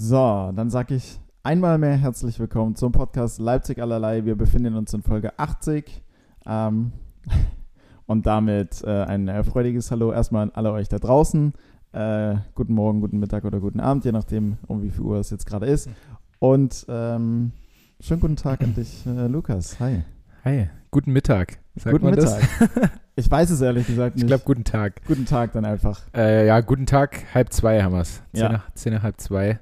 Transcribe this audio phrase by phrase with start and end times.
[0.00, 4.24] So, dann sage ich einmal mehr herzlich willkommen zum Podcast Leipzig allerlei.
[4.24, 6.04] Wir befinden uns in Folge 80.
[6.46, 6.92] Ähm,
[8.06, 11.52] und damit äh, ein freudiges Hallo erstmal an alle euch da draußen.
[11.90, 15.30] Äh, guten Morgen, guten Mittag oder guten Abend, je nachdem, um wie viel Uhr es
[15.30, 15.90] jetzt gerade ist.
[16.38, 17.50] Und ähm,
[17.98, 19.80] schönen guten Tag an dich, äh, Lukas.
[19.80, 20.04] Hi.
[20.44, 21.58] Hi, guten Mittag.
[21.74, 22.40] Sagt guten Mittag.
[23.16, 24.22] ich weiß es ehrlich gesagt nicht.
[24.22, 25.04] Ich glaube, guten Tag.
[25.08, 26.02] Guten Tag dann einfach.
[26.14, 28.22] Äh, ja, guten Tag, halb zwei haben wir es.
[28.32, 28.52] Zehn, Ja.
[28.52, 29.58] nach, zehn nach halb zwei.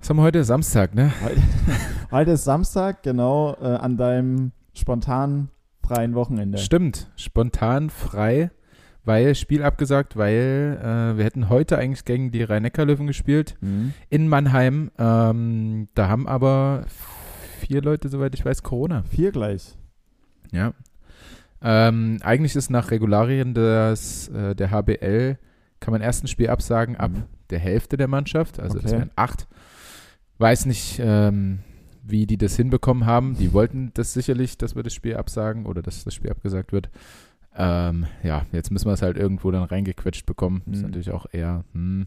[0.00, 0.44] Was haben wir heute?
[0.44, 1.12] Samstag, ne?
[1.22, 1.42] Heute,
[2.10, 5.48] heute ist Samstag, genau, äh, an deinem spontan
[5.86, 6.58] freien Wochenende.
[6.58, 8.50] Stimmt, spontan frei,
[9.04, 13.92] weil Spiel abgesagt, weil äh, wir hätten heute eigentlich gegen die Rhein-Neckar-Löwen gespielt Mhm.
[14.08, 14.90] in Mannheim.
[14.98, 16.84] Ähm, da haben aber
[17.60, 19.02] vier Leute, soweit ich weiß, Corona.
[19.10, 19.76] Vier gleich.
[20.52, 20.72] Ja.
[21.60, 25.38] Ähm, eigentlich ist nach Regularien des, äh, der HBL,
[25.80, 27.22] kann man erst ein Spiel absagen ab Mhm.
[27.50, 29.00] der Hälfte der Mannschaft, also das Okay.
[29.00, 29.48] wären acht.
[30.38, 31.60] Weiß nicht, ähm,
[32.04, 33.36] wie die das hinbekommen haben.
[33.36, 36.88] Die wollten das sicherlich, dass wir das Spiel absagen oder dass das Spiel abgesagt wird.
[37.60, 40.62] Ähm, ja, jetzt müssen wir es halt irgendwo dann reingequetscht bekommen.
[40.70, 40.82] Ist Mhm.
[40.84, 41.64] natürlich auch eher.
[41.72, 42.06] Hm.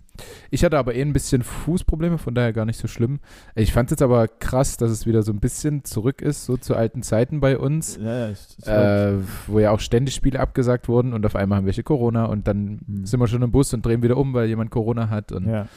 [0.50, 3.20] Ich hatte aber eh ein bisschen Fußprobleme, von daher gar nicht so schlimm.
[3.54, 6.56] Ich fand es jetzt aber krass, dass es wieder so ein bisschen zurück ist, so
[6.56, 7.98] zu alten Zeiten bei uns.
[8.02, 11.84] Ja, ja, Äh, wo ja auch ständig Spiele abgesagt wurden und auf einmal haben welche
[11.84, 13.06] Corona und dann Mhm.
[13.06, 15.34] sind wir schon im Bus und drehen wieder um, weil jemand Corona hat.
[15.34, 15.68] Und, ja.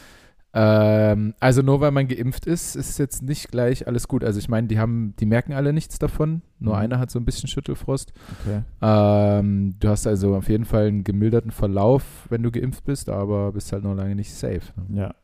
[0.57, 4.23] Ähm, also nur weil man geimpft ist, ist jetzt nicht gleich alles gut.
[4.23, 6.43] Also ich meine, die haben, die merken alle nichts davon.
[6.61, 6.81] Nur Mhm.
[6.81, 8.13] einer hat so ein bisschen Schüttelfrost.
[8.41, 8.63] Okay.
[8.81, 13.53] Ähm, du hast also auf jeden Fall einen gemilderten Verlauf, wenn du geimpft bist, aber
[13.53, 14.63] bist halt noch lange nicht safe.
[14.89, 15.15] ne?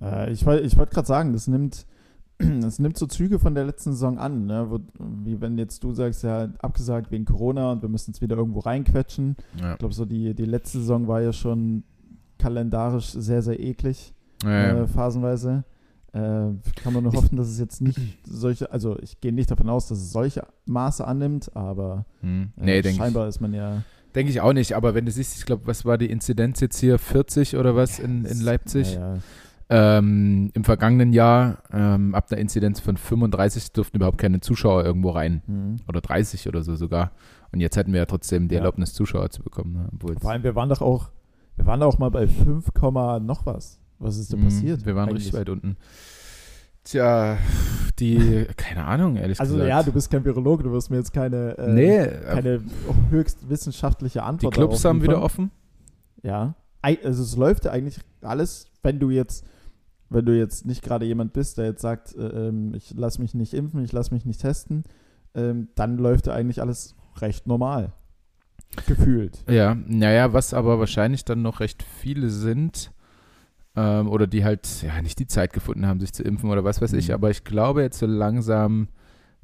[0.00, 0.24] Ja.
[0.26, 1.86] Äh, ich wollte ich wollt gerade sagen, das nimmt,
[2.38, 4.66] das nimmt so Züge von der letzten Saison an, ne?
[4.68, 4.78] Wo,
[5.24, 8.60] wie wenn jetzt du sagst, ja, abgesagt wegen Corona und wir müssen es wieder irgendwo
[8.60, 9.36] reinquetschen.
[9.58, 9.72] Ja.
[9.72, 11.84] Ich glaube, so die, die letzte Saison war ja schon
[12.38, 15.64] kalendarisch sehr, sehr eklig, Ja, äh, phasenweise.
[16.12, 19.50] Äh, kann man nur Ich- hoffen, dass es jetzt nicht solche, also ich gehe nicht
[19.50, 22.52] davon aus, dass es solche Maße annimmt, aber Hm.
[22.56, 22.96] äh, Nee, denke ich.
[22.96, 23.82] scheinbar ist man ja.
[24.16, 26.80] Denk ich auch nicht, aber wenn du siehst, ich glaube, was war die Inzidenz jetzt
[26.80, 26.98] hier?
[26.98, 28.94] 40 oder was in, in Leipzig?
[28.94, 29.20] Ja, ja.
[29.72, 35.10] Ähm, Im vergangenen Jahr, ähm, ab einer Inzidenz von 35, durften überhaupt keine Zuschauer irgendwo
[35.10, 35.42] rein.
[35.46, 35.76] Hm.
[35.86, 37.12] Oder 30 oder so sogar.
[37.52, 38.62] Und jetzt hätten wir ja trotzdem die Ja.
[38.62, 39.74] Erlaubnis, Zuschauer zu bekommen.
[39.74, 39.88] Ne?
[40.20, 41.10] Vor allem, wir waren doch auch,
[41.54, 43.79] wir waren auch mal bei 5, Komma noch was.
[44.00, 44.84] Was ist denn Mhm, passiert?
[44.84, 45.26] Wir waren eigentlich?
[45.26, 45.76] richtig weit unten.
[46.82, 47.36] Tja,
[47.98, 49.68] die, keine Ahnung, ehrlich Also gesagt.
[49.68, 52.62] ja, du bist kein Virologe, du wirst mir jetzt keine, äh, nee, äh, keine
[53.10, 55.50] höchst wissenschaftliche die Antwort Clubs darauf haben wieder offen.
[56.22, 56.54] Ja.
[56.82, 59.44] Also es läuft ja eigentlich alles, wenn du jetzt,
[60.08, 63.34] wenn du jetzt nicht gerade jemand bist, der jetzt sagt, äh, ähm, ich lasse mich
[63.34, 64.84] nicht impfen, ich lasse mich nicht testen,
[65.34, 67.92] ähm, dann läuft ja eigentlich alles recht normal.
[68.86, 69.44] Gefühlt.
[69.50, 72.92] Ja, naja, was aber wahrscheinlich dann noch recht viele sind,
[73.76, 76.80] ähm, oder die halt ja nicht die Zeit gefunden haben, sich zu impfen oder was
[76.82, 77.14] weiß ich, Mhm.
[77.14, 78.88] aber ich glaube jetzt so langsam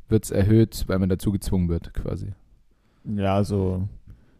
[0.08, 2.32] wird es erhöht, weil man dazu gezwungen wird, quasi.
[3.04, 3.88] Ja, also,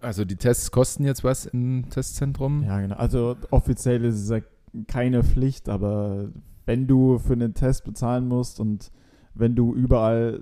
[0.01, 2.63] Also die Tests kosten jetzt was im Testzentrum.
[2.65, 2.97] ja, genau.
[2.97, 4.41] Also offiziell ist es ja
[4.89, 6.29] keine Pflicht, aber
[6.67, 8.91] wenn du für einen Test bezahlen musst und
[9.35, 10.41] wenn du überall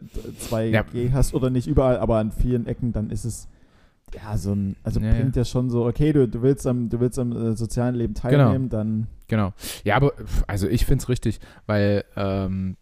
[0.50, 3.48] 2G hast oder nicht überall, aber an vielen Ecken, dann ist es
[4.12, 5.44] ja so ein, also Ja, bringt ja.
[5.44, 8.44] schon so, okay, du, du willst am, du willst am äh, sozialen Leben Genau.
[8.44, 9.52] teilnehmen, dann Genau.
[9.84, 10.12] Ja, aber
[10.46, 12.76] also ich finde es richtig, weil ähm,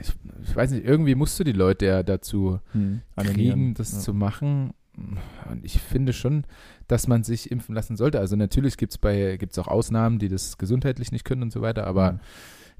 [0.00, 0.12] ich,
[0.44, 3.98] ich weiß nicht, irgendwie musst du die Leute ja dazu hm, kriegen, das ja.
[4.00, 4.72] zu machen.
[5.50, 6.44] Und ich finde schon,
[6.88, 8.18] dass man sich impfen lassen sollte.
[8.18, 11.62] Also natürlich gibt es bei gibt's auch Ausnahmen, die das gesundheitlich nicht können und so
[11.62, 12.18] weiter, aber Mhm.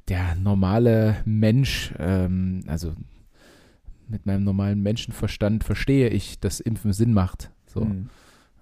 [0.09, 2.93] der normale Mensch, ähm, also
[4.13, 7.51] mit meinem normalen Menschenverstand verstehe ich, dass Impfen Sinn macht.
[7.67, 7.81] So.
[7.81, 8.09] Hm.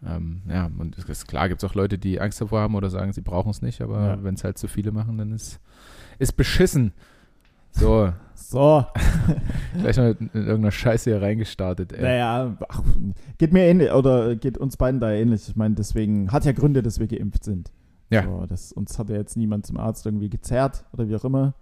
[0.06, 2.88] Ähm, ja, und es ist klar, gibt es auch Leute, die Angst davor haben oder
[2.88, 4.25] sagen, sie brauchen es nicht, aber Ja.
[4.25, 5.60] wenn es halt zu viele machen, dann ist
[6.19, 6.93] ist beschissen.
[7.72, 8.84] So, So,
[9.81, 12.03] gleich noch in, in irgendeiner Scheiße hier reingestartet, ey.
[12.03, 12.83] naja, ach,
[13.39, 15.49] geht mir ähnlich, oder geht uns beiden da ähnlich.
[15.49, 17.71] Ich meine, deswegen hat ja Gründe, dass wir geimpft sind.
[18.10, 18.25] Ja.
[18.25, 21.54] So, das, uns hat ja jetzt niemand zum Arzt irgendwie gezerrt oder wie auch immer.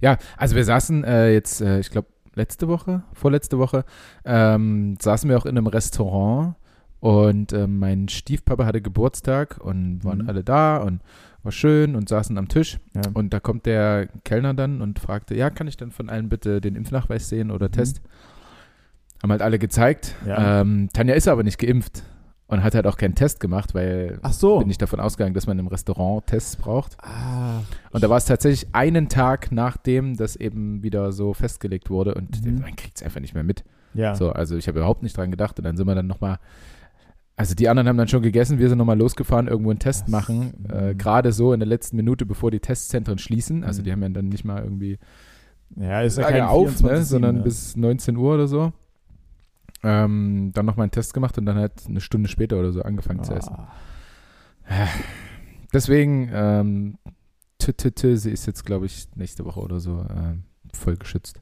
[0.00, 2.08] Ja, also wir saßen äh, jetzt, äh, ich glaube,
[2.38, 3.84] letzte Woche, vorletzte Woche,
[4.24, 6.54] ähm, saßen wir auch in einem Restaurant
[7.00, 10.28] und äh, mein Stiefpapa hatte Geburtstag und waren Mhm.
[10.28, 11.02] alle da und
[11.42, 12.78] war schön und saßen am Tisch.
[12.94, 13.02] Ja.
[13.14, 16.60] Und da kommt der Kellner dann und fragte, ja, kann ich denn von allen bitte
[16.60, 17.72] den Impfnachweis sehen oder Mhm.
[17.72, 18.00] Test?
[19.22, 20.14] Haben halt alle gezeigt.
[20.26, 20.60] Ja.
[20.62, 22.02] Ähm, Tanja ist aber nicht geimpft
[22.48, 24.58] und hat halt auch keinen Test gemacht, weil Ach so.
[24.58, 26.96] bin ich davon ausgegangen, dass man im Restaurant Tests braucht.
[27.02, 27.60] ah,
[27.92, 32.44] Und da war es tatsächlich einen Tag, nachdem das eben wieder so festgelegt wurde und
[32.44, 32.60] Mhm.
[32.62, 33.64] man kriegt es einfach nicht mehr mit.
[33.94, 34.14] ja.
[34.14, 36.38] So, also ich habe überhaupt nicht dran gedacht und dann sind wir dann nochmal
[37.40, 40.10] Also die anderen haben dann schon gegessen, wir sind nochmal losgefahren, irgendwo einen Test Das-
[40.10, 40.66] machen.
[40.68, 40.96] Äh.
[40.96, 43.62] Gerade so in der letzten Minute, bevor die Testzentren schließen.
[43.62, 43.84] Also Mhm.
[43.84, 44.98] die haben ja dann nicht mal irgendwie
[45.76, 47.42] Ja, ist ja lange kein auf, ne, 24/7, sondern ja.
[47.42, 48.72] bis 19 Uhr oder so.
[49.82, 53.22] Ähm, dann nochmal einen Test gemacht und dann halt eine Stunde später oder so angefangen
[53.22, 53.54] zu essen.
[53.54, 53.68] Ah.
[55.72, 56.98] Deswegen, ähm,
[57.58, 60.44] t -t -t, sie ist jetzt, glaube ich, nächste Woche oder so ähm,
[60.74, 61.40] voll geschützt.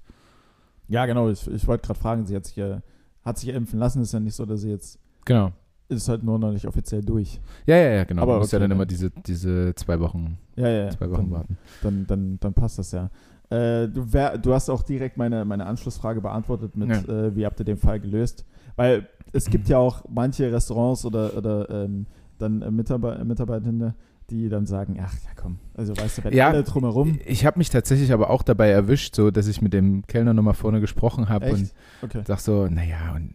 [0.88, 1.31] Ja, genau.
[1.31, 2.83] Ich, ich wollte gerade fragen, sie hat sich ja,
[3.25, 4.03] hat sich ja impfen lassen.
[4.03, 5.53] Ist ja nicht so, dass sie jetzt Genau.
[5.88, 7.41] ist halt nur noch nicht offiziell durch.
[7.67, 8.23] Ja, ja, ja, genau.
[8.23, 10.85] Aber Man muss ja okay, dann dann- immer diese, diese zwei Wochen, Ja, ja.
[10.85, 10.91] ja.
[10.91, 11.59] zwei Wochen dann, warten.
[11.83, 13.11] Dann, dann, dann passt das ja.
[13.51, 17.27] Äh, du, wär, du hast auch direkt meine, meine Anschlussfrage beantwortet mit, Ja.
[17.27, 18.45] äh, wie habt ihr den Fall gelöst?
[18.77, 22.07] Weil es gibt ja auch manche Restaurants oder, oder ähm,
[22.39, 23.95] dann äh, Mitarbeiter, Mitarbeitende,
[24.31, 27.19] die dann sagen, ach ja komm, also weißt du, wenn Ja, alle drumherum.
[27.25, 30.55] Ich habe mich tatsächlich aber auch dabei erwischt, so dass ich mit dem Kellner nochmal
[30.55, 31.73] vorne gesprochen habe und?
[32.03, 32.23] Okay.
[32.27, 33.35] sag so, naja, und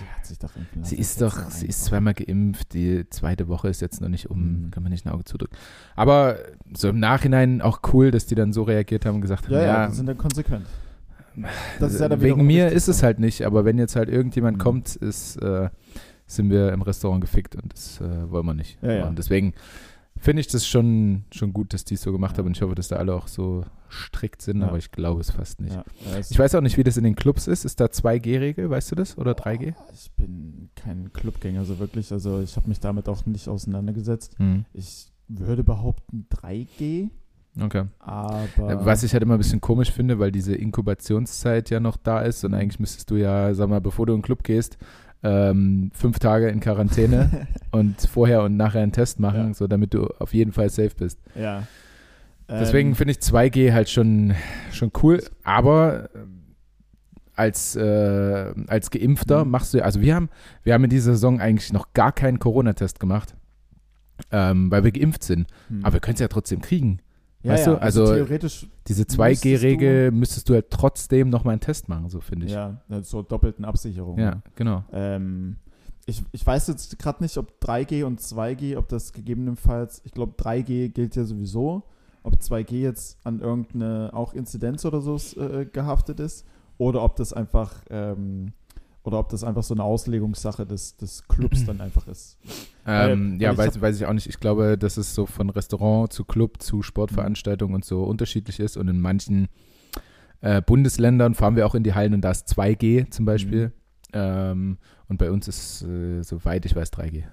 [0.00, 1.00] Sie hat sich doch impfen sie lassen.
[1.00, 4.64] ist Jetzt doch, sie ist zweimal geimpft, die zweite Woche ist jetzt noch nicht um,
[4.66, 4.70] Mhm.
[4.70, 5.56] kann man nicht ein Auge zudrücken.
[5.96, 6.38] Aber
[6.74, 9.60] so im Nachhinein auch cool, dass die dann so reagiert haben und gesagt haben, Ja,
[9.60, 10.66] ja, ja, die sind dann konsequent.
[11.80, 14.62] Ist ja wegen mir ist es halt nicht, aber wenn jetzt halt irgendjemand Mhm.
[14.62, 15.68] kommt, ist, äh,
[16.26, 18.78] sind wir im Restaurant gefickt und das äh, wollen wir nicht.
[18.82, 19.06] Ja, ja.
[19.08, 19.54] Und deswegen
[20.16, 22.74] finde ich das schon, schon gut, dass die es so gemacht haben und ich hoffe,
[22.74, 24.68] dass da alle auch so strikt sind, Ja.
[24.68, 25.74] aber ich glaube es fast nicht.
[25.74, 25.84] Ja,
[26.30, 27.64] Ich weiß auch nicht, wie das in den Clubs ist.
[27.64, 29.18] Ist da 2G-Regel, weißt du das?
[29.18, 29.74] Oder 3G?
[29.78, 32.12] Oh, ich bin kein Clubgänger, so wirklich.
[32.12, 34.34] Also ich habe mich damit auch nicht auseinandergesetzt.
[34.38, 34.64] Hm.
[34.72, 37.08] Ich würde behaupten 3G,
[37.60, 37.84] Okay.
[37.98, 38.48] aber.
[38.58, 42.20] Äh, Was ich halt immer ein bisschen komisch finde, weil diese Inkubationszeit ja noch da
[42.20, 44.78] ist und eigentlich müsstest du ja, sag mal, bevor du in den Club gehst,
[45.22, 49.54] ähm, fünf Tage in Quarantäne und vorher und nachher einen Test machen, Ja.
[49.54, 51.20] so damit du auf jeden Fall safe bist.
[51.34, 51.64] ja.
[52.50, 54.34] Deswegen Ähm, finde ich 2G halt schon,
[54.72, 56.54] schon cool, aber ähm,
[57.36, 59.50] als, äh, als Geimpfter Mhm.
[59.50, 60.28] machst du, also wir haben,
[60.62, 63.34] wir haben in dieser Saison eigentlich noch gar keinen Corona-Test gemacht,
[64.30, 65.46] ähm, weil wir geimpft sind.
[65.68, 65.84] hm.
[65.84, 66.98] Aber wir können es ja trotzdem kriegen.
[67.42, 71.60] ja, weißt ja, du, also- theoretisch, Diese Müsstest 2G-Regel müsstest du halt trotzdem nochmal einen
[71.60, 72.52] Test machen, so finde ich.
[72.52, 74.18] ja, so doppelten Absicherung.
[74.18, 74.84] Ja, genau.
[74.92, 75.56] Ähm,
[76.06, 80.32] ich, ich weiß jetzt gerade nicht, ob 3G und 2G, ob das gegebenenfalls, ich glaube
[80.36, 81.84] 3G gilt ja sowieso,
[82.22, 86.46] ob 2G jetzt an irgendeine auch Inzidenz oder so äh, gehaftet ist
[86.78, 88.52] oder ob das einfach ähm,
[89.02, 92.38] oder ob das einfach so eine Auslegungssache des, des Clubs dann einfach ist.
[92.84, 94.26] Weil- Ähm, weil ja, ich weiß, hab- weiß ich auch nicht.
[94.26, 98.76] Ich glaube, dass es so von Restaurant zu Club zu Sportveranstaltungen und so unterschiedlich ist
[98.76, 99.48] und in manchen
[100.42, 103.68] äh, Bundesländern fahren wir auch in die Hallen und da ist 2G zum Beispiel.
[103.68, 103.72] Mhm.
[104.12, 104.78] Ähm,
[105.08, 107.24] und bei uns ist, äh, soweit ich weiß, 3G.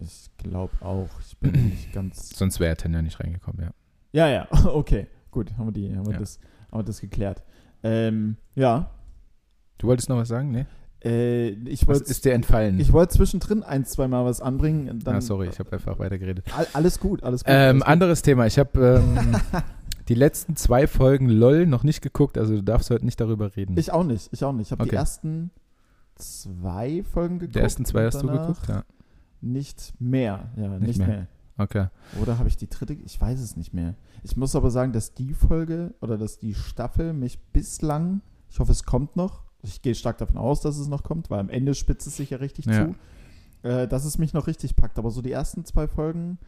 [0.00, 1.08] Ich glaube auch.
[1.26, 2.30] Ich bin nicht ganz.
[2.36, 3.70] Sonst wäre Tanja nicht reingekommen, ja.
[4.12, 5.06] Ja, ja, okay.
[5.30, 6.18] Gut, haben wir, die, haben wir, Ja.
[6.20, 6.38] das,
[6.70, 7.42] haben wir das geklärt.
[7.82, 8.90] Ähm, ja,
[9.78, 10.50] Du wolltest noch was sagen?
[10.52, 10.64] Nee?
[11.04, 12.80] äh, ich Was wollte ist dir entfallen?
[12.80, 15.00] ich wollte zwischendrin ein, zwei Mal was anbringen.
[15.04, 16.46] Dann, ah, sorry, ich habe einfach weitergeredet.
[16.56, 17.52] All, alles gut, alles gut.
[17.52, 17.88] Ähm, alles gut.
[17.88, 18.46] anderes Thema.
[18.46, 19.36] Ich habe ähm,
[20.08, 23.76] die letzten zwei Folgen LOL noch nicht geguckt, also du darfst heute nicht darüber reden.
[23.76, 24.68] Ich auch nicht, ich auch nicht.
[24.68, 24.96] Ich habe die Okay.
[24.96, 25.50] ersten
[26.14, 27.56] zwei Folgen geguckt.
[27.56, 28.66] die ersten zwei hast du geguckt?
[28.68, 28.84] Ja.
[29.42, 31.06] Nicht mehr, ja, nicht, Nicht mehr.
[31.08, 31.26] mehr.
[31.58, 31.86] Okay.
[32.20, 32.92] Oder habe ich die dritte?
[32.92, 33.94] Ich weiß es nicht mehr.
[34.22, 38.20] Ich muss aber sagen, dass die Folge oder dass die Staffel mich bislang,
[38.50, 39.42] ich hoffe, es kommt noch.
[39.62, 42.30] Ich gehe stark davon aus, dass es noch kommt, weil am Ende spitzt es sich
[42.30, 42.86] ja richtig Ja.
[43.62, 44.98] zu, äh, dass es mich noch richtig packt.
[44.98, 46.38] Aber so die ersten zwei Folgen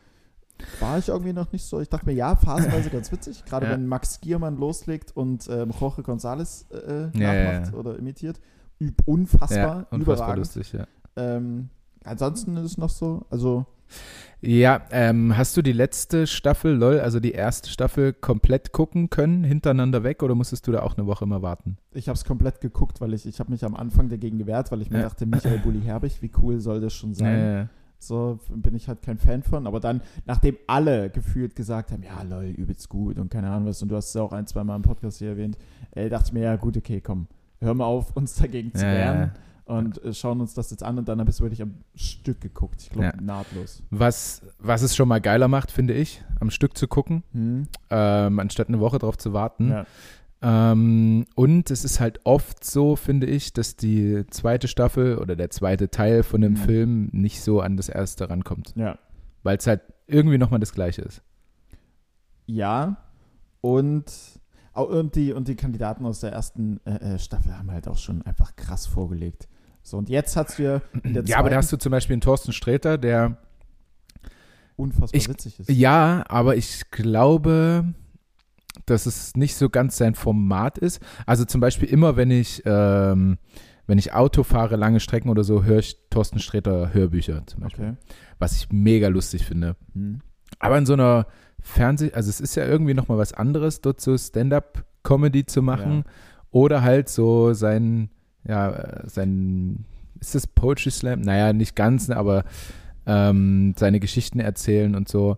[0.80, 1.80] war ich irgendwie noch nicht so.
[1.80, 3.72] Ich dachte mir, ja, phasenweise ganz witzig, gerade Ja.
[3.72, 7.78] wenn Max Giermann loslegt und ähm, Jorge González äh, ja, nachmacht ja.
[7.78, 8.40] oder imitiert.
[8.80, 10.38] Üb unfassbar, Ja, unfassbar überragend.
[10.38, 10.86] lustig, ja.
[11.16, 11.70] Ähm,
[12.04, 13.66] ansonsten ist es noch so, also
[14.40, 19.42] Ja, ähm, hast du die letzte Staffel LOL, also die erste Staffel, komplett gucken können,
[19.42, 21.76] hintereinander weg, oder musstest du da auch eine Woche immer warten?
[21.92, 24.80] Ich habe es komplett geguckt, weil ich, ich habe mich am Anfang dagegen gewehrt, weil
[24.80, 25.04] ich mir Ja.
[25.08, 27.38] dachte, Michael Bulli Herbig, wie cool soll das schon sein?
[27.40, 27.68] Ja, ja,
[27.98, 29.66] So bin ich halt kein Fan von.
[29.66, 33.82] Aber dann, nachdem alle gefühlt gesagt haben, ja, lol, übelst gut und keine Ahnung was,
[33.82, 35.58] und du hast es auch ein, zwei Mal im Podcast hier erwähnt,
[35.90, 37.26] äh, dachte ich mir, ja, gut, okay, komm,
[37.58, 39.32] hör mal auf, uns dagegen zu wehren.
[39.68, 40.98] Und äh, schauen uns das jetzt an.
[40.98, 42.82] Und dann habe ich es wirklich am Stück geguckt.
[42.82, 43.20] Ich glaube, Ja.
[43.22, 43.82] nahtlos.
[43.90, 47.68] Was, was es schon mal geiler macht, finde ich, am Stück zu gucken, Hm?
[47.90, 49.70] ähm, anstatt eine Woche drauf zu warten.
[49.70, 49.86] Ja.
[50.40, 55.50] Ähm, und es ist halt oft so, finde ich, dass die zweite Staffel oder der
[55.50, 56.56] zweite Teil von dem Mhm.
[56.56, 58.98] Film nicht so an das erste rankommt, ja.
[59.42, 61.22] weil es halt irgendwie nochmal das gleiche ist.
[62.46, 62.96] Ja,
[63.60, 64.04] und,
[64.72, 68.22] und, die, und die Kandidaten aus der ersten äh, äh, Staffel haben halt auch schon
[68.22, 69.48] einfach krass vorgelegt.
[69.88, 72.14] So, und jetzt hast du ja in der Ja, aber da hast du zum Beispiel
[72.14, 73.38] einen Thorsten Sträter, der
[74.76, 75.70] unfassbar ich- witzig ist.
[75.70, 77.94] Ja, aber ich glaube,
[78.86, 81.00] dass es nicht so ganz sein Format ist.
[81.26, 83.38] Also zum Beispiel immer, wenn ich, ähm,
[83.86, 87.84] wenn ich Auto fahre, lange Strecken oder so, höre ich Thorsten Sträter Hörbücher zum Beispiel.
[87.88, 87.96] Okay.
[88.38, 89.76] Was ich mega lustig finde.
[89.94, 90.20] Hm.
[90.58, 91.26] Aber in so einer
[91.60, 96.04] Fernseh-, also es ist ja irgendwie nochmal was anderes, dort so Stand-up-Comedy zu machen
[96.50, 98.10] oder halt so sein,
[98.44, 99.84] ja, äh, sein,
[100.20, 101.20] ist das Poetry Slam?
[101.20, 102.44] Naja, nicht ganz, ne, aber
[103.06, 105.36] ähm, seine Geschichten erzählen und so.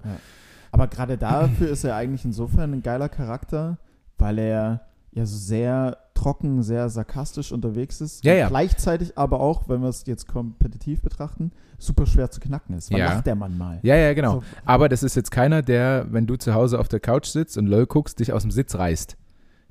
[0.73, 3.79] Aber gerade dafür ist er eigentlich insofern ein geiler Charakter,
[4.19, 8.25] weil er ja so sehr trocken, sehr sarkastisch unterwegs ist.
[8.25, 8.49] Ja, ja.
[8.49, 12.93] Gleichzeitig aber auch, wenn wir es jetzt kompetitiv betrachten, super schwer zu knacken ist.
[12.93, 13.07] Wann Ja.
[13.15, 13.81] lacht der Mann mal?
[13.83, 14.35] Ja, ja, genau.
[14.35, 17.57] So, Aber das ist jetzt keiner, der, wenn du zu Hause auf der Couch sitzt
[17.57, 19.17] und LOL guckst, dich aus dem Sitz reißt.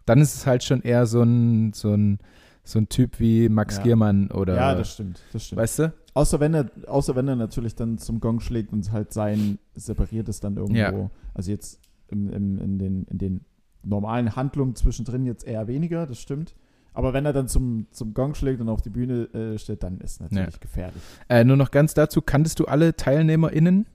[0.06, 2.18] Dann ist es halt schon eher so ein, so ein,
[2.70, 3.84] so ein Typ wie Max Ja.
[3.84, 5.22] Giermann oder, ja, das stimmt.
[5.34, 5.62] Das stimmt.
[5.62, 5.94] weißt du?
[6.14, 10.30] Außer wenn, er, außer wenn er natürlich dann zum Gong schlägt und halt sein separiert
[10.30, 10.78] ist dann irgendwo.
[10.78, 11.10] Ja.
[11.34, 13.46] Also jetzt im, im, in, den, in den
[13.84, 16.56] normalen Handlungen zwischendrin jetzt eher weniger, das stimmt.
[16.94, 20.00] Aber wenn er dann zum, zum Gong schlägt und auf die Bühne äh, steht, dann
[20.02, 21.02] ist natürlich gefährlich.
[21.30, 23.86] Äh, nur noch ganz dazu, kanntest du alle TeilnehmerInnen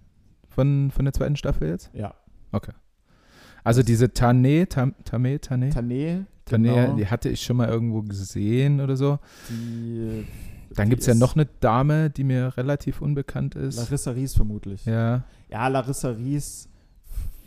[0.49, 1.91] von, von der zweiten Staffel jetzt?
[1.93, 2.15] Ja.
[3.65, 5.71] Also diese Tane, Tam, Tame, Tane?
[5.71, 9.19] Tane, Tane, genau, die hatte ich schon mal irgendwo gesehen oder so.
[9.51, 10.25] die,
[10.75, 13.77] Dann die gibt es ja noch eine Dame, die mir relativ unbekannt ist.
[13.77, 14.85] Larissa Ries vermutlich.
[14.85, 16.69] Ja, Ja, Larissa Ries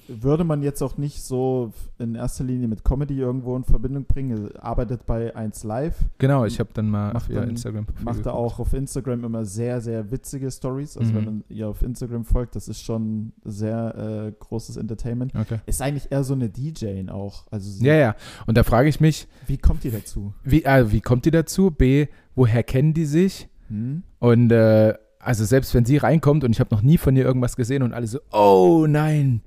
[0.08, 4.56] würde man jetzt auch nicht so in erster Linie mit Comedy irgendwo in Verbindung bringen.
[4.58, 8.34] Arbeitet bei 1 Live, genau, ich habe dann mal Macht auf dann- Instagram-Profil macht er
[8.34, 10.98] auch auf Instagram immer sehr, sehr witzige Stories.
[10.98, 11.16] Also Mhm.
[11.16, 15.34] wenn man ihr auf Instagram folgt, das ist schon sehr äh, großes Entertainment.
[15.36, 15.60] Okay.
[15.66, 17.46] Ist eigentlich eher so eine DJ auch.
[17.52, 18.16] Also Ja, ja.
[18.46, 20.34] Und da frage ich mich, wie kommt die dazu?
[20.44, 21.72] wie, äh, wie kommt die dazu?
[21.72, 23.48] B, woher kennen die sich?
[23.70, 24.04] Hm?
[24.20, 27.58] Und äh, also selbst wenn sie reinkommt und ich habe noch nie von ihr irgendwas
[27.58, 29.42] gesehen und alle so, oh nein,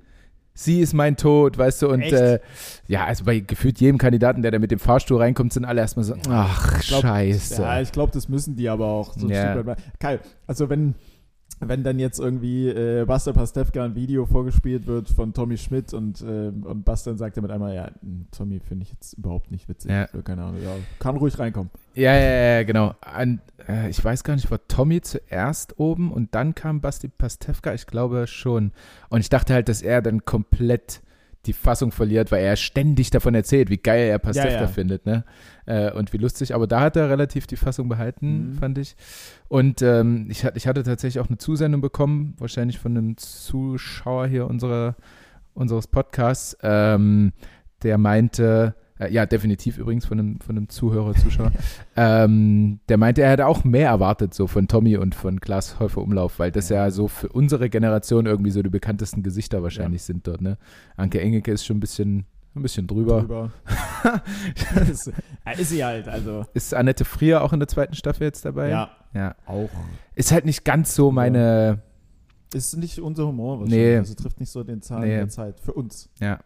[0.53, 2.39] sie ist mein Tod, weißt du, und äh,
[2.87, 6.03] ja, also bei gefühlt jedem Kandidaten, der da mit dem Fahrstuhl reinkommt, sind alle erstmal
[6.03, 7.61] so, ach, glaub, scheiße.
[7.61, 9.61] Ja, ich glaube, das müssen die aber auch so Ja.
[9.99, 10.95] Kai, also wenn,
[11.59, 16.21] wenn dann jetzt irgendwie äh, Buster Pastewka ein Video vorgespielt wird von Tommy Schmidt und,
[16.21, 19.91] äh, und Buster sagt mit einmal, ja, mh, Tommy finde ich jetzt überhaupt nicht witzig.
[19.91, 20.07] Ja.
[20.07, 21.69] Keine Ahnung, ja, kann ruhig reinkommen.
[21.93, 22.95] Ja, ja, ja, genau.
[23.01, 27.73] An, äh, ich weiß gar nicht, war Tommy zuerst oben und dann kam Basti Pastewka?
[27.73, 28.71] Ich glaube schon.
[29.09, 31.01] Und ich dachte halt, dass er dann komplett
[31.47, 34.67] die Fassung verliert, weil er ständig davon erzählt, wie geil er Pastewka Ja, ja.
[34.67, 35.23] findet, ne?
[35.65, 36.53] Äh, und wie lustig.
[36.53, 38.53] Aber da hat er relativ die Fassung behalten, Mhm.
[38.53, 38.95] fand ich.
[39.47, 44.45] Und ähm, ich, ich hatte tatsächlich auch eine Zusendung bekommen, wahrscheinlich von einem Zuschauer hier
[44.47, 44.95] unserer,
[45.53, 47.33] unseres Podcasts, ähm,
[47.83, 51.51] der meinte, äh, ja, definitiv übrigens von einem, von einem Zuhörer, Zuschauer,
[51.95, 56.01] ähm, der meinte, er hätte auch mehr erwartet, so von Tommy und von Klaas Häufer
[56.01, 56.77] Umlauf, weil das ja.
[56.85, 56.91] Ja.
[56.91, 60.57] so für unsere Generation irgendwie so die bekanntesten Gesichter wahrscheinlich sind dort, ne?
[60.97, 63.21] Anke Engelke ist schon ein bisschen, ein bisschen drüber.
[63.21, 63.51] Drüber.
[64.91, 65.11] ist,
[65.45, 66.45] ja, ist sie halt, also.
[66.53, 68.69] Ist Annette Frier auch in der zweiten Staffel jetzt dabei?
[68.69, 69.35] Ja, Ja.
[69.45, 69.69] auch.
[70.15, 71.79] Ist halt nicht ganz so meine,
[72.53, 73.61] Ist nicht unser Humor Nee.
[73.61, 73.97] wahrscheinlich.
[73.99, 75.15] Also trifft nicht so den Zahlen Nee.
[75.15, 75.59] der Zeit.
[75.61, 76.09] Für uns.
[76.19, 76.39] ja.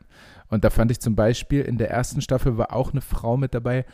[0.50, 3.54] Und da fand ich zum Beispiel, in der ersten Staffel war auch eine Frau mit
[3.54, 3.86] dabei.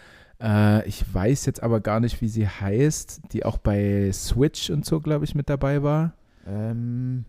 [0.41, 4.85] Äh, ich weiß jetzt aber gar nicht, wie sie heißt, die auch bei Switch und
[4.85, 6.13] so, glaube ich, mit dabei war.
[6.47, 7.25] Ähm,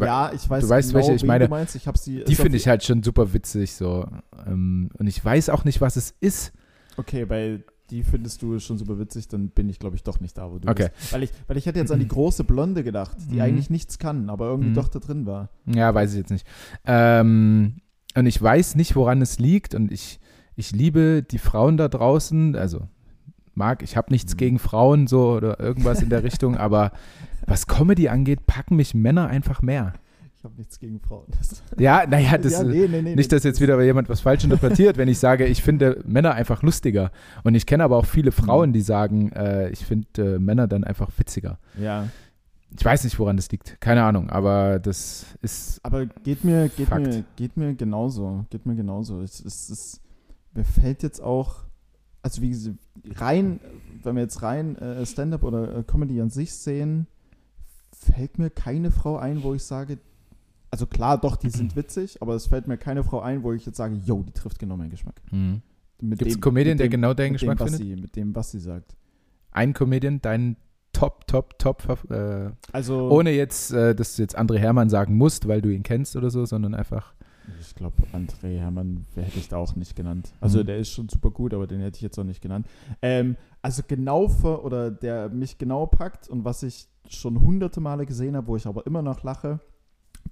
[0.00, 1.44] ja, ich weiß du weißt, welche ich meine.
[1.44, 1.74] Du meinst.
[1.76, 2.24] Ich sie.
[2.24, 4.06] Die finde ich halt schon super witzig so.
[4.46, 6.52] Ähm, und ich weiß auch nicht, was es ist.
[6.96, 7.60] Okay, bei
[7.90, 10.58] die findest du schon super witzig, dann bin ich, glaube ich, doch nicht da, wo
[10.58, 10.90] du Okay.
[10.98, 11.10] bist.
[11.12, 13.40] Weil ich, weil ich hätte jetzt an die große Blonde gedacht, die Mhm.
[13.40, 14.74] eigentlich nichts kann, aber irgendwie Mhm.
[14.74, 15.48] doch da drin war.
[15.64, 16.46] Ja, weiß ich jetzt nicht.
[16.84, 17.76] Ähm,
[18.18, 19.74] und ich weiß nicht, woran es liegt.
[19.74, 20.18] Und ich,
[20.56, 22.56] ich liebe die Frauen da draußen.
[22.56, 22.88] Also,
[23.54, 24.38] mag, ich habe nichts Mhm.
[24.38, 26.92] gegen Frauen so oder irgendwas in der Richtung, aber
[27.46, 29.92] was Comedy angeht, packen mich Männer einfach mehr.
[30.36, 31.26] Ich habe nichts gegen Frauen.
[31.36, 34.44] Das, Ja, naja, das ja, nee, nee, nee, nicht, dass jetzt wieder jemand was falsch
[34.44, 37.10] interpretiert, wenn ich sage, ich finde Männer einfach lustiger.
[37.42, 40.84] Und ich kenne aber auch viele Frauen, die sagen, äh, ich finde äh, Männer dann
[40.84, 41.58] einfach witziger.
[41.80, 42.08] Ja,
[42.76, 43.80] Ich weiß nicht, woran das liegt.
[43.80, 45.80] Keine Ahnung, aber das ist.
[45.82, 47.06] aber geht mir, geht Fakt.
[47.06, 48.44] mir, geht mir genauso.
[48.50, 49.20] Geht mir genauso.
[49.22, 50.00] Es, es, es,
[50.54, 51.64] mir fällt jetzt auch,
[52.22, 52.76] also wie gesagt,
[53.16, 53.58] rein,
[54.02, 57.06] wenn wir jetzt rein äh, Stand-up oder äh, Comedy an sich sehen,
[57.92, 59.98] fällt mir keine Frau ein, wo ich sage,
[60.70, 63.64] also klar, doch, die sind witzig, aber es fällt mir keine Frau ein, wo ich
[63.64, 65.20] jetzt sage, yo, die trifft genau meinen Geschmack.
[65.30, 65.62] Hm.
[66.00, 67.86] Mit Gibt es dem- Comedian, mit der dem- genau deinen dem, Geschmack was findet?
[67.96, 68.94] Sie, mit dem, was sie sagt.
[69.50, 70.56] Ein Comedian, dein
[70.98, 75.46] Top, Top, Top, äh, Also, ohne jetzt, äh, dass du jetzt André Hermann sagen musst,
[75.48, 77.14] weil du ihn kennst oder so, sondern einfach.
[77.60, 80.32] ich glaube, André Hermann hätte ich da auch nicht genannt.
[80.40, 80.66] Also, Mhm.
[80.66, 82.66] der ist schon super gut, aber den hätte ich jetzt auch nicht genannt.
[83.00, 88.04] Ähm, also, genau für, oder der mich genau packt und was ich schon hunderte Male
[88.04, 89.60] gesehen habe, wo ich aber immer noch lache,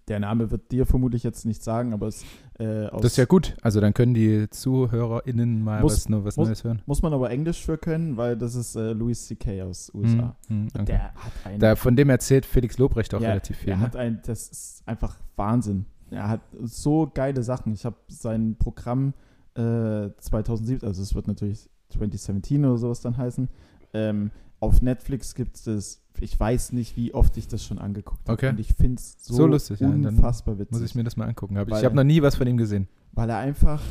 [0.08, 2.24] Der Name wird dir vermutlich jetzt nicht sagen, aber es
[2.58, 3.56] äh, aus, Das ist ja gut.
[3.62, 6.82] Also dann können die ZuhörerInnen mal Muss- was, was muss- Neues hören.
[6.86, 9.62] muss man aber Englisch für können, weil das ist äh, Louis C.K.
[9.62, 10.36] aus USA.
[10.48, 10.84] Hm, okay.
[10.86, 13.70] Der hat ein, da, von dem erzählt Felix Lobrecht auch ja, relativ viel.
[13.70, 13.82] Er Ne?
[13.82, 15.86] hat ein, das ist einfach Wahnsinn.
[16.10, 17.72] Er hat so geile Sachen.
[17.72, 19.12] Ich habe sein Programm
[19.54, 23.48] äh, 2007, also es wird natürlich 2017 oder sowas dann heißen.
[23.92, 28.32] Ähm, auf Netflix gibt es, ich weiß nicht, wie oft ich das schon angeguckt habe.
[28.34, 28.48] Okay.
[28.50, 30.72] Und ich finde es so, So lustig, ja, unfassbar witzig.
[30.72, 31.58] Muss ich mir das mal angucken.
[31.58, 32.88] Hab ich ich habe noch nie was von ihm gesehen.
[33.12, 33.82] weil er einfach,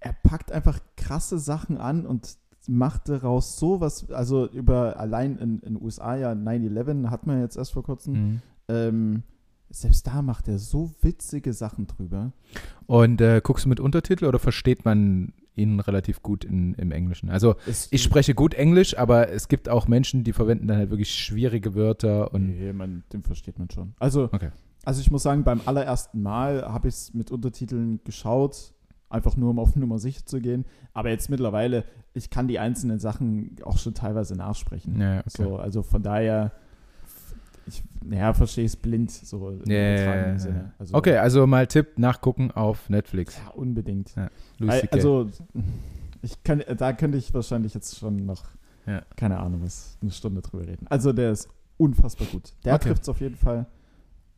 [0.00, 2.36] er packt einfach krasse Sachen an und
[2.68, 7.72] macht daraus sowas, also über allein in den USA ja 9-11 hat man jetzt erst
[7.72, 8.42] vor kurzem, Mhm.
[8.68, 9.22] ähm,
[9.70, 12.32] selbst da macht er so witzige Sachen drüber.
[12.86, 17.30] Und äh, guckst du mit Untertitel oder versteht man ihn relativ gut in, im Englischen?
[17.30, 20.90] Also Es, ich spreche gut Englisch, aber es gibt auch Menschen, die verwenden dann halt
[20.90, 23.94] wirklich schwierige Wörter und nee, man, den versteht man schon.
[23.98, 24.50] Also, Okay.
[24.84, 28.72] also ich muss sagen, beim allerersten Mal habe ich es mit Untertiteln geschaut,
[29.08, 30.64] einfach nur um auf Nummer sicher zu gehen.
[30.92, 35.00] Aber jetzt mittlerweile, ich kann die einzelnen Sachen auch schon teilweise nachsprechen.
[35.00, 35.28] ja, okay.
[35.28, 36.52] So, also von daher,
[37.66, 40.38] ich ja, verstehe es blind, so im Ja, ja, ja, ja.
[40.38, 40.72] Sinne.
[40.78, 43.36] Also, okay, also mal Tipp nachgucken auf Netflix.
[43.36, 44.08] Ja, unbedingt.
[44.08, 44.92] CK.
[44.92, 45.28] also,
[46.22, 48.44] ich kann, da könnte ich wahrscheinlich jetzt schon noch,
[48.86, 49.02] Ja.
[49.16, 50.86] keine Ahnung, was, eine Stunde drüber reden.
[50.88, 52.52] Also der ist unfassbar gut.
[52.64, 52.88] Der Okay.
[52.88, 53.66] trifft es auf jeden Fall.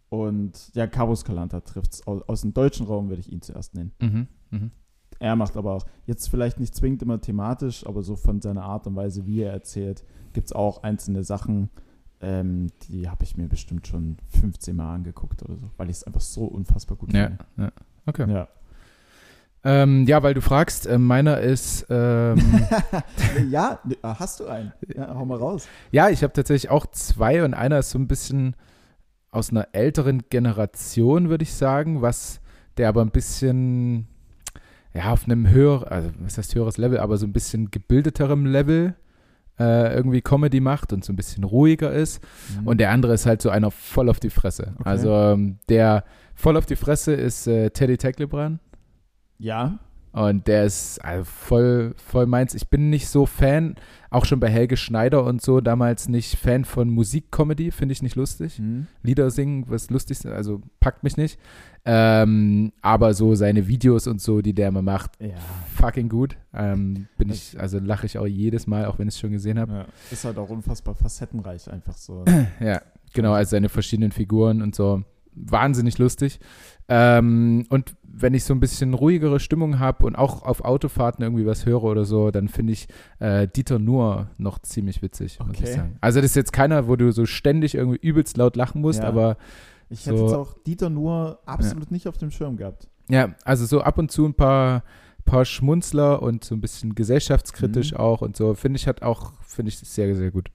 [0.08, 2.06] Und ja, Carlos Calanta trifft es.
[2.06, 3.92] Aus, aus dem deutschen Raum würde ich ihn zuerst nennen.
[4.00, 4.70] mhm, mhm.
[5.20, 8.86] Er macht aber auch, jetzt vielleicht nicht zwingend immer thematisch, aber so von seiner Art
[8.86, 11.70] und Weise, wie er erzählt, gibt es auch einzelne Sachen,
[12.20, 16.04] ähm, die habe ich mir bestimmt schon 15 Mal angeguckt oder so, weil ich es
[16.04, 17.44] einfach so unfassbar gut Ja, finde.
[17.58, 17.72] ja.
[18.06, 18.30] Okay.
[18.32, 18.48] Ja.
[19.64, 22.38] Ähm, ja, weil du fragst, äh, meiner ist, ähm,
[23.50, 24.72] ja, ne, hast du einen?
[24.94, 25.66] Ja, hau mal raus.
[25.90, 28.54] ja, ich habe tatsächlich auch zwei und einer ist so ein bisschen
[29.30, 32.40] aus einer älteren Generation, würde ich sagen, was
[32.76, 34.06] der aber ein bisschen,
[34.94, 38.94] ja, auf einem höheren, also was heißt höheres Level, aber so ein bisschen gebildeterem Level
[39.58, 42.22] äh, irgendwie Comedy macht und so ein bisschen ruhiger ist.
[42.64, 44.74] Und der andere ist halt so einer voll auf die Fresse.
[44.78, 44.88] Okay.
[44.88, 48.60] Also ähm, der voll auf die Fresse ist äh, Teddy Tecklebrand.
[49.38, 49.78] Ja,
[50.18, 52.52] Und der ist also voll, voll meins.
[52.52, 53.76] Ich bin nicht so Fan,
[54.10, 58.16] auch schon bei Helge Schneider und so, damals nicht Fan von Musikcomedy, finde ich nicht
[58.16, 58.58] lustig.
[58.58, 58.88] Mhm.
[59.04, 61.38] Lieder singen, was lustig ist, also packt mich nicht.
[61.84, 65.36] Ähm, aber so seine Videos und so, die der immer macht, ja.
[65.76, 66.36] fucking gut.
[66.52, 69.60] Ähm, bin ich, also lache ich auch jedes Mal, auch wenn ich es schon gesehen
[69.60, 69.72] habe.
[69.72, 69.86] ja.
[70.10, 72.24] Ist halt auch unfassbar facettenreich, einfach so.
[72.60, 72.82] Ja,
[73.14, 75.04] genau, also seine verschiedenen Figuren und so.
[75.32, 76.40] Wahnsinnig lustig.
[76.88, 81.46] Ähm, und wenn ich so ein bisschen ruhigere Stimmung habe und auch auf Autofahrten irgendwie
[81.46, 82.88] was höre oder so, dann finde ich
[83.20, 85.72] äh, Dieter Nuhr noch ziemlich witzig, muss ich Okay.
[85.74, 85.96] sagen.
[86.00, 89.08] Also das ist jetzt keiner, wo du so ständig irgendwie übelst laut lachen musst, Ja.
[89.08, 89.36] aber
[89.90, 92.88] Ich hätte So- jetzt auch Dieter nur absolut nicht auf dem Schirm gehabt.
[93.08, 94.82] ja, also so ab und zu ein paar,
[95.24, 97.98] paar Schmunzler und so ein bisschen gesellschaftskritisch Mhm.
[97.98, 100.50] auch und so, finde ich hat auch, finde ich sehr, sehr gut.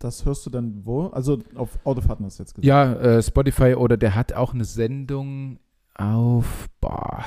[0.00, 1.06] Das hörst du dann wo?
[1.08, 2.64] Also auf Autofahrten hast du jetzt gesagt.
[2.66, 5.58] Ja, äh, Spotify oder der hat auch eine Sendung
[5.94, 7.24] auf, boah,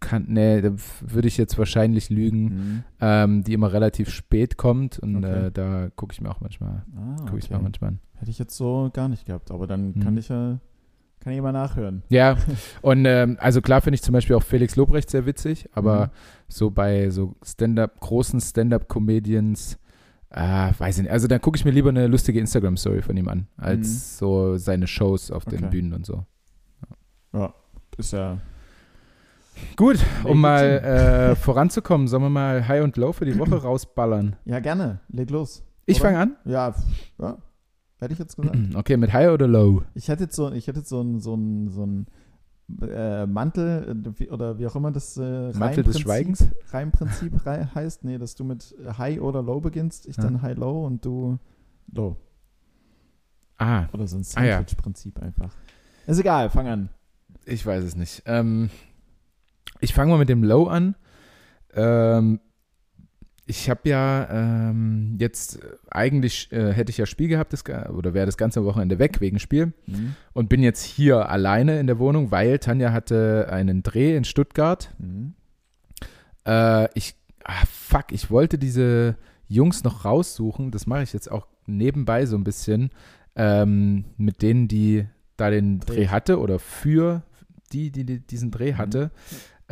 [0.00, 2.84] kann, nee, da würde ich jetzt wahrscheinlich lügen, Mhm.
[3.00, 5.46] ähm, die immer relativ spät kommt und Okay.
[5.46, 7.54] äh, da gucke ich mir auch manchmal, Ah, gucke ich okay.
[7.54, 8.00] mir auch manchmal an.
[8.14, 10.00] Hätte ich jetzt so gar nicht gehabt, aber dann Mhm.
[10.00, 10.58] kann ich ja,
[11.20, 12.02] kann ich mal nachhören.
[12.08, 12.36] Ja,
[12.82, 16.10] und ähm, also klar finde ich zum Beispiel auch Felix Lobrecht sehr witzig, aber Mhm.
[16.48, 19.78] so bei so Stand-up, großen Stand-up-Comedians,
[20.30, 23.28] äh, weiß ich nicht, also dann gucke ich mir lieber eine lustige Instagram-Story von ihm
[23.28, 23.92] an, als Mhm.
[24.18, 25.70] so seine Shows auf den Okay.
[25.70, 26.24] Bühnen und so.
[27.32, 27.52] Ja,
[27.98, 28.38] ist ja.
[29.76, 34.36] Gut, um mal äh, voranzukommen, sollen wir mal High und Low für die Woche rausballern.
[34.46, 35.00] Ja, gerne.
[35.08, 35.62] Leg los.
[35.86, 36.36] Ich fange an.
[36.44, 36.74] Ja,
[37.18, 37.36] ja.
[37.98, 38.56] Hätte ich jetzt gesagt.
[38.74, 39.82] Okay, mit High oder Low?
[39.94, 42.06] Ich hätte jetzt so, ich hätte jetzt so ein, so ein, so ein
[42.82, 46.46] äh, Mantel äh, wie, oder wie auch immer das äh, Mantel des Reimprinzip- Schweigens?
[46.70, 48.04] Reimprinzip rei heißt.
[48.04, 50.06] Nee, dass du mit High oder Low beginnst.
[50.06, 50.22] Ich Ja.
[50.24, 51.38] dann High Low und du
[51.92, 52.16] Low.
[53.58, 54.56] Ah, Oder so ein Ah, ja.
[54.56, 55.54] Sandwich-Prinzip einfach.
[56.06, 56.88] Ist egal, fang an.
[57.44, 58.22] ich weiß es nicht.
[58.26, 58.70] Ähm,
[59.80, 60.94] ich fange mal mit dem Low an.
[61.74, 62.40] Ähm,
[63.50, 68.14] ich habe ja ähm, jetzt äh, eigentlich äh, hätte ich ja Spiel gehabt das, oder
[68.14, 70.14] wäre das ganze Wochenende weg wegen Spiel Mhm.
[70.32, 74.94] und bin jetzt hier alleine in der Wohnung, weil Tanja hatte einen Dreh in Stuttgart
[74.98, 75.34] Mhm.
[76.46, 79.16] Äh, ich, ah, fuck, ich wollte diese
[79.48, 80.70] Jungs noch raussuchen.
[80.70, 82.90] Das mache ich jetzt auch nebenbei so ein bisschen.
[83.36, 85.94] Ähm, mit denen, die da den Dreh.
[85.96, 87.22] Dreh hatte oder für
[87.72, 89.10] die, die, die diesen Dreh Mhm.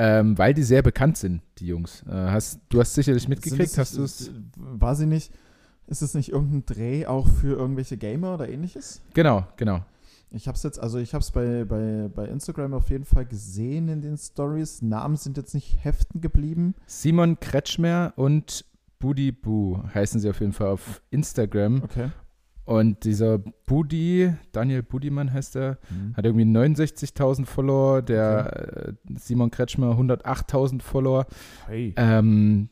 [0.00, 2.02] Ähm, weil die sehr bekannt sind, die Jungs.
[2.08, 4.30] Äh, hast, du hast sicherlich mitgekriegt, Sind hast du es- es?
[4.56, 5.32] War sie nicht,
[5.88, 9.00] ist es nicht irgendein Dreh auch für irgendwelche Gamer oder ähnliches?
[9.14, 9.84] Genau, genau.
[10.30, 13.24] Ich habe es jetzt, also ich habe es bei, bei, bei Instagram auf jeden Fall
[13.26, 14.82] gesehen in den Stories.
[14.82, 16.74] Namen sind jetzt nicht heften geblieben.
[16.86, 18.64] Simon Kretschmer und
[18.98, 21.82] Budi Bu heißen sie auf jeden Fall auf Instagram.
[21.82, 22.10] Okay.
[22.68, 26.14] Und dieser Budi, Daniel Budimann heißt er, Mhm.
[26.14, 31.24] hat irgendwie 69.000 Follower, der äh, Simon Kretschmer 108.000 Follower
[31.66, 31.94] Hey.
[31.96, 32.68] ähm,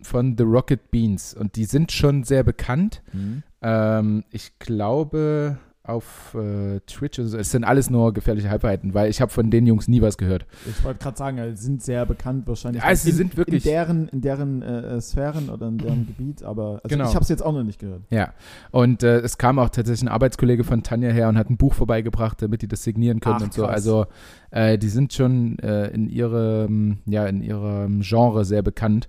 [0.00, 1.34] von The Rocket Beans.
[1.34, 3.02] Und die sind schon sehr bekannt.
[3.12, 3.42] Mhm.
[3.62, 9.20] Ähm, ich glaube auf äh, Twitch, also es sind alles nur gefährliche Halbheiten, weil ich
[9.22, 10.44] habe von den Jungs nie was gehört.
[10.68, 12.82] Ich wollte gerade sagen, also, sie sind sehr bekannt wahrscheinlich.
[12.82, 16.06] Also sie in, sind wirklich- In deren, in deren äh, äh, Sphären oder in deren
[16.06, 17.08] Gebiet, aber also Genau.
[17.08, 18.02] ich habe es jetzt auch noch nicht gehört.
[18.10, 18.34] Ja,
[18.70, 21.72] und äh, es kam auch tatsächlich ein Arbeitskollege von Tanja her und hat ein Buch
[21.72, 23.62] vorbeigebracht, damit die das signieren können Ach, und so.
[23.62, 23.72] krass.
[23.74, 24.06] Also
[24.50, 29.08] äh, die sind schon äh, in ihrem, ja, in ihrem Genre sehr bekannt.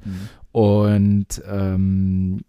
[0.54, 2.42] Und ähm,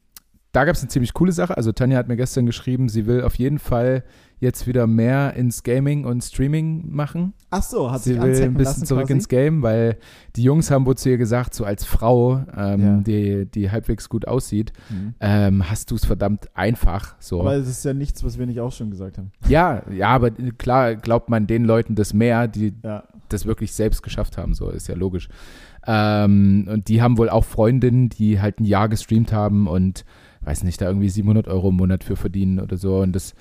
[0.53, 1.57] da gab es eine ziemlich coole Sache.
[1.57, 4.05] Also Tanja hat mir gestern geschrieben, sie will auf jeden Fall
[4.38, 7.33] jetzt wieder mehr ins Gaming und Streaming machen.
[7.51, 9.12] Ach so, hat sie sich will ein bisschen zurück quasi?
[9.12, 9.97] ins Game, weil
[10.35, 12.97] die Jungs haben wohl zu ihr gesagt, so als Frau, ähm, Ja.
[12.99, 15.15] die, die halbwegs gut aussieht, Mhm.
[15.21, 17.15] ähm, hast du es verdammt einfach.
[17.21, 17.41] So.
[17.41, 19.31] Aber es ist ja nichts, was wir nicht auch schon gesagt haben.
[19.49, 23.05] Ja, ja, aber klar glaubt man den Leuten das mehr, die Ja.
[23.29, 25.29] das wirklich selbst geschafft haben, so ist ja logisch.
[25.87, 30.05] Ähm, und die haben wohl auch Freundinnen, die halt ein Jahr gestreamt haben und
[30.44, 32.98] weiß nicht, da irgendwie 700 Euro im Monat für verdienen oder so.
[32.98, 33.35] Und das,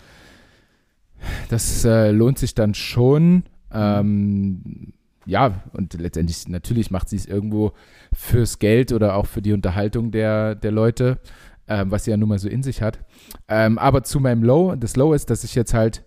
[1.50, 3.44] das äh, lohnt sich dann schon.
[3.72, 4.94] Ähm,
[5.26, 7.74] ja, und letztendlich, natürlich macht sie es irgendwo
[8.14, 11.20] fürs Geld oder auch für die Unterhaltung der, der Leute,
[11.68, 13.00] ähm, was sie ja nun mal so in sich hat.
[13.48, 16.04] Ähm, aber zu meinem Low, das Low ist, dass ich jetzt halt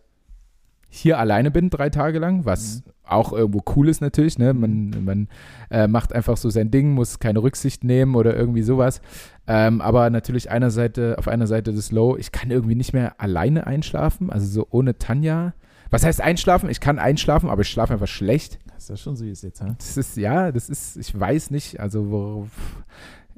[0.89, 4.39] hier alleine bin, drei Tage lang, was auch irgendwo cool ist natürlich.
[4.39, 4.55] Ne?
[4.55, 5.29] Man, man
[5.71, 9.01] äh, macht einfach so sein Ding, muss keine Rücksicht nehmen oder irgendwie sowas.
[9.47, 13.21] Ähm, aber natürlich einer Seite, auf einer Seite des Low, ich kann irgendwie nicht mehr
[13.21, 15.53] alleine einschlafen, also so ohne Tanja.
[15.91, 16.71] Was heißt einschlafen?
[16.71, 18.59] Ich kann einschlafen, aber ich schlafe einfach schlecht.
[18.69, 19.75] Das ist ja schon süß jetzt, hä?
[19.77, 22.49] Das ist, ja, das ist, ich weiß nicht, also worauf,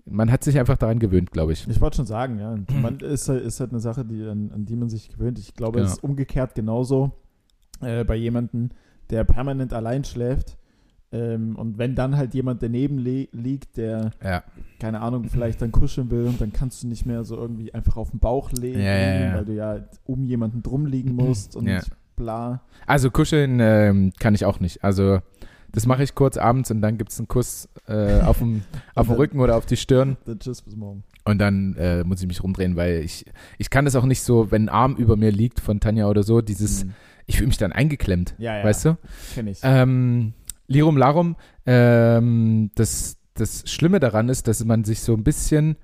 [0.05, 1.67] man hat sich einfach daran gewöhnt, glaube ich.
[1.69, 2.57] Ich wollte schon sagen, ja.
[2.81, 5.39] Man ist, halt- ist halt eine Sache, die, an, an die man sich gewöhnt.
[5.41, 5.93] Ich glaube, es Ja.
[5.95, 7.11] ist umgekehrt genauso
[7.83, 8.71] äh, bei jemandem,
[9.11, 10.57] der permanent allein schläft.
[11.13, 14.43] Ähm, und wenn dann halt jemand daneben li liegt, der, Ja.
[14.81, 17.97] keine Ahnung, vielleicht dann kuscheln will und dann kannst du nicht mehr so irgendwie einfach
[17.97, 21.69] auf den Bauch legen, Ja, weil du ja um jemanden drum liegen musst und
[22.17, 22.63] bla.
[22.87, 24.83] Also kuscheln ähm, kann ich auch nicht.
[24.83, 25.21] Also
[25.73, 28.63] das mache ich kurz abends und dann gibt es einen Kuss äh, auf, dem,
[28.95, 31.05] auf Rücken oder auf die Stirn Dann tschüss, bis morgen.
[31.25, 33.27] und dann äh, muss ich mich rumdrehen, weil ich,
[33.59, 36.23] ich kann das auch nicht so, wenn ein Arm über mir liegt von Tanja oder
[36.23, 36.95] so, dieses, Mhm.
[37.27, 38.65] ich fühle mich dann eingeklemmt, Ja, ja.
[38.65, 38.97] weißt du?
[39.35, 39.59] Kenn ich.
[39.63, 40.33] Ähm,
[40.67, 45.77] Lirum Larum, ähm, das, das Schlimme daran ist, dass man sich so ein bisschen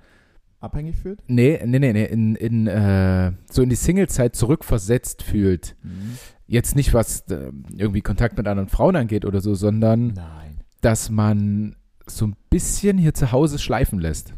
[0.63, 1.19] Abhängig fühlt?
[1.27, 5.75] Nee, nee, nee, nee, in, in, äh, so in die Singlezeit zurückversetzt fühlt.
[5.83, 6.17] Mhm.
[6.47, 10.61] Jetzt nicht, was äh, irgendwie Kontakt mit anderen Frauen angeht oder so, sondern Nein.
[10.81, 11.75] dass man
[12.07, 14.35] so ein bisschen hier zu Hause schleifen lässt.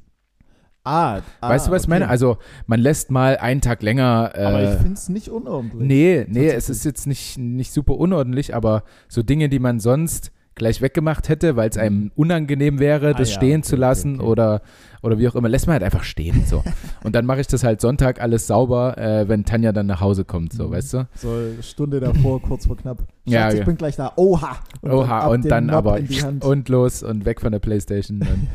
[0.84, 1.98] Ah, ah weißt du, was ich okay.
[2.00, 2.08] meine?
[2.10, 4.32] Also man lässt mal einen Tag länger.
[4.34, 5.88] Äh, Aber ich finde es nicht unordentlich.
[5.88, 10.30] nee, nee, es ist jetzt nicht, nicht super unordentlich, aber so Dinge, die man sonst
[10.56, 14.20] gleich weggemacht hätte, weil es einem unangenehm wäre, Ah, das ja, stehen okay, zu lassen
[14.20, 14.62] okay, oder
[15.02, 16.62] oder wie auch immer, lässt man halt einfach stehen so.
[17.02, 20.24] Und dann mache ich das halt Sonntag alles sauber, äh, wenn Tanja dann nach Hause
[20.24, 20.72] kommt, so, Mhm.
[20.72, 21.08] weißt du?
[21.16, 22.98] So eine Stunde davor, kurz vor knapp.
[23.26, 23.64] Schatz, Ja, ich ja.
[23.64, 24.12] bin gleich da.
[24.16, 24.58] Oha!
[24.82, 25.98] Oha, ab und dann Mob aber
[26.46, 28.20] und los und weg von der Playstation.
[28.20, 28.48] Und,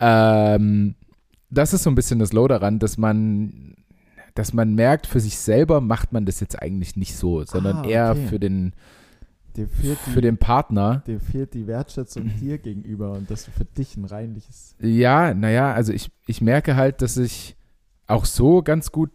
[0.00, 0.94] ähm,
[1.52, 3.74] das ist so ein bisschen das Low daran, dass man,
[4.34, 7.84] dass man merkt, für sich selber macht man das jetzt eigentlich nicht so, sondern Ah,
[7.88, 8.26] eher okay.
[8.28, 8.72] für den,
[9.56, 11.02] die, für den Partner.
[11.06, 14.74] dir fehlt die Wertschätzung dir gegenüber und dass du für dich ein reinliches.
[14.80, 17.56] Ja, naja, also ich, ich merke halt, dass ich
[18.06, 19.10] auch so ganz gut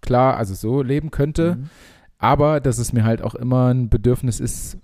[0.00, 1.70] klar, also so leben könnte, Mhm.
[2.18, 4.78] aber dass es mir halt auch immer ein Bedürfnis ist,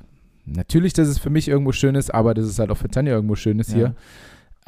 [0.46, 3.12] natürlich, dass es für mich irgendwo schön ist, aber dass es halt auch für Tanja
[3.12, 3.76] irgendwo schön ist Ja.
[3.76, 3.94] hier.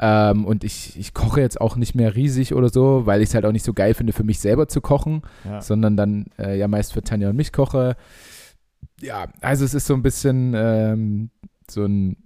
[0.05, 3.35] Ähm, und ich, ich koche jetzt auch nicht mehr riesig oder so, weil ich es
[3.35, 5.61] halt auch nicht so geil finde, für mich selber zu kochen, Ja.
[5.61, 7.95] sondern dann äh, ja meist für Tanja und mich koche.
[8.99, 11.29] Ja, also es ist so ein bisschen ähm,
[11.71, 12.17] so ein,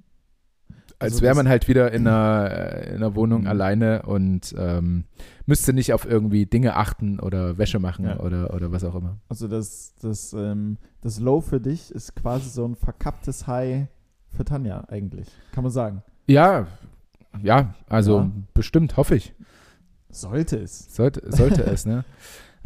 [0.99, 3.47] als Also wäre man halt wieder in einer, äh, in einer Wohnung Mhm.
[3.47, 5.03] alleine und ähm,
[5.45, 8.19] müsste nicht auf irgendwie Dinge achten oder Wäsche machen Ja.
[8.21, 9.17] oder, oder was auch immer.
[9.29, 13.85] Also das, das, ähm, das Low für dich ist quasi so ein verkapptes High
[14.35, 15.27] für Tanja eigentlich.
[15.51, 16.01] Kann man sagen.
[16.25, 16.65] Ja,
[17.43, 18.31] ja, also Ja.
[18.53, 19.33] bestimmt, hoffe ich.
[20.09, 20.93] Sollte es.
[20.95, 22.03] Sollte, sollte es, ne?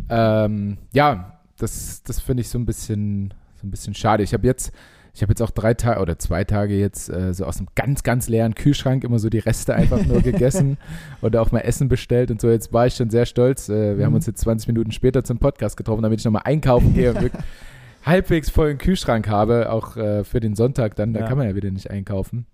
[0.10, 4.24] Ähm, ja, das, das finde ich so ein bisschen, so ein bisschen schade.
[4.24, 4.72] Ich habe jetzt,
[5.14, 8.02] ich habe jetzt auch drei Tage oder zwei Tage jetzt äh, so aus einem ganz,
[8.02, 10.78] ganz leeren Kühlschrank immer so die Reste einfach nur gegessen
[11.22, 12.50] oder auch mal Essen bestellt und so.
[12.50, 13.70] Jetzt war ich schon sehr stolz.
[13.70, 14.16] Äh, wir haben Mhm.
[14.16, 17.12] uns jetzt 20 Minuten später zum Podcast getroffen, damit ich nochmal einkaufen gehe.
[17.14, 17.38] und wirk-
[18.04, 21.28] halbwegs vollen Kühlschrank habe, auch äh, für den Sonntag, dann da Ja.
[21.28, 22.48] kann man ja wieder nicht einkaufen.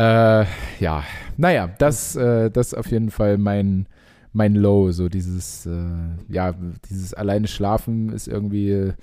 [0.00, 0.46] Äh,
[0.78, 1.04] ja,
[1.36, 3.86] naja, das, äh, das ist auf jeden Fall mein,
[4.32, 4.92] mein Low.
[4.92, 5.92] So dieses, äh,
[6.28, 6.54] ja,
[6.88, 8.94] dieses alleine Schlafen ist irgendwie,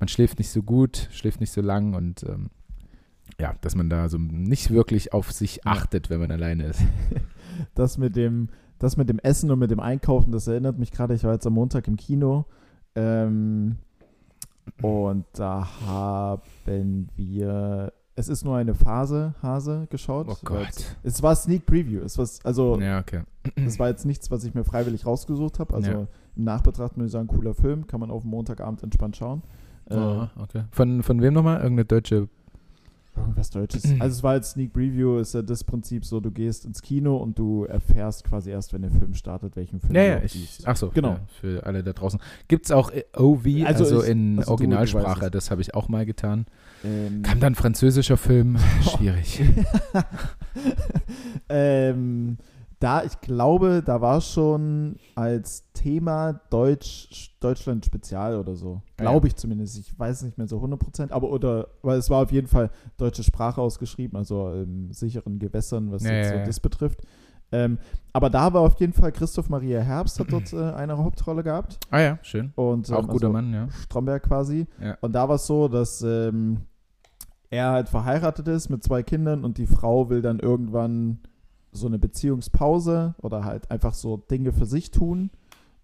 [0.00, 2.48] man schläft nicht so gut, schläft nicht so lang und ähm,
[3.38, 6.82] ja, dass man da so nicht wirklich auf sich achtet, wenn man alleine ist.
[7.74, 11.14] Das mit dem, das mit dem Essen und mit dem Einkaufen, das erinnert mich gerade,
[11.14, 12.44] ich war jetzt am Montag im Kino
[12.94, 13.78] ähm,
[14.80, 20.26] und da haben wir, es ist nur eine Phase, Hase geschaut.
[20.28, 20.68] Oh Gott.
[20.68, 23.22] Es, es war Sneak Preview, es war, also Ja, okay.
[23.56, 26.06] das war jetzt nichts, was ich mir freiwillig rausgesucht habe, also Ja.
[26.36, 29.42] im Nachbetracht muss ich sagen, cooler Film, kann man auf Montagabend entspannt schauen.
[29.90, 30.64] Äh, Aha, okay.
[30.72, 31.56] Von, von wem nochmal?
[31.62, 32.28] Irgendeine deutsche.
[33.16, 33.82] Irgendwas Deutsches.
[34.00, 37.16] Also es war jetzt Sneak Preview, ist ja das Prinzip so, du gehst ins Kino
[37.16, 40.60] und du erfährst quasi erst, wenn der Film startet, welchen Film Ja, du ja, ich,
[40.64, 41.08] ach so, Genau.
[41.14, 42.20] ja, für alle da draußen.
[42.46, 45.30] Gibt es auch äh, OV, Also also, ich- in also Originalsprache, es.
[45.32, 46.46] das habe ich auch mal getan.
[46.84, 49.42] Ähm, Kam dann französischer Film, schwierig.
[51.48, 52.38] ähm,
[52.80, 58.82] da, ich glaube, da war schon als Thema Deutsch, Deutschland Spezial oder so.
[58.96, 59.78] Ah, Glaube ich zumindest.
[59.78, 63.24] Ich weiß nicht mehr so 100%, aber oder, weil es war auf jeden Fall deutsche
[63.24, 66.44] Sprache ausgeschrieben, also in sicheren Gewässern, was Ja, jetzt ja, so ja.
[66.44, 67.00] das betrifft.
[67.50, 67.78] Ähm,
[68.12, 71.78] aber da war auf jeden Fall Christoph Maria Herbst, hat dort äh, eine Hauptrolle gehabt.
[71.90, 72.52] ah ja, schön.
[72.56, 73.68] Und, Auch ähm, guter also Mann, ja.
[73.70, 74.66] Stromberg quasi.
[74.82, 74.96] Ja.
[75.00, 76.62] Und da war es so, dass ähm,
[77.50, 81.20] er halt verheiratet ist mit zwei Kindern und die Frau will dann irgendwann
[81.72, 85.30] so eine Beziehungspause oder halt einfach so Dinge für sich tun.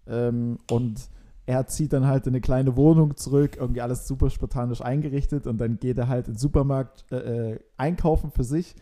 [0.07, 1.09] Ähm, und
[1.45, 5.59] er zieht dann halt in eine kleine Wohnung zurück, irgendwie alles super spartanisch eingerichtet und
[5.59, 7.15] dann geht er halt in den Supermarkt äh,
[7.53, 8.75] äh, einkaufen für sich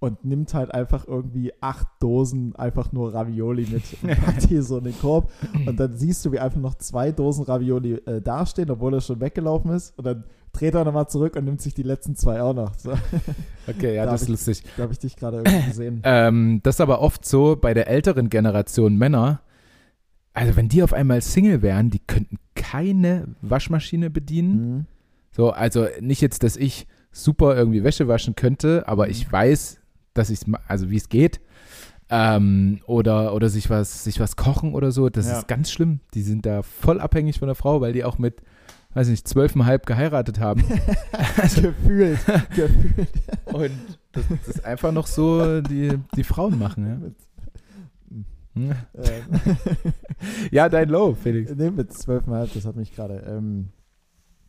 [0.00, 4.78] und nimmt halt einfach irgendwie acht Dosen einfach nur Ravioli mit und packt die so
[4.78, 5.30] in den Korb
[5.66, 9.20] und dann siehst du, wie einfach noch zwei Dosen Ravioli äh, dastehen, obwohl er schon
[9.20, 12.54] weggelaufen ist und dann dreht er nochmal zurück und nimmt sich die letzten zwei auch
[12.54, 12.74] noch.
[12.78, 12.92] So,
[13.68, 14.62] Okay, ja, Da das ist lustig.
[14.76, 16.00] da habe ich dich gerade irgendwie gesehen.
[16.04, 19.40] Ähm, das ist aber oft so bei der älteren Generation Männer.
[20.32, 24.52] Also, wenn die auf einmal Single wären, die könnten keine Waschmaschine bedienen.
[24.76, 24.84] Mhm.
[25.32, 29.10] So, also nicht jetzt, dass ich super irgendwie Wäsche waschen könnte, aber Mhm.
[29.10, 29.77] ich weiß,
[30.18, 31.40] dass ich also wie es geht.
[32.10, 35.08] Ähm, oder oder sich was, sich was kochen oder so.
[35.10, 35.38] Das Ja.
[35.38, 36.00] ist ganz schlimm.
[36.14, 38.42] Die sind da voll abhängig von der Frau, weil die auch mit,
[38.94, 40.64] weiß nicht, zwölfeinhalb geheiratet haben.
[41.36, 42.18] Also gefühlt,
[42.54, 43.08] gefühlt.
[43.52, 43.70] Und
[44.12, 46.94] das, das ist einfach noch so die, die Frauen machen, ja.
[46.96, 47.14] Mit,
[48.54, 48.72] Hm.
[48.94, 49.56] ähm,
[50.50, 51.54] Ja, dein Low, Felix.
[51.54, 53.18] nee, mit zwölfeinhalb, das hat mich gerade.
[53.28, 53.68] Ähm,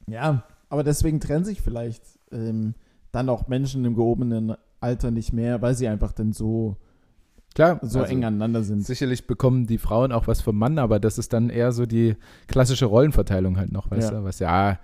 [0.08, 2.74] ja, aber deswegen trennen sich vielleicht ähm,
[3.12, 6.78] dann auch Menschen im gehobenen Alter nicht mehr, weil sie einfach dann so,
[7.56, 8.86] Klar, so also eng aneinander sind.
[8.86, 12.16] Sicherlich bekommen die Frauen auch was vom Mann, aber das ist dann eher so die
[12.48, 14.20] klassische Rollenverteilung halt noch, weißt Ja.
[14.20, 14.80] du, was ja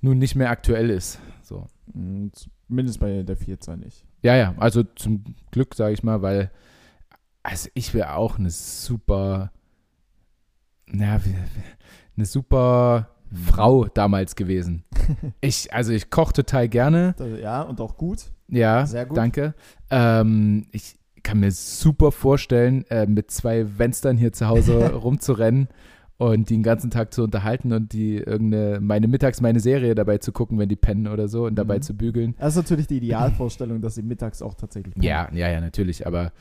[0.00, 1.18] nun nicht mehr aktuell ist.
[1.42, 1.66] So.
[1.94, 2.28] Mm,
[2.66, 4.04] Zumindest bei der Vielzahl nicht.
[4.22, 6.50] Ja, ja, also zum Glück, sage ich mal, weil
[7.42, 9.50] also ich wäre auch eine super,
[10.86, 11.20] na,
[12.16, 13.08] eine super
[13.46, 14.84] Frau damals gewesen.
[15.40, 17.16] Ich, also ich koche total gerne.
[17.42, 18.30] Ja, und auch gut.
[18.50, 19.16] Ja, Sehr gut.
[19.16, 19.54] danke.
[19.90, 25.68] Ähm, ich kann mir super vorstellen, äh, mit zwei Fenstern hier zu Hause rumzurennen
[26.16, 30.18] und die den ganzen Tag zu unterhalten und die irgendeine, meine mittags meine Serie dabei
[30.18, 31.82] zu gucken, wenn die pennen oder so und dabei Mhm.
[31.82, 32.34] zu bügeln.
[32.38, 34.94] Das ist natürlich die Idealvorstellung, dass sie mittags auch tatsächlich.
[35.02, 36.32] Ja, ja, ja, natürlich, aber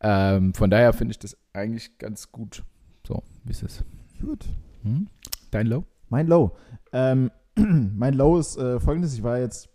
[0.00, 2.62] ähm, von daher finde ich das eigentlich ganz gut.
[3.06, 3.84] So, wie ist es?
[4.20, 4.44] Gut.
[4.82, 5.08] Hm?
[5.50, 5.84] Dein Low?
[6.10, 6.52] Mein Low.
[6.92, 9.68] Ähm, mein Low ist äh, folgendes: Ich war jetzt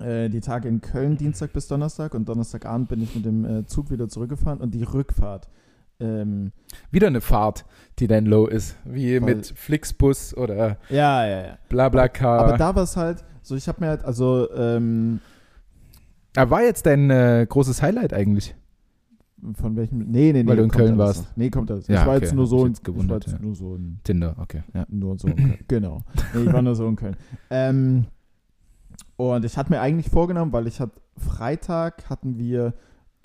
[0.00, 3.66] äh, die Tage in Köln, Dienstag bis Donnerstag, und Donnerstagabend bin ich mit dem äh,
[3.66, 5.48] Zug wieder zurückgefahren und die Rückfahrt.
[5.98, 6.52] Ähm,
[6.90, 7.64] Wieder eine Fahrt,
[7.98, 9.34] die dein Low ist, wie Voll.
[9.34, 11.58] mit Flixbus oder ja, ja, ja.
[11.70, 12.40] Blablacar.
[12.40, 15.20] Aber da war es halt, so ich habe mir halt, also, ähm,
[16.36, 18.54] Ah, war jetzt dein äh, großes Highlight eigentlich?
[19.54, 20.46] von welchem, nee, nee, nee.
[20.46, 21.22] Weil du in Köln alles warst.
[21.30, 21.36] noch.
[21.36, 21.86] Nee, kommt das.
[21.86, 23.38] Ja, ich war okay, jetzt nur so, mich in, jetzt ich war gewundert, ja.
[23.38, 24.62] nur so in, Tinder, okay.
[24.74, 24.86] Ja.
[24.88, 25.58] nur so in Köln.
[25.68, 26.02] Genau.
[26.34, 27.16] Nee, ich war nur so in Köln.
[27.50, 28.06] Ähm,
[29.16, 32.74] und ich hatte mir eigentlich vorgenommen, weil ich hatte Freitag hatten wir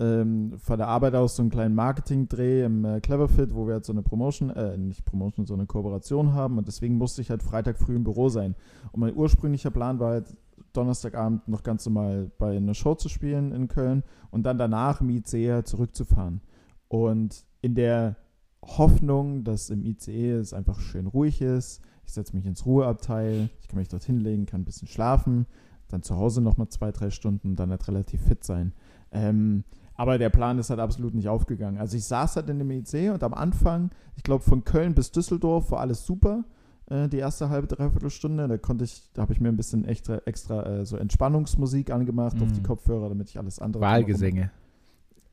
[0.00, 3.84] ähm, von der Arbeit aus so einen kleinen Marketing-Dreh im äh, Cleverfit, wo wir halt
[3.84, 7.42] so eine Promotion, äh, nicht Promotion, so eine Kooperation haben und deswegen musste ich halt
[7.42, 8.54] Freitag früh im Büro sein.
[8.92, 10.34] Und mein ursprünglicher Plan war halt,
[10.72, 15.10] Donnerstagabend noch ganz normal bei einer Show zu spielen in Köln und dann danach im
[15.10, 16.40] ICE halt zurückzufahren.
[16.88, 18.16] Und in der
[18.62, 23.68] Hoffnung, dass im ICE es einfach schön ruhig ist, ich setze mich ins Ruheabteil, ich
[23.68, 25.46] kann mich dort hinlegen, kann ein bisschen schlafen,
[25.88, 28.72] dann zu Hause nochmal zwei, drei Stunden und dann halt relativ fit sein.
[29.12, 31.78] Ähm, aber der Plan ist halt absolut nicht aufgegangen.
[31.78, 35.12] Also ich saß halt in dem IC und am Anfang, ich glaube von Köln bis
[35.12, 36.44] Düsseldorf war alles super.
[36.86, 38.48] äh, die erste halbe, dreiviertel Stunde.
[38.48, 42.40] Da konnte ich, da habe ich mir ein bisschen extra, extra äh, so Entspannungsmusik angemacht
[42.42, 42.64] auf die Mhm.
[42.64, 43.82] Kopfhörer, damit ich alles andere.
[43.82, 44.50] Wahlgesänge.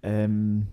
[0.04, 0.68] Ähm,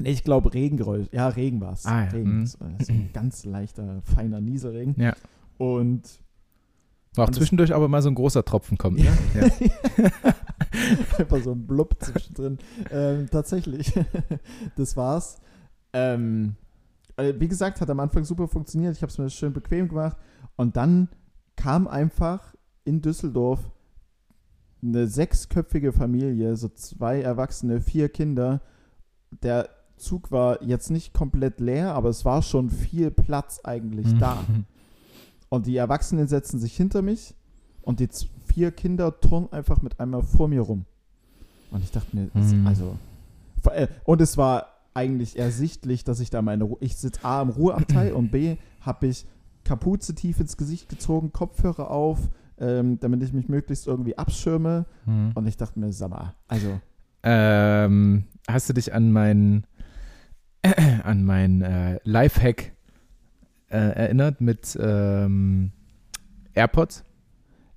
[0.00, 1.06] nee, ich glaube Regengeräusch.
[1.12, 1.86] Ja, Regen war es.
[1.86, 2.10] Ah, ja.
[2.10, 2.40] Regen.
[2.40, 2.46] Mhm.
[2.46, 4.94] So ein ganz leichter, feiner Nieselregen.
[4.98, 5.14] Ja.
[5.58, 6.02] Und
[7.14, 8.98] War auch zwischendurch aber mal so ein großer Tropfen kommt.
[8.98, 9.06] Ne?
[9.34, 9.50] Ja.
[11.18, 12.58] Einfach so ein Blub zwischendrin.
[12.90, 13.92] ähm, tatsächlich.
[14.76, 15.38] das war's.
[15.92, 16.54] Ähm,
[17.16, 18.96] äh, wie gesagt, hat am Anfang super funktioniert.
[18.96, 20.16] Ich habe es mir schön bequem gemacht.
[20.56, 21.08] Und dann
[21.56, 23.60] kam einfach in Düsseldorf
[24.82, 28.62] eine sechsköpfige Familie, so zwei Erwachsene, vier Kinder.
[29.42, 29.68] Der
[30.00, 34.36] Zug war jetzt nicht komplett leer, aber es war schon viel Platz eigentlich da.
[34.48, 34.64] Mhm.
[35.48, 37.34] Und die Erwachsenen setzen sich hinter mich
[37.82, 38.08] und die
[38.46, 40.84] vier Kinder turnen einfach mit einmal vor mir rum.
[41.70, 42.66] Und ich dachte mir, Mhm.
[42.66, 42.96] also.
[43.72, 46.78] äh, Und es war eigentlich ersichtlich, dass ich da meine Ruhe.
[46.80, 49.26] Ich sitze A im Ruheabteil und B habe ich
[49.64, 52.18] Kapuze tief ins Gesicht gezogen, Kopfhörer auf,
[52.58, 54.86] ähm, damit ich mich möglichst irgendwie abschirme.
[55.06, 55.32] Mhm.
[55.34, 56.80] Und ich dachte mir, sag mal, also.
[57.22, 59.64] Ähm, hast du dich an meinen
[61.04, 62.72] an mein äh, Lifehack
[63.68, 65.72] äh, erinnert mit ähm,
[66.54, 67.04] AirPods?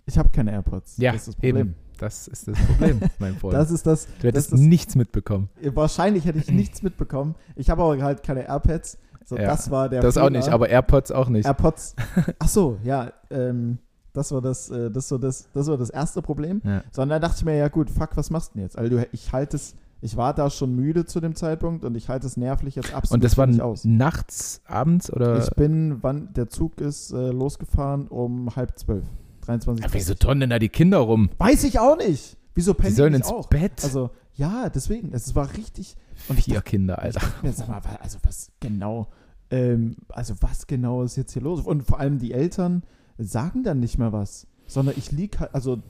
[0.05, 0.97] Ich habe keine AirPods.
[0.97, 1.57] Ja, das ist das Problem.
[1.57, 1.75] eben.
[1.99, 3.53] Das ist das Problem, mein Freund.
[3.53, 4.07] Das ist das.
[4.19, 5.49] du hättest das nichts mitbekommen.
[5.61, 7.35] Wahrscheinlich hätte ich nichts mitbekommen.
[7.55, 8.97] Ich habe aber halt keine AirPads.
[9.25, 10.39] So, Ja, das war der das auch Fehler.
[10.39, 11.45] nicht, aber AirPods auch nicht.
[11.45, 11.95] AirPods.
[12.39, 13.77] Ach so, ja, ähm,
[14.11, 16.61] das war das, äh, das, war das, das war das erste Problem.
[16.65, 16.83] Ja.
[16.91, 18.77] Sondern da dachte ich mir, ja gut, fuck, was machst du denn jetzt?
[18.77, 22.27] Also ich halte es, ich war da schon müde zu dem Zeitpunkt und ich halte
[22.27, 23.85] es nervlich jetzt absolut Und das war nicht aus.
[23.85, 25.41] nachts, abends oder?
[25.41, 29.05] Ich bin, wann der Zug ist äh, losgefahren um halb zwölf.
[29.45, 29.85] 23.
[29.85, 31.29] Ja, wieso turnen denn da die Kinder rum?
[31.37, 32.35] Weiß ich auch nicht.
[32.53, 33.47] Wieso Die pennen sollen die ins nicht auch?
[33.47, 33.81] Bett.
[33.83, 35.13] Also, ja, deswegen.
[35.13, 35.95] Es war richtig.
[36.27, 37.19] und ich Vier Kinder, Ich Alter.
[37.21, 39.07] dachte mir, sag mal, also was genau,
[39.51, 41.61] ähm, also was genau ist jetzt hier los?
[41.61, 42.83] Und vor allem die Eltern
[43.17, 45.81] sagen dann nicht mehr was, sondern ich lieg halt, also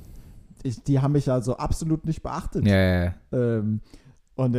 [0.63, 2.65] ich, die haben mich also absolut nicht beachtet.
[2.65, 3.13] Ja, ja, ja.
[3.32, 3.82] Ähm,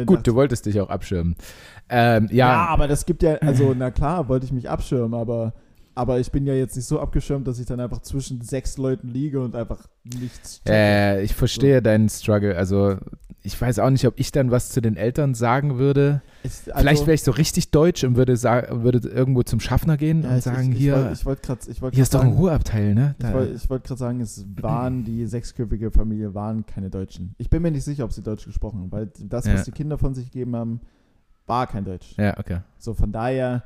[0.07, 1.37] Gut, dachte du wolltest dich auch abschirmen.
[1.89, 5.53] Ähm, ja, ja, aber das gibt ja, also na klar, wollte ich mich abschirmen, aber,
[5.95, 9.09] aber ich bin ja jetzt nicht so abgeschirmt, dass ich dann einfach zwischen sechs Leuten
[9.09, 12.57] liege und einfach nichts äh, ich verstehe deinen Struggle.
[12.57, 12.97] Also,
[13.47, 16.23] ich weiß auch nicht, ob ich dann was zu den Eltern sagen würde.
[16.43, 18.33] Ich, also, Vielleicht wäre ich so richtig deutsch und würde,
[18.83, 22.03] würde irgendwo zum Schaffner gehen ja, und ich, sagen, ich, hier, wollte wollt wollt hier
[22.03, 23.15] ist grad doch ein Ruheabteil, ne?
[23.19, 27.35] Ich Da- wollte ich wollt gerade sagen, es waren die sechsköpfige Familie, waren keine Deutschen.
[27.39, 29.65] Ich bin mir nicht sicher, ob sie Deutsch gesprochen haben, weil das, was Ja.
[29.65, 30.81] die Kinder von sich gegeben haben,
[31.47, 32.15] war kein Deutsch.
[32.17, 32.61] ja, okay.
[32.79, 33.63] So, von daher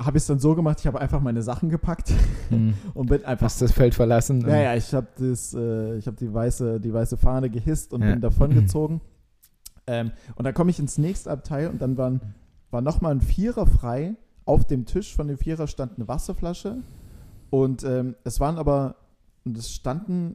[0.00, 2.12] habe ich es dann so gemacht, ich habe einfach meine Sachen gepackt
[2.48, 2.74] Hm.
[2.94, 3.46] und bin einfach.
[3.46, 4.40] Hast das Feld verlassen?
[4.48, 8.10] Ja, ja, ich habe äh, ich habe die weiße, die weiße Fahne gehisst und Ja.
[8.12, 9.00] bin davongezogen.
[9.86, 12.20] Ähm, und dann komme ich ins nächste Abteil und dann waren,
[12.70, 14.14] war nochmal ein Vierer frei.
[14.44, 16.76] Auf dem Tisch von dem Vierer stand eine Wasserflasche.
[17.48, 18.96] Und ähm, es waren aber,
[19.44, 20.34] und es standen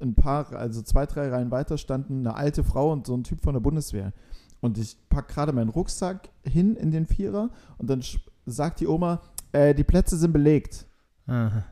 [0.00, 3.40] ein paar, also zwei, drei Reihen weiter standen eine alte Frau und so ein Typ
[3.42, 4.12] von der Bundeswehr.
[4.60, 8.02] Und ich packe gerade meinen Rucksack hin in den Vierer und dann
[8.46, 9.20] sagt die Oma,
[9.52, 10.86] äh, die Plätze sind belegt.
[11.26, 11.64] Aha.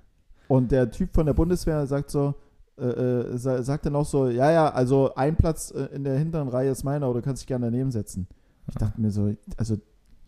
[0.48, 2.34] Und der Typ von der Bundeswehr sagt so,
[2.78, 6.18] äh, äh, sa- sagt dann auch so, ja, ja, also ein Platz äh, in der
[6.18, 8.26] hinteren Reihe ist meiner, aber du kannst dich gerne daneben setzen.
[8.68, 9.76] Ich dachte mir so, also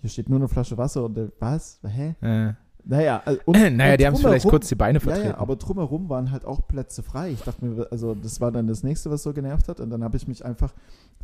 [0.00, 1.80] hier steht nur eine Flasche Wasser und was?
[1.86, 2.14] Hä?
[2.20, 2.52] Äh.
[2.86, 5.28] Naja, also, und, naja, die haben vielleicht kurz die Beine ja, vertreten.
[5.30, 7.30] ja, aber drumherum waren halt auch Plätze frei.
[7.30, 9.80] Ich dachte mir, also das war dann das nächste, was so genervt hat.
[9.80, 10.74] Und dann habe ich mich einfach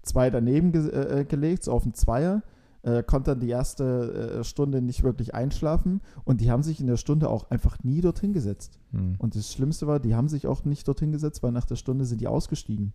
[0.03, 2.43] zwei daneben ge äh, gelegt, so auf den Zweier.
[2.83, 6.01] Äh, konnte dann die erste äh, Stunde nicht wirklich einschlafen.
[6.25, 8.79] Und die haben sich in der Stunde auch einfach nie dorthin gesetzt.
[8.93, 9.17] Hm.
[9.19, 12.07] Und das Schlimmste war, die haben sich auch nicht dorthin gesetzt, weil nach der Stunde
[12.07, 12.95] sind die ausgestiegen.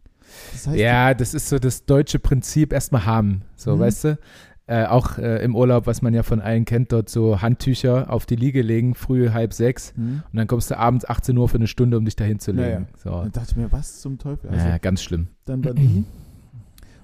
[0.54, 3.44] Das heißt, Ja, das ist so das deutsche Prinzip, erstmal haben.
[3.56, 3.80] So, Mhm.
[3.80, 4.20] weißt du?
[4.68, 8.26] Äh, auch äh, im Urlaub, was man ja von allen kennt, dort so Handtücher auf
[8.26, 9.94] die Liege legen, früh halb sechs.
[9.96, 10.24] hm?
[10.32, 12.88] Und dann kommst du abends 18 Uhr für eine Stunde, um dich dahin zu legen.
[13.04, 14.50] dann dachte ich mir, was zum Teufel?
[14.50, 14.56] So.
[14.56, 15.28] Also, ja, ganz schlimm.
[15.46, 16.04] dann war die.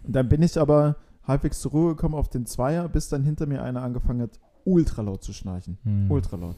[0.04, 3.46] Und dann bin ich aber halbwegs zur Ruhe gekommen auf den Zweier, bis dann hinter
[3.46, 5.78] mir einer angefangen hat, ultra laut zu schnarchen.
[5.84, 6.12] Hm.
[6.12, 6.58] Ultra laut.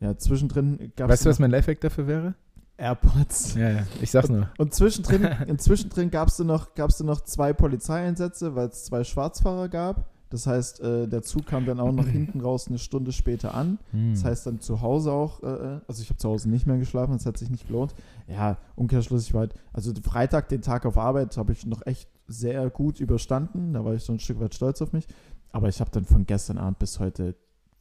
[0.00, 2.34] Ja, zwischendrin gab es Weißt du, was mein Lifehack dafür wäre?
[2.76, 3.54] AirPods.
[3.54, 3.86] Ja, ja.
[4.00, 4.48] Ich sag's nur.
[4.58, 9.68] Und zwischendrin, und zwischendrin gab es noch, gab's noch zwei Polizeieinsätze, weil es zwei Schwarzfahrer
[9.68, 10.10] gab.
[10.30, 13.78] Das heißt, äh, der Zug kam dann auch noch hinten raus eine Stunde später an.
[13.92, 14.14] Hm.
[14.14, 17.12] Das heißt dann zu Hause auch, äh, also ich habe zu Hause nicht mehr geschlafen,
[17.12, 17.94] das hat sich nicht gelohnt.
[18.26, 22.08] Ja, Umkehrschluss, ich war halt, also Freitag, den Tag auf Arbeit, habe ich noch echt
[22.26, 23.72] sehr gut überstanden.
[23.74, 25.06] Da war ich so ein Stück weit stolz auf mich.
[25.52, 27.36] Aber ich habe dann von gestern Abend bis heute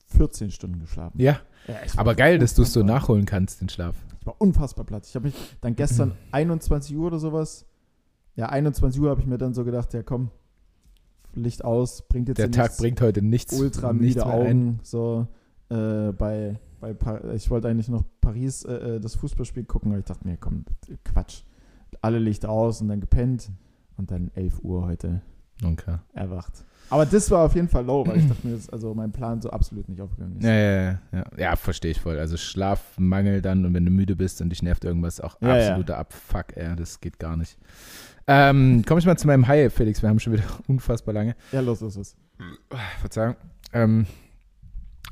[0.07, 1.19] 14 Stunden geschlafen.
[1.19, 3.95] ja, Ja, aber geil, dass du es so nachholen kannst, den Schlaf.
[4.19, 5.05] Ich war unfassbar platt.
[5.07, 7.65] Ich habe mich dann gestern 21 Uhr oder sowas,
[8.35, 10.31] ja, 21 Uhr habe ich mir dann so gedacht, ja komm,
[11.33, 12.77] Licht aus, bringt jetzt Der Tag nichts.
[12.77, 13.53] bringt heute nichts.
[13.57, 14.47] ultra nichts müde mehr ein.
[14.47, 15.27] Augen, so
[15.69, 16.95] äh, bei, bei
[17.35, 20.65] ich wollte eigentlich noch Paris äh, äh, das Fußballspiel gucken, aber ich dachte mir, komm,
[21.05, 21.43] Quatsch.
[22.01, 23.49] Alle Licht aus und dann gepennt
[23.97, 25.21] und dann 11 Uhr heute
[25.63, 25.97] Okay.
[26.13, 26.65] erwacht.
[26.89, 29.39] Aber das war auf jeden Fall low, weil ich dachte mir, dass also mein Plan
[29.41, 30.43] so absolut nicht aufgegangen ist.
[30.43, 31.25] Ja, ja, ja, ja.
[31.37, 32.17] ja verstehe ich voll.
[32.19, 35.67] Also Schlafmangel dann und wenn du müde bist und dich nervt irgendwas, auch Ja, ja.
[35.69, 37.57] absoluter Abfuck, ja, das geht gar nicht.
[38.27, 40.01] Ähm, Komme ich mal zu meinem High, Felix.
[40.01, 41.35] Wir haben schon wieder unfassbar lange.
[41.51, 42.15] Ja, los, los, los.
[42.99, 43.35] Verzeihung.
[43.71, 44.05] Ähm,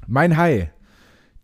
[0.07, 0.69] mein High.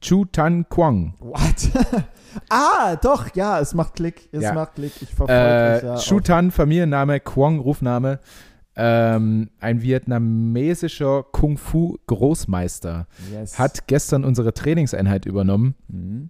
[0.02, 1.14] Chu Tan Kwang.
[1.20, 1.70] What?
[2.50, 4.30] ah, doch, ja, es macht Klick.
[4.32, 4.54] Es Ja.
[4.54, 4.94] macht Klick.
[5.02, 5.96] Ich verfolge dich Äh, ja.
[5.98, 8.20] Chu auf- Tan, Familienname, Kwang, Rufname.
[8.78, 13.08] Ähm, ein vietnamesischer Kung-Fu-Großmeister.
[13.32, 13.58] yes.
[13.58, 15.76] Hat gestern unsere Trainingseinheit übernommen.
[15.88, 16.30] Mhm.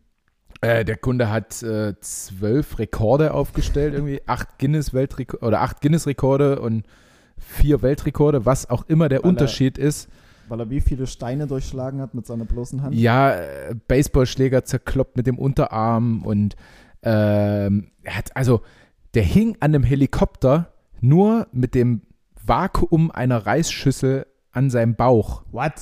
[0.62, 6.08] Äh, der Kunde hat äh, zwölf Rekorde aufgestellt, irgendwie acht Guinness Weltrekorde oder acht Guinness
[6.08, 6.86] Rekorde und
[7.38, 10.08] vier Weltrekorde, was auch immer der er- Unterschied ist.
[10.48, 12.96] Weil er wie viele Steine durchschlagen hat mit seiner bloßen Hand.
[12.96, 16.56] Ja, äh, Baseballschläger zerkloppt mit dem Unterarm und
[17.02, 18.62] ähm, er hat also
[19.14, 22.02] der hing an einem Helikopter nur mit dem
[22.44, 25.44] Vakuum einer Reisschüssel an seinem Bauch.
[25.52, 25.74] What?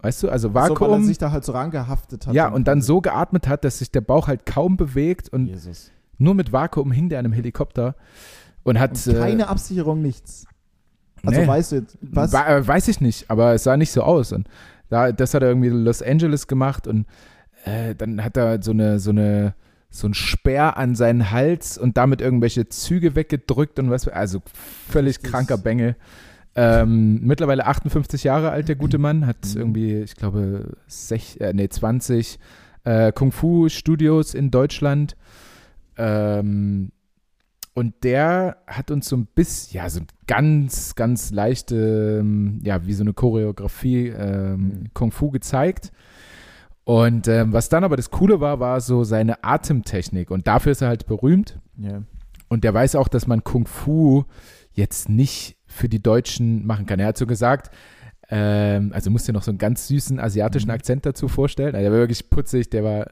[0.00, 1.04] Weißt du, also So, weil er Vakuum.
[1.04, 2.34] sich da halt so rangehaftet hat.
[2.34, 5.90] ja, und dann so geatmet hat, dass sich der Bauch halt kaum bewegt und Jesus.
[6.18, 7.94] Nur mit Vakuum hing der an einem Helikopter
[8.64, 8.90] und hat.
[9.06, 10.46] Und keine Absicherung, nichts.
[11.24, 11.46] Also nee.
[11.46, 12.32] weißt du jetzt, was?
[12.32, 14.32] Wa- äh, weiß ich nicht, aber es sah nicht so aus.
[14.32, 14.48] Und
[14.88, 17.06] da, das hat er irgendwie in Los Angeles gemacht und
[17.64, 19.54] äh, dann hat er so eine, so eine,
[19.90, 24.06] so ein Speer an seinen Hals und damit irgendwelche Züge weggedrückt und was.
[24.08, 24.40] Also
[24.88, 25.96] völlig kranker Bengel.
[26.54, 29.60] Ähm, mittlerweile 58 Jahre alt, der gute Mann, hat Mhm.
[29.60, 32.38] irgendwie, ich glaube, sech, äh, nee, 20
[32.84, 35.16] äh, Kung-Fu-Studios in Deutschland.
[35.96, 36.90] Ähm,
[37.78, 42.84] und der hat uns so ein bisschen, ja, so ein ganz, ganz leichte, ähm, ja,
[42.84, 44.84] wie so eine Choreografie ähm, Mhm.
[44.94, 45.92] Kung Fu gezeigt.
[46.82, 50.32] Und ähm, was dann aber das Coole war, war so seine Atemtechnik.
[50.32, 51.60] Und dafür ist er halt berühmt.
[51.76, 52.02] Ja.
[52.48, 54.24] Und der weiß auch, dass man Kung Fu
[54.72, 56.98] jetzt nicht für die Deutschen machen kann.
[56.98, 57.70] Er hat so gesagt,
[58.30, 60.74] ähm, also musst dir noch so einen ganz süßen asiatischen Mhm.
[60.74, 61.74] Akzent dazu vorstellen.
[61.74, 63.06] Also der war wirklich putzig, der war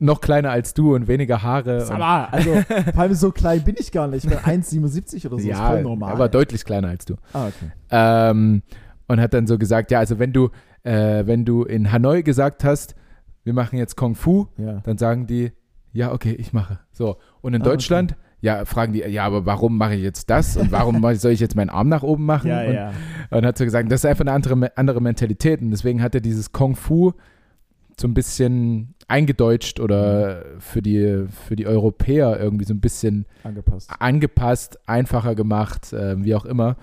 [0.00, 1.82] noch kleiner als du und weniger Haare.
[1.82, 2.00] Sag
[2.32, 2.50] also
[2.92, 4.24] vor allem so klein bin ich gar nicht.
[4.24, 5.36] Ich bin 1,77 oder so.
[5.38, 6.12] ist ja, voll normal.
[6.14, 7.14] er war deutlich kleiner als du.
[7.32, 7.70] Ah, okay.
[7.90, 8.62] Ähm,
[9.08, 10.50] und hat dann so gesagt, ja, also wenn du,
[10.82, 12.94] äh, wenn du in Hanoi gesagt hast,
[13.44, 14.80] wir machen jetzt Kung Fu, Ja.
[14.84, 15.52] dann sagen die,
[15.92, 16.80] ja, okay, ich mache.
[16.92, 17.16] So.
[17.40, 17.74] Und in Ah, okay.
[18.40, 20.56] Ja, fragen die, ja, aber warum mache ich jetzt das?
[20.56, 22.48] Und warum soll ich jetzt meinen Arm nach oben machen?
[22.48, 22.92] Ja, und, ja.
[23.30, 25.60] und hat so gesagt, das ist einfach eine andere, andere Mentalität.
[25.62, 27.12] Und deswegen hat er dieses Kung Fu
[27.98, 33.90] so ein bisschen eingedeutscht oder für die, für die Europäer irgendwie so ein bisschen Angepasst.
[33.98, 36.76] angepasst, einfacher gemacht, äh, wie auch immer.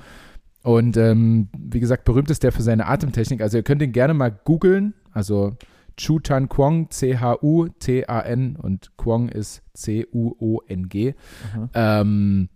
[0.64, 3.42] Und ähm, wie gesagt, berühmt ist der für seine Atemtechnik.
[3.42, 4.94] Also ihr könnt ihn gerne mal googeln.
[5.12, 5.58] Also
[5.98, 11.14] Chu Tan Kwong, C-H-U-T-A-N und Kwong ist C-U-O-N-G.
[11.54, 11.70] Aha.
[12.02, 12.50] Ähm,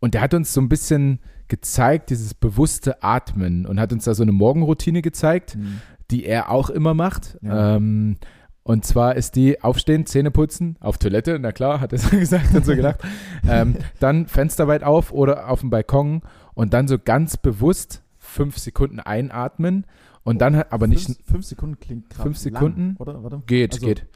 [0.00, 4.14] und der hat uns so ein bisschen gezeigt, dieses bewusste Atmen und hat uns da
[4.14, 5.80] so eine Morgenroutine gezeigt, Hm.
[6.10, 7.38] die er auch immer macht.
[7.42, 7.76] Ja.
[7.76, 8.16] Ähm,
[8.62, 12.54] und zwar ist die aufstehen, Zähne putzen, auf Toilette, na klar, hat er so gesagt
[12.54, 13.00] und so gedacht.
[13.48, 16.22] ähm, dann Fenster weit auf oder auf dem Balkon
[16.54, 19.86] und dann so ganz bewusst fünf Sekunden einatmen
[20.24, 22.86] und dann hat aber nicht Fünf, fünf Sekunden klingt gerade Fünf Sekunden?
[22.88, 23.22] Lang, oder?
[23.22, 23.42] Warte.
[23.46, 24.06] geht, Also- geht.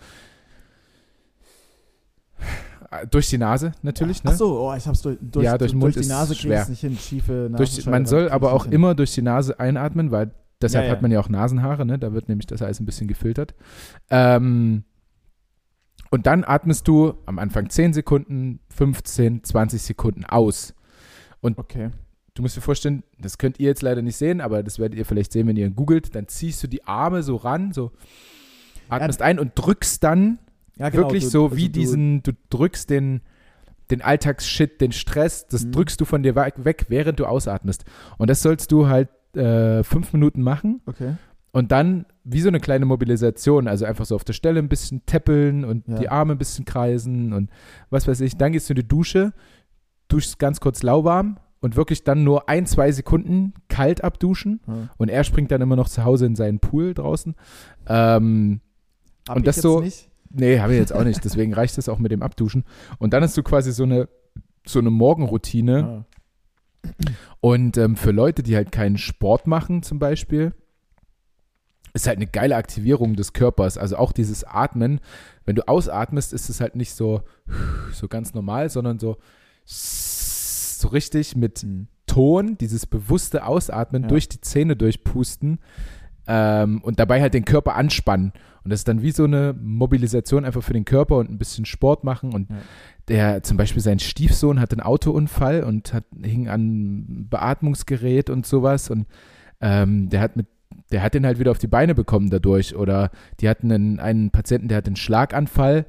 [3.11, 4.31] Durch die Nase natürlich, ne?
[4.33, 6.69] Ach so, oh, ich hab's durch, durch, Ja, durch den Mund die ist Nase schwer.
[6.69, 6.97] nicht hin.
[6.97, 8.73] Schiefe durch, man soll aber auch hin.
[8.73, 10.33] immer durch die Nase einatmen, weil
[10.63, 10.95] deshalb Ja, ja.
[10.95, 11.99] hat man ja auch Nasenhaare, ne?
[11.99, 13.55] Da wird nämlich das alles ein bisschen gefiltert.
[14.11, 14.85] Ähm,
[16.11, 20.75] und dann atmest du am Anfang 10 Sekunden, 15, 20 Sekunden aus.
[21.43, 21.91] Okay.
[22.35, 25.05] Du musst dir vorstellen, das könnt ihr jetzt leider nicht sehen, aber das werdet ihr
[25.05, 26.15] vielleicht sehen, wenn ihr googelt.
[26.17, 27.93] Dann ziehst du die Arme so ran, so
[28.89, 30.39] atmest ein und drückst dann
[30.77, 33.21] Ja, genau, wirklich du- so also wie du- diesen, du drückst den,
[33.91, 35.73] den Alltagsshit, den Stress, das Mhm.
[35.73, 37.85] drückst du von dir we- weg, während du ausatmest.
[38.19, 41.15] Und das sollst du halt äh, fünf Minuten machen Okay.
[41.53, 45.07] und dann wie so eine kleine Mobilisation, also einfach so auf der Stelle ein bisschen
[45.07, 45.99] teppeln und Ja.
[45.99, 47.51] die Arme ein bisschen kreisen und
[47.91, 48.37] was weiß ich.
[48.37, 49.33] Dann gehst du in die Dusche,
[50.09, 54.61] duschst ganz kurz lauwarm und wirklich dann nur ein, zwei Sekunden kalt abduschen.
[54.67, 54.91] Ja.
[54.99, 57.35] Und er springt dann immer noch zu Hause in seinen Pool draußen.
[57.87, 58.61] Ähm,
[59.27, 60.11] Hab Und das jetzt so- Nicht?
[60.31, 61.25] Nee, habe ich jetzt auch nicht.
[61.25, 62.65] Deswegen reicht es auch mit dem Abduschen.
[62.99, 64.11] Und dann hast du quasi so eine,
[64.67, 66.05] so eine Morgenroutine.
[66.85, 66.91] Ah.
[67.41, 70.53] Und ähm, für Leute, die halt keinen Sport machen zum Beispiel,
[71.95, 73.79] ist halt eine geile Aktivierung des Körpers.
[73.79, 75.01] Also auch dieses Atmen.
[75.47, 77.23] Wenn du ausatmest, ist es halt nicht so,
[77.93, 79.17] so ganz normal, sondern so,
[80.79, 81.89] so richtig mit Hm.
[82.07, 84.09] Ton, dieses bewusste Ausatmen Ja.
[84.09, 85.59] durch die Zähne durchpusten,
[86.27, 88.33] ähm, und dabei halt den Körper anspannen.
[88.63, 91.67] Und das ist dann wie so eine Mobilisation einfach für den Körper und ein bisschen
[91.67, 92.33] Sport machen.
[92.33, 92.57] Und Ja.
[93.09, 98.89] der, zum Beispiel sein Stiefsohn hat einen Autounfall und hat, hing an Beatmungsgerät und sowas.
[98.91, 99.07] Und
[99.61, 100.47] ähm, der hat mit
[100.91, 102.75] der hat den halt wieder auf die Beine bekommen dadurch.
[102.77, 103.11] Oder
[103.41, 105.87] die hatten einen, einen Patienten, der hat einen Schlaganfall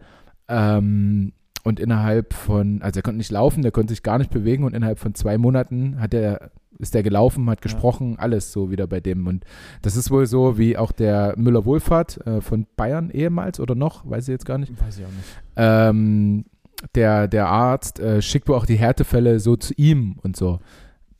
[0.47, 1.33] ähm,
[1.65, 4.75] und innerhalb von, also er konnte nicht laufen, der konnte sich gar nicht bewegen und
[4.75, 8.99] innerhalb von zwei Monaten hat er, ist der gelaufen, hat gesprochen, alles so wieder bei
[8.99, 9.25] dem.
[9.25, 9.45] Und
[9.81, 14.27] das ist wohl so wie auch der Müller-Wohlfahrt äh, von Bayern ehemals oder noch, weiß
[14.27, 14.79] ich jetzt gar nicht.
[14.79, 15.41] Weiß ich auch nicht.
[15.55, 16.45] Ähm,
[16.93, 20.59] der, der Arzt äh, schickt wohl auch die Härtefälle so zu ihm und so.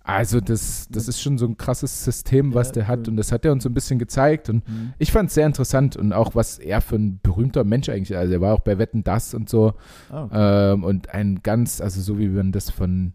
[0.08, 3.32] Also das, das ist schon so ein krasses System, was Ja, der hat und das
[3.32, 4.94] hat er uns so ein bisschen gezeigt und Mhm.
[5.00, 8.18] ich fand es sehr interessant und auch was er für ein berühmter Mensch eigentlich ist.
[8.18, 9.74] Also er war auch bei Wetten Das und so
[10.12, 10.74] okay.
[10.74, 13.14] ähm, und ein ganz, also so wie man das von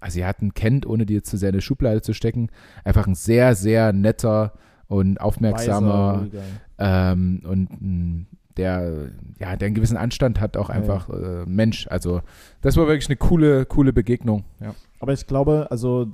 [0.00, 2.48] Asiaten kennt, ohne die jetzt zu sehr in eine Schublade zu stecken,
[2.84, 4.54] einfach ein sehr, sehr netter
[4.88, 11.10] und aufmerksamer Weiser, ähm, und der, ja, der einen gewissen Anstand hat, auch Ja, einfach
[11.10, 11.88] äh, Mensch.
[11.88, 12.22] Also
[12.62, 14.44] das war wirklich eine coole, coole Begegnung.
[14.60, 14.74] Ja.
[14.98, 16.08] Aber ich glaube, also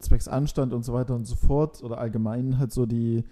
[0.00, 3.24] zwecks Anstand und so weiter und so fort oder allgemein halt so die,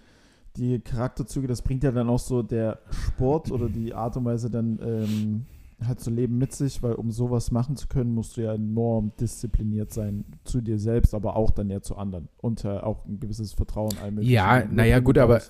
[0.57, 4.51] die Charakterzüge, das bringt ja dann auch so der Sport oder die Art und Weise
[4.51, 5.47] dann ähm,
[5.87, 9.13] halt zu leben mit sich, weil um sowas machen zu können, musst du ja enorm
[9.21, 13.19] diszipliniert sein zu dir selbst, aber auch dann ja zu anderen und äh, auch ein
[13.19, 15.41] gewisses Vertrauen allem möglichen Ja, naja, gut, aber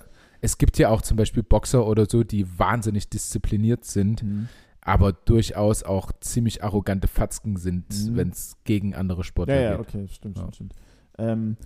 [0.41, 4.47] es gibt ja auch zum Beispiel Boxer oder so, die wahnsinnig diszipliniert sind, Mhm.
[4.85, 8.15] Aber durchaus auch ziemlich arrogante Fatzken sind, Mhm.
[8.15, 9.87] wenn es gegen andere Sportler Ja, ja, geht.
[9.87, 10.43] okay, stimmt, Ja.
[10.51, 10.73] stimmt, stimmt.
[11.17, 11.57] Ähm,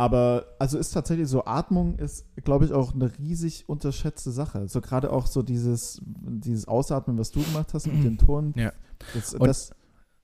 [0.00, 4.68] aber also ist tatsächlich so, Atmung ist, glaube ich, auch eine riesig unterschätzte Sache.
[4.68, 8.54] So gerade auch so dieses, dieses Ausatmen, was du gemacht hast mit den Toren.
[8.56, 8.72] Ja.
[9.14, 9.70] Das, das,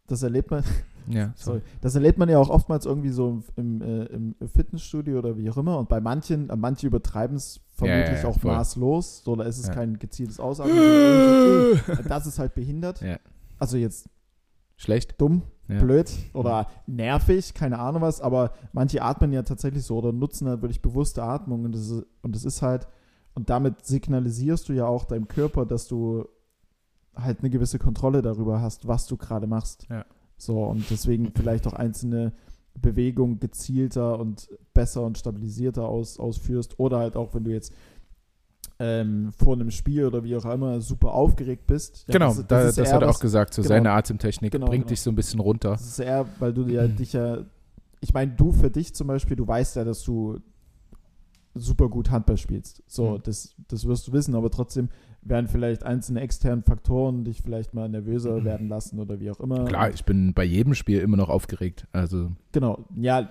[0.07, 0.63] das erlebt man,
[1.09, 5.37] Ja, sorry, das erlebt man ja auch oftmals irgendwie so im, äh, im Fitnessstudio oder
[5.37, 5.79] wie auch immer.
[5.79, 8.53] Und bei manchen, äh, manche übertreiben es vermutlich Ja, ja, auch voll.
[8.53, 9.23] maßlos.
[9.25, 10.79] So, da ist es kein gezieltes Ausatmen.
[10.79, 11.79] okay,
[12.09, 13.03] das ist halt behindert.
[13.59, 14.09] Also jetzt
[14.77, 15.21] Schlecht?
[15.21, 20.49] dumm, blöd oder nervig, keine Ahnung was, aber manche atmen ja tatsächlich so oder nutzen
[20.49, 22.87] halt wirklich bewusste Atmung und das ist, und das ist halt,
[23.35, 26.27] und damit signalisierst du ja auch deinem Körper, dass du
[27.17, 29.87] halt eine gewisse Kontrolle darüber hast, was du gerade machst.
[29.91, 30.05] Ja.
[30.37, 32.33] So, und deswegen vielleicht auch einzelne
[32.81, 37.73] Bewegungen gezielter und besser und stabilisierter aus, ausführst oder halt auch, wenn du jetzt
[38.81, 42.05] ähm, vor einem Spiel oder wie auch immer super aufgeregt bist.
[42.09, 43.69] Ja, genau, das- das da, ist das eher hat er auch gesagt, so genau.
[43.69, 44.89] seine Atemtechnik Genau, bringt genau.
[44.91, 45.71] dich so ein bisschen runter.
[45.71, 47.39] Das ist eher, weil du ja dich ja,
[48.01, 50.41] ich meine, du für dich zum Beispiel, du weißt ja, dass du
[51.55, 52.83] super gut Handball spielst.
[52.89, 53.23] So, Mhm.
[53.23, 54.89] das, das wirst du wissen, aber trotzdem
[55.25, 58.45] werden vielleicht einzelne externe Faktoren dich vielleicht mal nervöser Mhm.
[58.45, 59.65] werden lassen oder wie auch immer.
[59.65, 61.87] Klar, ich bin bei jedem Spiel immer noch aufgeregt.
[61.93, 63.29] Also, Genau, ja,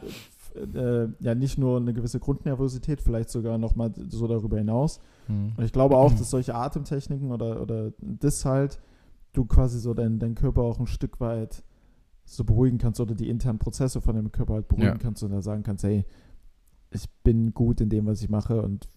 [0.55, 4.99] äh, ja, nicht nur eine gewisse Grundnervosität, vielleicht sogar nochmal so darüber hinaus.
[5.27, 5.53] hm.
[5.57, 8.79] Und ich glaube auch, dass solche Atemtechniken oder, oder das halt,
[9.33, 11.63] du quasi so deinen dein Körper auch ein Stück weit
[12.25, 14.97] so beruhigen kannst oder die internen Prozesse von dem Körper halt beruhigen Ja.
[14.97, 16.05] kannst und da sagen kannst, hey,
[16.91, 18.87] ich bin gut in dem, was ich mache und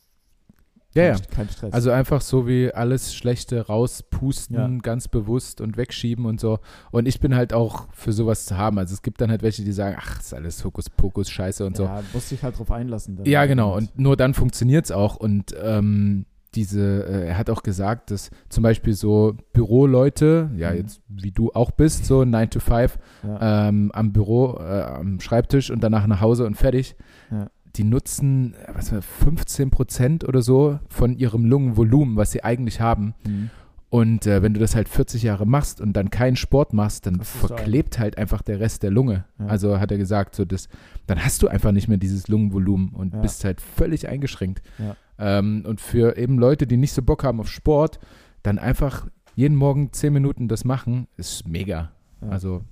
[0.97, 1.17] ja, ja.
[1.35, 1.73] kein, Stress.
[1.73, 4.69] Also einfach so wie alles Schlechte rauspusten, Ja.
[4.83, 6.59] ganz bewusst und wegschieben und so.
[6.91, 8.79] Und ich bin halt auch für sowas zu haben.
[8.79, 11.85] Also es gibt dann halt welche, die sagen, ach, ist alles Hokuspokus, Scheiße und so.
[11.85, 13.21] ja, musst dich halt drauf einlassen.
[13.25, 13.77] Ja, genau.
[13.77, 15.17] Und nur dann funktioniert es auch.
[15.17, 20.77] Und ähm, diese, äh, er hat auch gesagt, dass zum Beispiel so Büroleute, ja, Mhm.
[20.79, 25.21] jetzt wie du auch bist, so 9 to 5, ja, ähm, am Büro, äh, am
[25.21, 26.97] Schreibtisch und danach nach Hause und fertig.
[27.31, 27.49] Ja.
[27.77, 32.81] Die nutzen, äh, was war, 15 Prozent oder so von ihrem Lungenvolumen, was sie eigentlich
[32.81, 33.15] haben.
[33.27, 33.51] Mhm.
[33.89, 37.15] Und äh, wenn du das halt 40 Jahre machst und dann keinen Sport machst, dann
[37.17, 39.25] so verklebt halt einfach der Rest der Lunge.
[39.39, 39.47] Ja.
[39.47, 40.69] Also hat er gesagt, so das,
[41.07, 43.21] dann hast du einfach nicht mehr dieses Lungenvolumen und Ja.
[43.21, 44.61] bist halt völlig eingeschränkt.
[44.79, 44.97] Ja.
[45.19, 48.01] Ähm, und für eben Leute, die nicht so Bock haben auf Sport,
[48.43, 51.93] dann einfach jeden Morgen 10 Minuten das machen, ist mega.
[52.29, 52.63] Also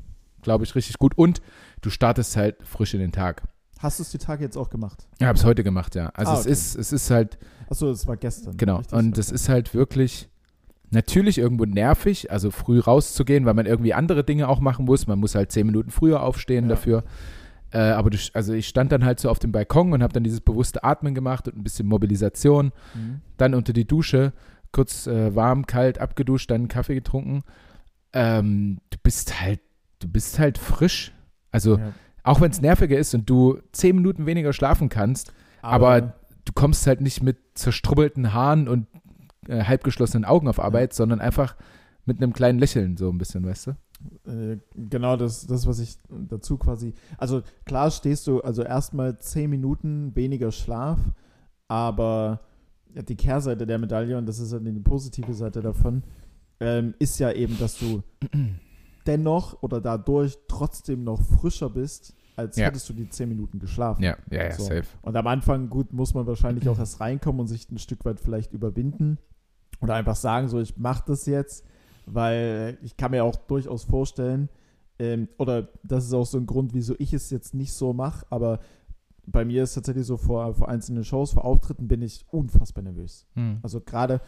[0.42, 1.16] glaube ich richtig gut.
[1.16, 1.40] Und
[1.80, 3.42] du startest halt frisch in den Tag.
[3.78, 5.06] Hast du es die Tage jetzt auch gemacht?
[5.18, 6.10] Ich habe es heute gemacht, ja.
[6.14, 6.50] Also Ah, es okay.
[6.52, 8.56] ist, es ist halt, Achso, es war gestern.
[8.56, 8.76] Genau.
[8.78, 8.96] richtig?
[8.98, 9.34] Und das Okay.
[9.34, 10.28] ist halt wirklich
[10.90, 15.06] natürlich irgendwo nervig, also früh rauszugehen, weil man irgendwie andere Dinge auch machen muss.
[15.06, 16.70] Man muss halt zehn Minuten früher aufstehen Ja.
[16.70, 17.04] dafür.
[17.72, 20.22] Äh, aber du, also ich stand dann halt so auf dem Balkon und habe dann
[20.22, 22.70] dieses bewusste Atmen gemacht und ein bisschen Mobilisation.
[22.94, 23.20] Mhm.
[23.36, 24.32] Dann unter die Dusche,
[24.70, 27.42] kurz äh, warm, kalt, abgeduscht, dann einen Kaffee getrunken.
[28.12, 29.60] Ähm, du bist halt,
[29.98, 31.12] du bist halt frisch.
[31.50, 31.92] Also Ja.
[32.24, 36.14] Auch wenn es nerviger ist und du zehn Minuten weniger schlafen kannst, aber
[36.44, 38.86] du kommst halt nicht mit zerstrubbelten Haaren und
[39.48, 41.54] äh, halbgeschlossenen Augen auf Arbeit, sondern einfach
[42.06, 43.70] mit einem kleinen Lächeln so ein bisschen, weißt du?
[44.30, 46.94] Äh, genau, das, das, was ich dazu quasi.
[47.16, 50.98] Also klar stehst du, also erstmal 10 Minuten weniger Schlaf,
[51.68, 52.40] Aber
[52.94, 56.02] ja, die Kehrseite der Medaille, und das ist dann die positive Seite davon,
[56.60, 58.02] ähm, ist ja eben, dass du
[59.06, 62.66] dennoch oder dadurch trotzdem noch frischer bist, als Ja.
[62.66, 64.02] hättest du die 10 Minuten geschlafen.
[64.02, 64.64] Ja, ja, ja, So.
[64.64, 64.84] safe.
[65.02, 68.18] Und am Anfang, gut, muss man wahrscheinlich auch erst reinkommen und sich ein Stück weit
[68.20, 69.18] vielleicht überwinden.
[69.80, 71.64] Oder einfach sagen, so, ich mache das jetzt,
[72.06, 74.48] weil ich kann mir auch durchaus vorstellen,
[74.98, 78.24] ähm, oder das ist auch so ein Grund, wieso ich es jetzt nicht so mache,
[78.30, 78.60] aber
[79.26, 83.26] bei mir ist tatsächlich so, vor, vor einzelnen Shows, vor Auftritten bin ich unfassbar nervös.
[83.34, 83.58] Hm.
[83.62, 84.20] Also gerade,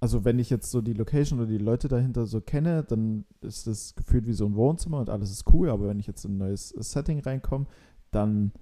[0.00, 3.66] also wenn ich jetzt so die Location oder die Leute dahinter so kenne, dann ist
[3.66, 6.32] das gefühlt wie so ein Wohnzimmer und alles ist cool, aber wenn ich jetzt in
[6.34, 7.66] ein neues Setting reinkomme,
[8.10, 8.52] dann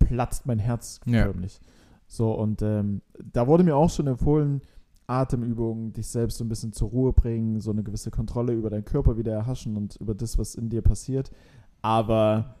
[0.00, 1.24] platzt mein Herz Ja.
[1.24, 1.60] förmlich.
[2.08, 3.00] So, und ähm,
[3.32, 4.60] da wurde mir auch schon empfohlen,
[5.06, 8.84] Atemübungen, dich selbst so ein bisschen zur Ruhe bringen, so eine gewisse Kontrolle über deinen
[8.84, 11.30] Körper wieder erhaschen und über das, was in dir passiert.
[11.80, 12.56] Aber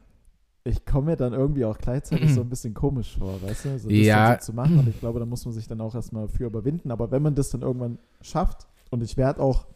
[0.64, 3.78] ich komme mir dann irgendwie auch gleichzeitig so ein bisschen komisch vor, weißt du?
[3.78, 4.38] So das Ja.
[4.40, 4.78] so zu machen.
[4.78, 6.90] Und ich glaube, da muss man sich dann auch erstmal für überwinden.
[6.90, 9.66] Aber wenn man das dann irgendwann schafft, und ich werde auch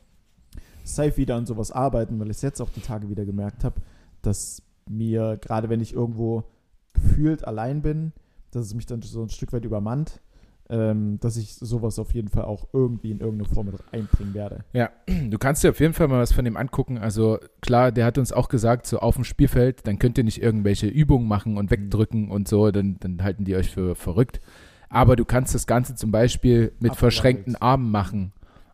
[0.85, 3.81] safe wieder an sowas arbeiten, weil ich es jetzt auch die Tage wieder gemerkt habe,
[4.23, 6.45] dass mir, gerade wenn ich irgendwo
[6.93, 8.13] gefühlt allein bin,
[8.53, 10.21] dass es mich dann so ein Stück weit übermannt,
[10.69, 14.65] ähm, dass ich sowas auf jeden Fall auch irgendwie in irgendeine Form mit einbringen werde.
[14.73, 14.91] Ja,
[15.31, 16.99] du kannst dir auf jeden Fall mal was von dem angucken.
[16.99, 20.43] Also klar, der hat uns auch gesagt, so auf dem Spielfeld, dann könnt ihr nicht
[20.43, 24.41] irgendwelche Übungen machen und wegdrücken und so, dann, dann halten die euch für verrückt.
[24.89, 26.99] Aber du kannst das Ganze zum Beispiel mit Abgewandelt.
[26.99, 28.33] verschränkten Armen machen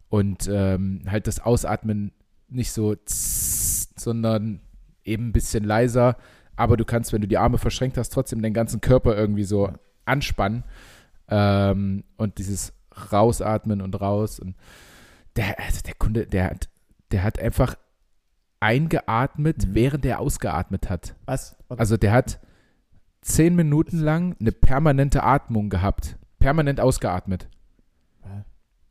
[0.09, 2.12] und ähm, halt das Ausatmen
[2.49, 4.61] nicht so sondern
[5.05, 6.16] eben ein bisschen leiser.
[6.57, 9.68] Aber du kannst, wenn du die Arme verschränkt hast, trotzdem den ganzen Körper irgendwie so
[9.68, 9.74] Ja.
[10.05, 10.64] anspannen
[11.35, 12.72] ähm, und dieses
[13.11, 14.39] Rausatmen und raus.
[14.39, 14.55] Und
[15.37, 16.68] der, also der Kunde, der hat,
[17.11, 17.76] der hat einfach
[18.61, 19.74] eingeatmet, Mhm.
[19.74, 21.14] während er ausgeatmet hat.
[21.26, 21.57] Was?
[21.68, 22.39] Also der hat
[23.22, 26.16] zehn Minuten lang eine permanente Atmung gehabt.
[26.39, 27.49] Permanent ausgeatmet.
[28.22, 28.43] Hä?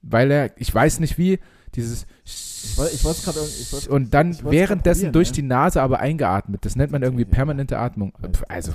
[0.02, 1.39] Weil er, ich weiß nicht wie,
[1.76, 5.34] dieses Ich woll- ich wollt's grad irgend- ich wollt- und dann währenddessen durch ja.
[5.36, 6.66] die Nase aber eingeatmet.
[6.66, 7.30] Das nennt man irgendwie Ja.
[7.30, 8.14] permanente Atmung.
[8.50, 8.74] Also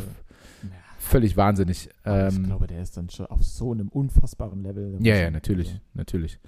[1.06, 1.86] völlig wahnsinnig.
[1.88, 4.96] ich Ähm, glaube, der ist dann schon auf so einem unfassbaren Level.
[5.00, 6.38] Ja, ja, natürlich, also- natürlich.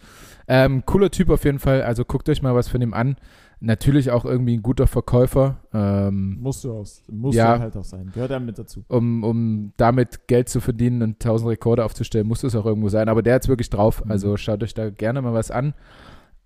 [0.46, 1.82] Ähm, cooler Typ auf jeden Fall.
[1.82, 3.16] Also guckt euch mal was von ihm an.
[3.60, 7.56] Natürlich auch irgendwie ein guter Verkäufer, ähm, Musst du auch, musst Ja.
[7.56, 8.10] du halt auch sein.
[8.14, 8.84] Gehört ja mit dazu.
[8.88, 13.08] um, um damit Geld zu verdienen und tausend Rekorde aufzustellen, muss es auch irgendwo sein.
[13.08, 14.04] Aber der hat's wirklich drauf.
[14.04, 14.10] Mhm.
[14.12, 15.74] Also schaut euch da gerne mal was an.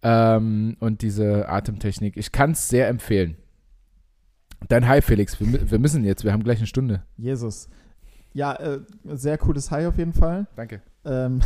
[0.02, 3.36] Ähm, und diese Atemtechnik, ich kann es sehr empfehlen.
[4.68, 5.38] Dein Hi, Felix.
[5.40, 7.02] Wir, wir müssen jetzt, wir haben gleich eine Stunde.
[7.18, 7.68] Jesus.
[8.32, 10.46] Ja, äh, sehr cooles High auf jeden Fall.
[10.56, 10.80] Danke.
[11.04, 11.40] Ähm,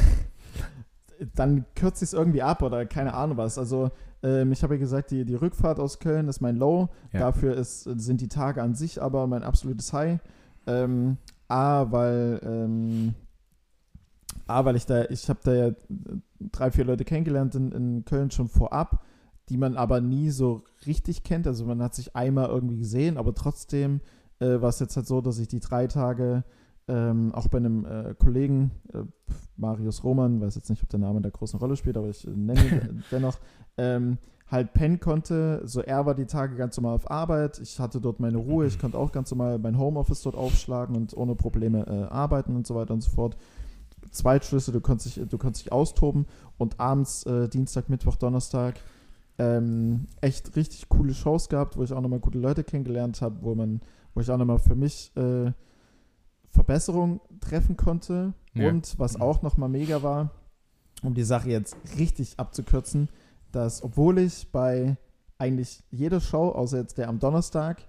[1.35, 3.59] dann kürzt es irgendwie ab oder keine Ahnung was.
[3.59, 3.91] Also
[4.23, 6.89] ähm, ich habe ja gesagt, die, die Rückfahrt aus Köln ist mein Low.
[7.13, 7.21] Ja.
[7.21, 10.21] Dafür ist, sind die Tage an sich aber mein absolutes High.
[10.67, 11.17] Ähm,
[11.49, 13.15] A, weil ähm,
[14.47, 15.71] A, weil ich da, ich habe da ja
[16.53, 19.05] drei, vier Leute kennengelernt in, in Köln schon vorab,
[19.49, 21.47] die man aber nie so richtig kennt.
[21.47, 24.01] Also man hat sich einmal irgendwie gesehen, aber trotzdem
[24.39, 26.45] äh, war es jetzt halt so, dass ich die drei Tage
[26.89, 28.99] ähm, auch bei einem äh, Kollegen, äh,
[29.57, 32.31] Marius Roman, weiß jetzt nicht, ob der Name da großen Rolle spielt, aber ich äh,
[32.31, 33.39] nenne ihn dennoch,
[33.77, 34.19] ähm,
[34.49, 35.63] halt pennen konnte.
[35.65, 37.59] So, er war die Tage ganz normal auf Arbeit.
[37.59, 38.67] Ich hatte dort meine Ruhe.
[38.67, 42.67] Ich konnte auch ganz normal mein Homeoffice dort aufschlagen und ohne Probleme äh, arbeiten und
[42.67, 43.37] so weiter und so fort.
[44.13, 46.27] Zweitschlüsse, du konntest dich, du konntest dich austoben
[46.59, 48.77] und abends, äh, Dienstag, Mittwoch, Donnerstag,
[49.39, 53.55] ähm, echt richtig coole Shows gehabt, wo ich auch nochmal gute Leute kennengelernt habe, wo
[53.57, 53.81] man,
[54.15, 55.13] wo ich auch nochmal für mich
[56.57, 58.35] äh, Verbesserungen treffen konnte.
[58.55, 58.69] Ja.
[58.69, 60.31] Und was auch nochmal mega war,
[61.03, 63.09] um die Sache jetzt richtig abzukürzen,
[63.53, 64.97] dass obwohl ich bei
[65.39, 67.83] eigentlich jeder Show, außer jetzt der am Donnerstag,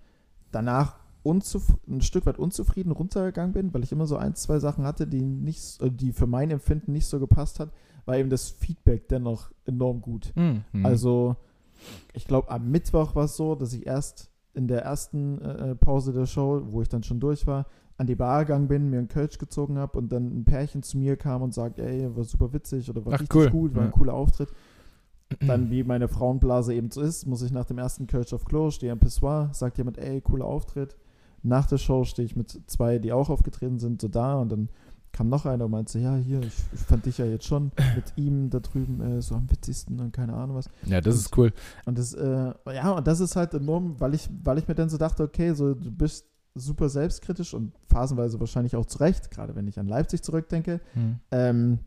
[0.51, 0.95] danach
[1.25, 5.21] ein Stück weit unzufrieden runtergegangen bin, weil ich immer so ein, zwei Sachen hatte, die
[5.21, 7.71] nicht, äh, die für mein Empfinden nicht so gepasst hat,
[8.05, 10.31] war eben das Feedback dennoch enorm gut.
[10.35, 10.63] Mhm.
[10.85, 11.35] Also,
[12.13, 16.13] ich glaube, am Mittwoch war es so, dass ich erst in der ersten äh, Pause
[16.13, 17.65] der Show, wo ich dann schon durch war,
[17.97, 20.97] an die Bar gegangen bin, mir einen Kölsch gezogen habe und dann ein Pärchen zu
[20.97, 23.49] mir kam und sagt, ey, war super witzig oder war Ach, richtig cool.
[23.49, 23.87] gut, war Ja.
[23.89, 24.49] ein cooler Auftritt.
[25.39, 28.69] Dann, wie meine Frauenblase eben so ist, muss ich nach dem ersten Kölsch auf Klo,
[28.71, 30.95] stehe am Pissoir, sagt jemand, ey, cooler Auftritt.
[31.43, 34.69] Nach der Show stehe ich mit zwei, die auch aufgetreten sind, so da und dann
[35.11, 38.13] kam noch einer und meinte, ja, hier, ich, ich fand dich ja jetzt schon mit
[38.17, 40.69] ihm da drüben äh, so am witzigsten und keine Ahnung was.
[40.85, 41.51] ja, das ist cool.
[41.85, 44.89] Und das, äh, ja, und das ist halt enorm, weil ich, weil ich mir dann
[44.89, 46.27] so dachte, okay, so du bist
[46.59, 50.81] super selbstkritisch und phasenweise wahrscheinlich auch zu Recht, gerade wenn ich an Leipzig zurückdenke.
[50.95, 51.19] Mhm.
[51.31, 51.79] Ähm,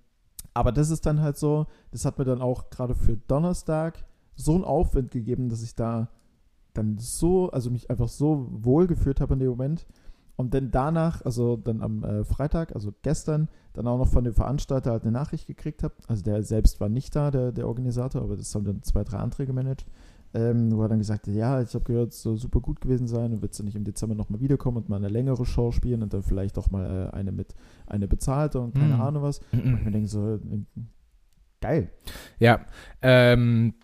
[0.54, 4.04] aber das ist dann halt so, das hat mir dann auch gerade für Donnerstag
[4.34, 6.08] so einen Aufwind gegeben, dass ich da
[6.72, 9.86] dann so, also mich einfach so wohl gefühlt habe in dem Moment.
[10.40, 14.32] und dann danach, also dann am äh, Freitag, also gestern, dann auch noch von dem
[14.32, 15.94] Veranstalter halt eine Nachricht gekriegt habe.
[16.08, 19.18] Also der selbst war nicht da, der, der Organisator, aber das haben dann zwei, drei
[19.18, 19.84] andere gemanagt.
[20.32, 23.08] Ähm, wo er dann gesagt hat, ja, ich habe gehört, es soll super gut gewesen
[23.08, 26.04] sein und willst du nicht im Dezember nochmal wiederkommen und mal eine längere Show spielen
[26.04, 27.54] und dann vielleicht auch mal äh, eine mit
[27.86, 29.00] eine bezahlte und keine Mhm.
[29.00, 29.40] Ahnung was.
[29.52, 30.38] Und ich mir denke so,
[31.60, 31.90] geil.
[32.38, 32.60] Ja,
[33.02, 33.74] ähm,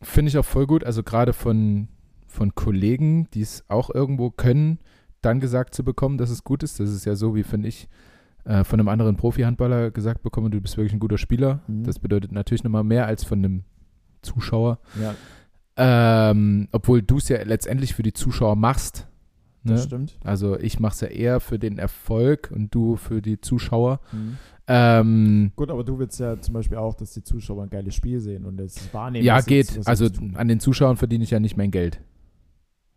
[0.00, 0.82] finde ich auch voll gut.
[0.84, 1.88] Also gerade von,
[2.26, 4.78] von Kollegen, die es auch irgendwo können,
[5.20, 6.80] dann gesagt zu bekommen, dass es gut ist.
[6.80, 7.88] Das ist ja so, wie finde ich,
[8.44, 11.60] äh, von einem anderen Profi-Handballer gesagt bekommen, du bist wirklich ein guter Spieler.
[11.66, 11.84] Mhm.
[11.84, 13.64] Das bedeutet natürlich nochmal mehr als von einem
[14.22, 14.78] Zuschauer.
[15.00, 15.14] Ja,
[15.76, 19.06] Ähm, obwohl du es ja letztendlich für die Zuschauer machst.
[19.64, 19.86] das Ne?
[19.86, 20.18] stimmt.
[20.24, 24.00] Also ich mache es ja eher für den Erfolg und du für die Zuschauer.
[24.12, 24.36] Mhm.
[24.68, 28.18] Ähm, Gut, aber du willst ja zum Beispiel auch, dass die Zuschauer ein geiles Spiel
[28.20, 29.24] sehen und das wahrnehmen.
[29.24, 29.68] ja, geht.
[29.68, 32.00] sie Also an den Zuschauern verdiene ich ja nicht mein Geld.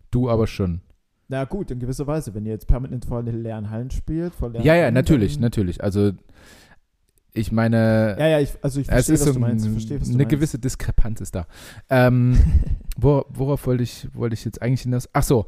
[0.09, 0.81] Du aber schon.
[1.27, 2.33] Na gut, in gewisser Weise.
[2.33, 5.39] Wenn ihr jetzt permanent vor den leeren Hallen spielt, vor leeren Ja, ja, Hallen, natürlich,
[5.39, 5.83] natürlich.
[5.83, 6.13] Also
[7.39, 9.65] ich meine, Ja, ja, ich, also ich es verstehe, ist was so du meinst.
[9.65, 10.29] Ich ein- verstehe, was du eine meinst.
[10.35, 11.47] gewisse Diskrepanz ist da.
[11.89, 12.37] Ähm,
[12.97, 15.09] wo, worauf wollte ich, wollte ich jetzt eigentlich hinaus?
[15.13, 15.47] Ach so,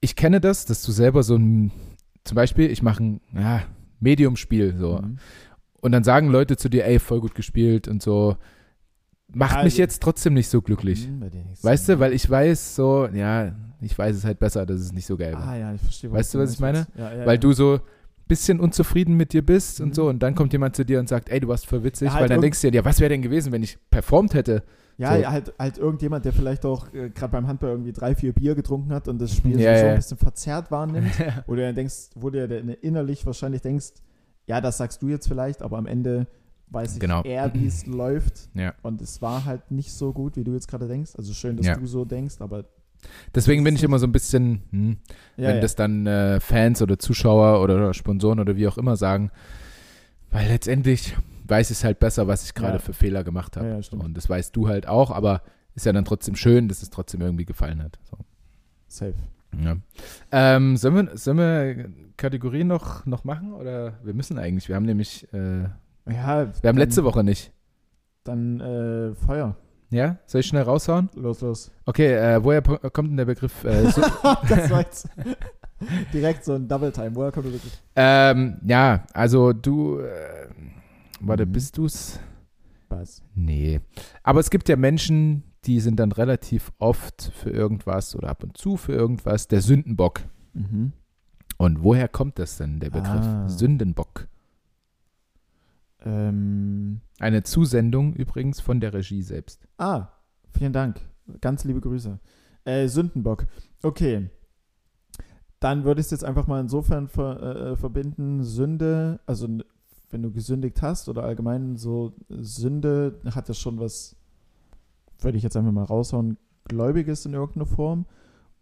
[0.00, 1.72] ich kenne das, dass du selber so ein,
[2.24, 3.62] zum Beispiel, ich mache ein ja,
[4.00, 5.18] Medium-Spiel so Mhm.
[5.80, 8.36] und dann sagen Leute zu dir, ey, voll gut gespielt und so.
[9.36, 11.08] Macht mich Also- jetzt trotzdem nicht so glücklich.
[11.08, 11.30] Mhm.
[11.62, 15.06] Weißt du, weil ich weiß so, ja, ich weiß es halt besser, dass es nicht
[15.06, 15.48] so geil war.
[15.48, 16.12] Ah ja, ich verstehe.
[16.12, 16.86] Weißt du, was ich meine?
[16.96, 17.40] Ja, ja, weil ja.
[17.40, 17.80] du so
[18.28, 19.86] bisschen unzufrieden mit dir bist Mhm.
[19.86, 22.06] und so und dann kommt jemand zu dir und sagt, ey, du warst voll witzig,
[22.08, 24.34] Ja, halt weil dann denkst du dir, ja, was wäre denn gewesen, wenn ich performt
[24.34, 24.62] hätte?
[24.96, 25.22] Ja, so.
[25.22, 28.54] ja, halt, halt irgendjemand, der vielleicht auch äh, gerade beim Handball irgendwie drei, vier Bier
[28.54, 29.90] getrunken hat und das Spiel Ja, so ja.
[29.92, 31.10] ein bisschen verzerrt wahrnimmt.
[31.48, 32.44] Wo du dann denkst, wo du ja
[32.80, 33.88] innerlich wahrscheinlich denkst,
[34.46, 36.26] ja, das sagst du jetzt vielleicht, aber am Ende
[36.68, 37.22] weiß ich Genau.
[37.22, 38.48] eher, wie es läuft.
[38.82, 41.12] Und es war halt nicht so gut, wie du jetzt gerade denkst.
[41.18, 42.64] Also schön, dass du so denkst, aber
[43.34, 44.96] Deswegen bin ich immer so ein bisschen, hm,
[45.36, 45.60] ja, wenn ja.
[45.60, 49.30] das dann äh, Fans oder Zuschauer oder Sponsoren oder wie auch immer sagen,
[50.30, 52.78] weil letztendlich weiß ich es halt besser, was ich gerade Ja.
[52.78, 53.80] für Fehler gemacht habe.
[53.92, 55.42] Und das weißt du halt auch, aber
[55.74, 57.98] ist ja dann trotzdem schön, dass es trotzdem irgendwie gefallen hat.
[58.10, 58.16] So.
[58.88, 59.14] safe.
[59.62, 59.76] Ja.
[60.32, 63.52] Ähm, sollen, wir, sollen wir Kategorien noch, noch machen?
[63.52, 65.64] Oder wir müssen eigentlich, wir haben nämlich, äh,
[66.08, 67.52] Ja, wir haben letzte Woche nicht.
[68.24, 69.56] Dann äh, Feuer.
[69.94, 70.18] Ja?
[70.26, 71.08] Soll ich schnell raushauen?
[71.14, 71.70] Los, los.
[71.86, 73.64] Okay, äh, woher kommt denn der Begriff?
[73.64, 74.00] Äh, so,
[74.48, 75.08] das war jetzt
[76.12, 77.14] direkt so ein Double Time.
[77.14, 77.80] Woher kommt der wirklich?
[77.96, 80.48] ähm, ja, also du, äh,
[81.20, 81.52] warte, Mhm.
[81.52, 82.18] bist du's?
[82.88, 83.22] Was?
[83.34, 83.80] Nee.
[84.22, 88.56] Aber es gibt ja Menschen, die sind dann relativ oft für irgendwas oder ab und
[88.56, 90.20] zu für irgendwas der Sündenbock.
[90.52, 90.92] Mhm.
[91.56, 93.48] Und woher kommt das denn, der Begriff Ah.
[93.48, 94.26] Sündenbock?
[96.04, 99.66] Ähm, Eine Zusendung übrigens von der Regie selbst.
[99.78, 100.08] ah,
[100.50, 101.00] vielen Dank.
[101.40, 102.18] Ganz liebe Grüße.
[102.64, 103.46] Äh, Sündenbock.
[103.82, 104.30] Okay.
[105.60, 108.44] Dann würde ich es jetzt einfach mal insofern ver, äh, verbinden.
[108.44, 109.48] Sünde, also
[110.10, 114.16] wenn du gesündigt hast oder allgemein so Sünde hat ja schon was,
[115.20, 118.06] würde ich jetzt einfach mal raushauen, Gläubiges in irgendeiner Form.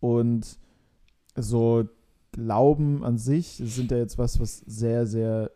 [0.01, 0.59] Und
[1.34, 1.88] so
[2.30, 5.51] Glauben an sich sind ja jetzt was, was sehr, sehr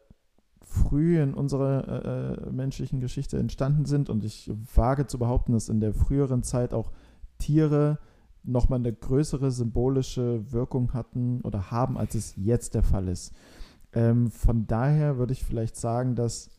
[0.77, 4.11] früh in unserer äh, äh, menschlichen Geschichte entstanden sind.
[4.11, 6.93] Und ich wage zu behaupten, dass in der früheren Zeit auch
[7.39, 7.99] Tiere
[8.43, 13.33] nochmal eine größere symbolische Wirkung hatten oder haben, als es jetzt der Fall ist.
[13.93, 16.51] Ähm, von daher würde ich vielleicht sagen, dass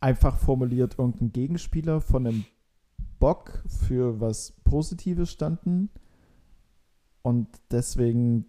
[0.00, 2.44] einfach formuliert irgendein Gegenspieler von einem
[3.18, 5.90] Bock für was Positives standen
[7.22, 8.46] und deswegen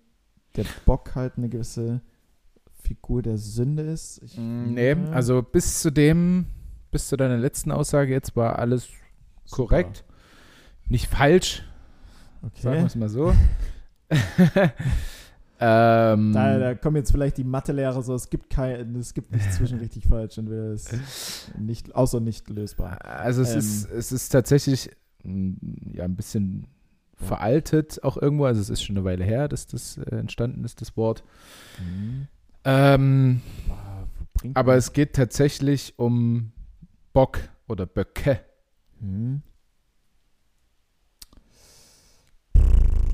[0.56, 2.02] der Bock halt eine gewisse
[2.84, 4.22] Figur der Sünde ist.
[4.24, 6.46] Ich, Nee, also bis zu dem,
[6.92, 8.88] bis zu deiner letzten Aussage jetzt war alles
[9.52, 10.04] korrekt.
[10.88, 11.64] Nicht falsch,
[12.42, 12.86] sagen wir Okay.
[12.86, 13.34] es mal so.
[15.60, 19.52] ähm, Da, da kommen jetzt vielleicht die Mathelehrer so, es gibt kein, es gibt nicht
[19.54, 20.94] zwischen richtig falsch, entweder ist
[21.58, 23.04] nicht, außer nicht lösbar.
[23.06, 23.60] Also es, Ähm.
[23.60, 24.90] ist, es ist tatsächlich
[25.24, 25.56] mh,
[25.94, 26.68] ja, ein bisschen
[27.20, 27.28] Ja.
[27.28, 28.46] veraltet auch irgendwo.
[28.46, 31.24] Also es ist schon eine Weile her, dass das äh, entstanden ist, das Wort.
[32.66, 33.42] Ähm,
[34.54, 36.52] aber es geht tatsächlich um
[37.14, 38.40] Bock oder Böcke.
[39.00, 39.42] Hm.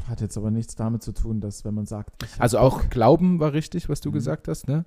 [0.07, 3.39] Hat jetzt aber nichts damit zu tun, dass wenn man sagt, Also auch Bock- Glauben
[3.39, 4.13] war richtig, was du Mhm.
[4.13, 4.67] gesagt hast.
[4.67, 4.85] Ne?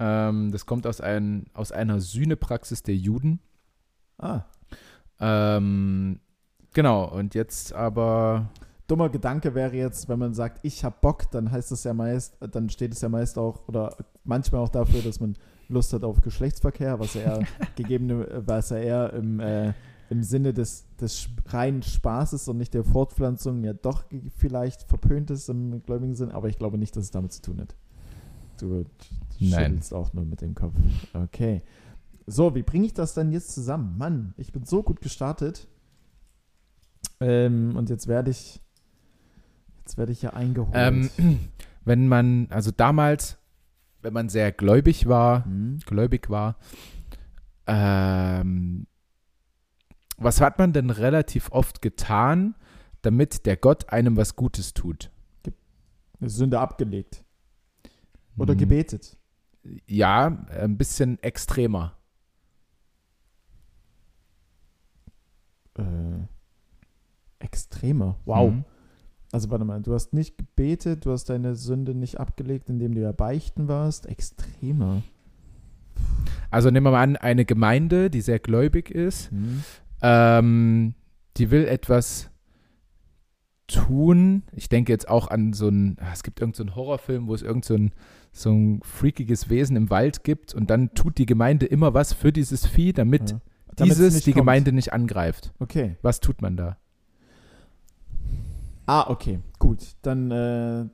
[0.00, 3.40] Ähm, das kommt aus, ein, aus einer Sühnepraxis der Juden.
[4.18, 4.42] Ah,
[5.20, 6.20] Ähm,
[6.74, 8.50] genau, und jetzt aber
[8.88, 12.36] dummer Gedanke wäre jetzt, wenn man sagt, ich hab Bock, dann heißt es ja meist,
[12.40, 15.36] dann steht es ja meist auch oder manchmal auch dafür, dass man
[15.68, 19.74] Lust hat auf Geschlechtsverkehr, was ja eher gegebene, was ja eher im, äh,
[20.10, 24.04] im Sinne des des reinen Spaßes und nicht der Fortpflanzung ja doch
[24.36, 27.60] vielleicht verpönt ist im gläubigen Sinn, aber ich glaube nicht, dass es damit zu tun
[27.60, 27.76] hat.
[28.58, 28.84] Du,
[29.38, 30.74] schüttelst auch nur mit dem Kopf.
[31.14, 31.62] Okay.
[32.26, 33.96] So, wie bringe ich das denn jetzt zusammen?
[33.96, 35.68] Mann, ich bin so gut gestartet.
[37.20, 38.60] Ähm, und jetzt werde ich,
[39.88, 40.74] jetzt werde ich ja eingeholt.
[40.74, 41.10] Ähm,
[41.84, 43.38] wenn man, also damals,
[44.02, 45.78] wenn man sehr gläubig war, Hm?
[45.86, 46.56] gläubig war,
[47.66, 48.86] ähm,
[50.18, 52.54] was hat man denn relativ oft getan,
[53.00, 55.10] damit der Gott einem was Gutes tut?
[56.20, 57.24] Sünde abgelegt.
[58.36, 59.16] Oder Hm, gebetet.
[59.86, 61.96] Ja, ein bisschen extremer.
[65.78, 66.26] Äh,
[67.38, 68.18] extremer.
[68.24, 68.52] Wow.
[68.52, 68.64] Mhm.
[69.32, 73.00] Also warte mal, du hast nicht gebetet, du hast deine Sünde nicht abgelegt, indem du
[73.02, 74.06] ja beichten warst.
[74.06, 75.02] Extremer.
[76.50, 79.62] Also nehmen wir mal an, eine Gemeinde, die sehr gläubig ist, Hm?
[80.02, 80.94] ähm,
[81.36, 82.30] die will etwas
[83.66, 84.44] tun.
[84.52, 87.34] Ich denke jetzt auch an so einen, ah, es gibt irgendeinen so einen Horrorfilm, wo
[87.34, 87.92] es irgend so ein,
[88.32, 92.32] so ein freakiges Wesen im Wald gibt und dann tut die Gemeinde immer was für
[92.32, 93.40] dieses Vieh, damit Ja.
[93.76, 94.40] Damit dieses die kommt.
[94.40, 95.52] Gemeinde nicht angreift.
[95.60, 95.96] Okay.
[96.02, 96.78] Was tut man da?
[98.88, 99.40] Ah, okay.
[99.58, 99.96] Gut.
[100.02, 100.86] Dann, äh,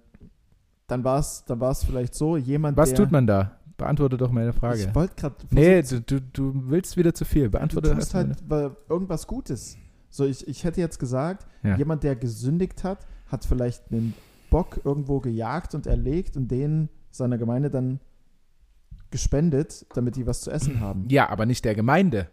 [0.87, 2.99] dann war es dann war's vielleicht so, jemand, Was der...
[2.99, 3.59] tut man da?
[3.77, 4.81] Beantworte doch meine Frage.
[4.81, 5.37] Ich wollte gerade...
[5.51, 7.49] Nee, du, du, du willst wieder zu viel.
[7.49, 9.77] Beantworte du tust halt weil irgendwas Gutes.
[10.11, 11.77] So, ich, ich hätte jetzt gesagt, Ja.
[11.77, 14.15] jemand, der gesündigt hat, hat vielleicht einen
[14.51, 18.01] Bock irgendwo gejagt und erlegt und den seiner Gemeinde dann
[19.11, 21.07] gespendet, damit die was zu essen haben.
[21.09, 22.29] Ja, aber nicht der Gemeinde.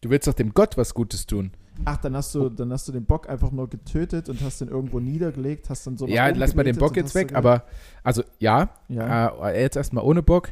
[0.00, 1.52] Du willst doch dem Gott was Gutes tun.
[1.84, 4.68] Ach, dann hast du, dann hast du den Bock einfach nur getötet und hast den
[4.68, 7.64] irgendwo niedergelegt, hast dann so ja, lass mal den Bock jetzt weg, aber
[8.02, 10.50] also ja, Ja, äh, jetzt erstmal ohne Bock.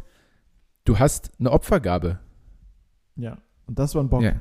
[0.84, 2.18] Du hast eine Opfergabe.
[3.16, 3.36] ja.
[3.66, 4.22] Und das war ein Bock.
[4.22, 4.32] Ja.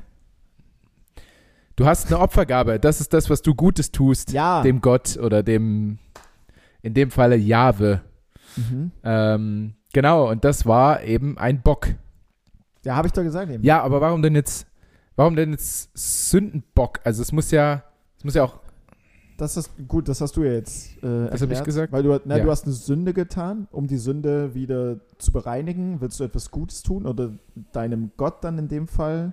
[1.76, 2.80] Du hast eine Opfergabe.
[2.80, 4.32] Das ist das, was du Gutes tust.
[4.32, 4.62] Ja.
[4.62, 5.98] Dem Gott oder dem,
[6.82, 8.00] in dem Falle Jahwe.
[8.56, 8.90] Mhm.
[9.04, 11.88] Ähm, genau, und das war eben ein Bock.
[12.84, 13.62] Ja, habe ich doch gesagt eben.
[13.62, 14.66] Ja, aber warum denn jetzt,
[15.16, 17.00] warum denn jetzt Sündenbock?
[17.04, 17.84] Also es muss ja,
[18.18, 18.58] es muss ja auch,
[19.36, 21.92] Das ist gut, das hast du ja jetzt äh, Was hab ich gesagt?
[21.92, 22.44] Weil du, na, Ja.
[22.44, 26.00] du hast eine Sünde getan, um die Sünde wieder zu bereinigen.
[26.00, 27.32] Willst du etwas Gutes tun oder
[27.72, 29.32] deinem Gott dann in dem Fall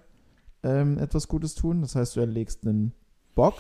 [0.63, 1.81] ähm, etwas Gutes tun?
[1.81, 2.93] Das heißt, du erlegst einen
[3.35, 3.55] Bock.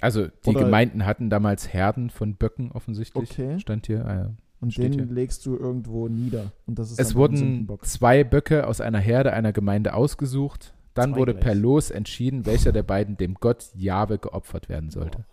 [0.00, 3.30] also die Oder- Gemeinden hatten damals Herden von Böcken offensichtlich.
[3.32, 3.58] Okay.
[3.60, 4.06] Stand hier.
[4.06, 4.30] Ah, ja.
[4.60, 5.12] Und Steht den hier.
[5.12, 6.52] legst du irgendwo nieder.
[6.66, 10.72] Und das ist Es wurden zwei Böcke aus einer Herde einer Gemeinde ausgesucht.
[10.94, 15.24] Dann wurde per Los entschieden, welcher der beiden dem Gott Jahwe geopfert werden sollte.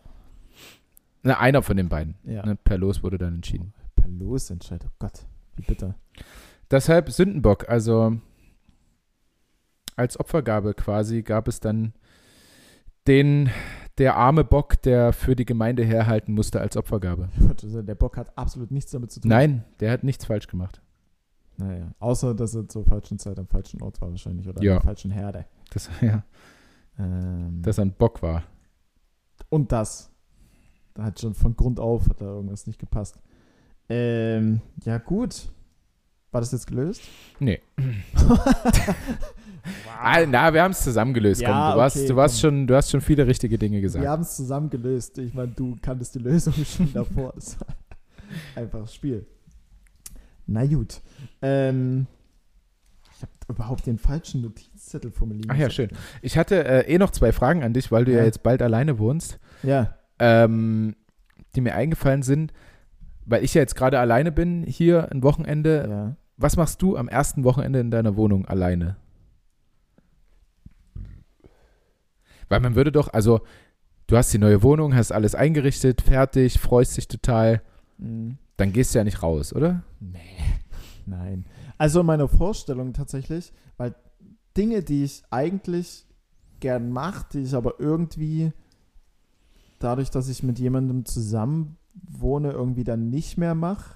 [1.21, 2.15] Na, einer von den beiden.
[2.23, 2.45] Ja.
[2.45, 3.73] Ne, per Los wurde dann entschieden.
[3.95, 4.85] Per Losentscheid.
[4.85, 5.95] Oh Gott, wie bitter.
[6.71, 8.17] Deshalb Sündenbock, also
[9.95, 11.93] als Opfergabe quasi gab es dann
[13.07, 13.49] den,
[13.97, 17.29] der arme Bock, der für die Gemeinde herhalten musste als Opfergabe.
[17.63, 19.29] Der Bock hat absolut nichts damit zu tun.
[19.29, 20.81] Nein, der hat nichts falsch gemacht.
[21.59, 24.73] Naja, außer dass er zur falschen Zeit am falschen Ort war wahrscheinlich oder Ja.
[24.73, 25.45] an der falschen Herde.
[25.71, 26.23] Das, ja,
[26.97, 28.43] Ähm, dass er ein Bock war.
[29.49, 30.11] Und das.
[30.93, 33.19] Da hat schon von Grund auf hat da irgendwas nicht gepasst.
[33.89, 35.51] Ähm, ja, gut.
[36.31, 37.01] War das jetzt gelöst?
[37.39, 37.59] Nee.
[40.01, 41.41] Ah, na, wir haben es zusammengelöst.
[41.41, 42.49] Ja, komm, du, warst, okay, du, warst komm.
[42.49, 44.01] schon, du hast schon viele richtige Dinge gesagt.
[44.01, 45.17] Wir haben es zusammen gelöst.
[45.17, 47.33] Ich meine, du kanntest die Lösung schon davor.
[47.35, 47.67] Das war
[48.55, 49.27] einfach das Spiel.
[50.51, 51.01] Na gut.
[51.41, 52.07] Ähm,
[53.15, 55.51] ich habe überhaupt den falschen Notizzettel vor mir liegen.
[55.51, 55.89] Ach ja, schön.
[56.21, 58.25] Ich hatte äh, eh noch zwei Fragen an dich, weil du ja, Ja.
[58.25, 60.95] jetzt bald alleine wohnst, Ja, ähm,
[61.55, 62.51] die mir eingefallen sind,
[63.25, 65.87] weil ich ja jetzt gerade alleine bin, hier ein Wochenende.
[65.89, 66.15] ja.
[66.41, 68.95] Was machst du am ersten Wochenende in deiner Wohnung alleine?
[72.47, 73.41] Weil man würde doch, also
[74.07, 77.61] du hast die neue Wohnung, hast alles eingerichtet, fertig, freust dich total,
[77.97, 78.37] Mhm.
[78.59, 79.83] Dann gehst du ja nicht raus, oder?
[79.99, 80.19] Nee,
[81.05, 81.45] nein.
[81.77, 83.95] Also meine Vorstellung tatsächlich, weil
[84.57, 86.05] Dinge, die ich eigentlich
[86.59, 88.51] gern mache, die ich aber irgendwie
[89.79, 93.95] dadurch, dass ich mit jemandem zusammen wohne, irgendwie dann nicht mehr mache.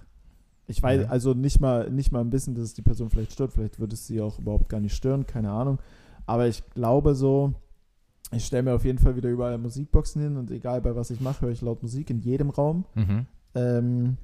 [0.66, 3.52] Ich weiß also nicht mal, nicht mal ein bisschen, dass es die Person vielleicht stört.
[3.52, 5.80] Vielleicht würde es sie auch überhaupt gar nicht stören, keine Ahnung.
[6.26, 7.54] Aber ich glaube so,
[8.32, 11.20] ich stelle mir auf jeden Fall wieder überall Musikboxen hin und egal bei was ich
[11.20, 12.86] mache, höre ich laut Musik in jedem Raum.
[12.96, 13.26] Mhm.
[13.56, 14.18] Ähm,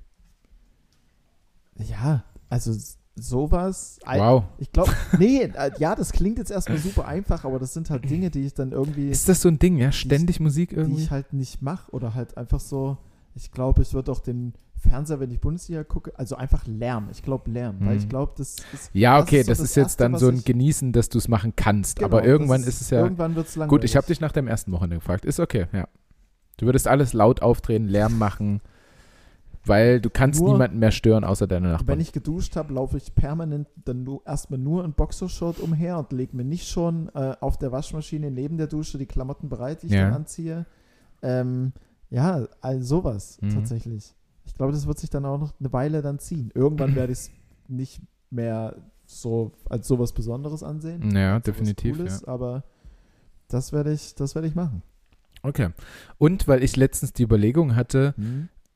[1.79, 2.73] ja, also
[3.15, 3.99] sowas.
[4.05, 4.43] Wow.
[4.59, 8.09] Ich glaube, nee, äh, ja, das klingt jetzt erstmal super einfach, aber das sind halt
[8.09, 9.91] Dinge, die ich dann irgendwie, Ist das so ein Ding, ja?
[9.91, 11.03] Ständig Musik die irgendwie?
[11.03, 12.97] ich halt nicht mache oder halt einfach so.
[13.35, 17.09] Ich glaube, ich würde auch den Fernseher, wenn ich Bundesliga gucke, also einfach Lärm.
[17.11, 17.99] Ich glaube Lärm, weil Mhm.
[17.99, 18.89] ich glaube, das ist.
[18.93, 20.93] Ja, Das okay, ist so das das ist jetzt Erste, dann so ein ich- Genießen,
[20.93, 21.97] dass du es machen kannst.
[21.97, 23.01] Genau, Aber irgendwann das ist es ja.
[23.01, 23.81] Irgendwann wird es langweilig.
[23.81, 25.25] Gut, ich habe dich nach dem ersten Wochenende gefragt.
[25.25, 25.87] Ist okay, ja.
[26.57, 28.61] Du würdest alles laut aufdrehen, Lärm machen,
[29.65, 31.99] weil du kannst Nur- niemanden mehr stören, außer deine Wenn Nachbarn.
[31.99, 36.35] ich geduscht habe, laufe ich permanent dann nur, erstmal nur in Boxershort umher und lege
[36.35, 39.93] mir nicht schon äh, auf der Waschmaschine neben der Dusche die Klamotten bereit, die ich
[39.93, 40.05] Ja.
[40.05, 40.65] dann anziehe.
[41.21, 41.73] Ähm,
[42.09, 43.49] ja, all sowas Mhm.
[43.51, 44.15] tatsächlich.
[44.45, 46.49] Ich glaube, das wird sich dann auch noch eine Weile dann ziehen.
[46.55, 47.31] Irgendwann werde ich es
[47.67, 48.01] nicht
[48.31, 51.15] mehr so als sowas Besonderes ansehen.
[51.15, 51.97] ja, definitiv.
[51.97, 52.03] Ja.
[52.03, 52.63] Cooles, Aber
[53.47, 54.81] das werde ich, das werde ich machen.
[55.43, 55.69] Okay.
[56.17, 58.13] Und weil ich letztens die Überlegung hatte,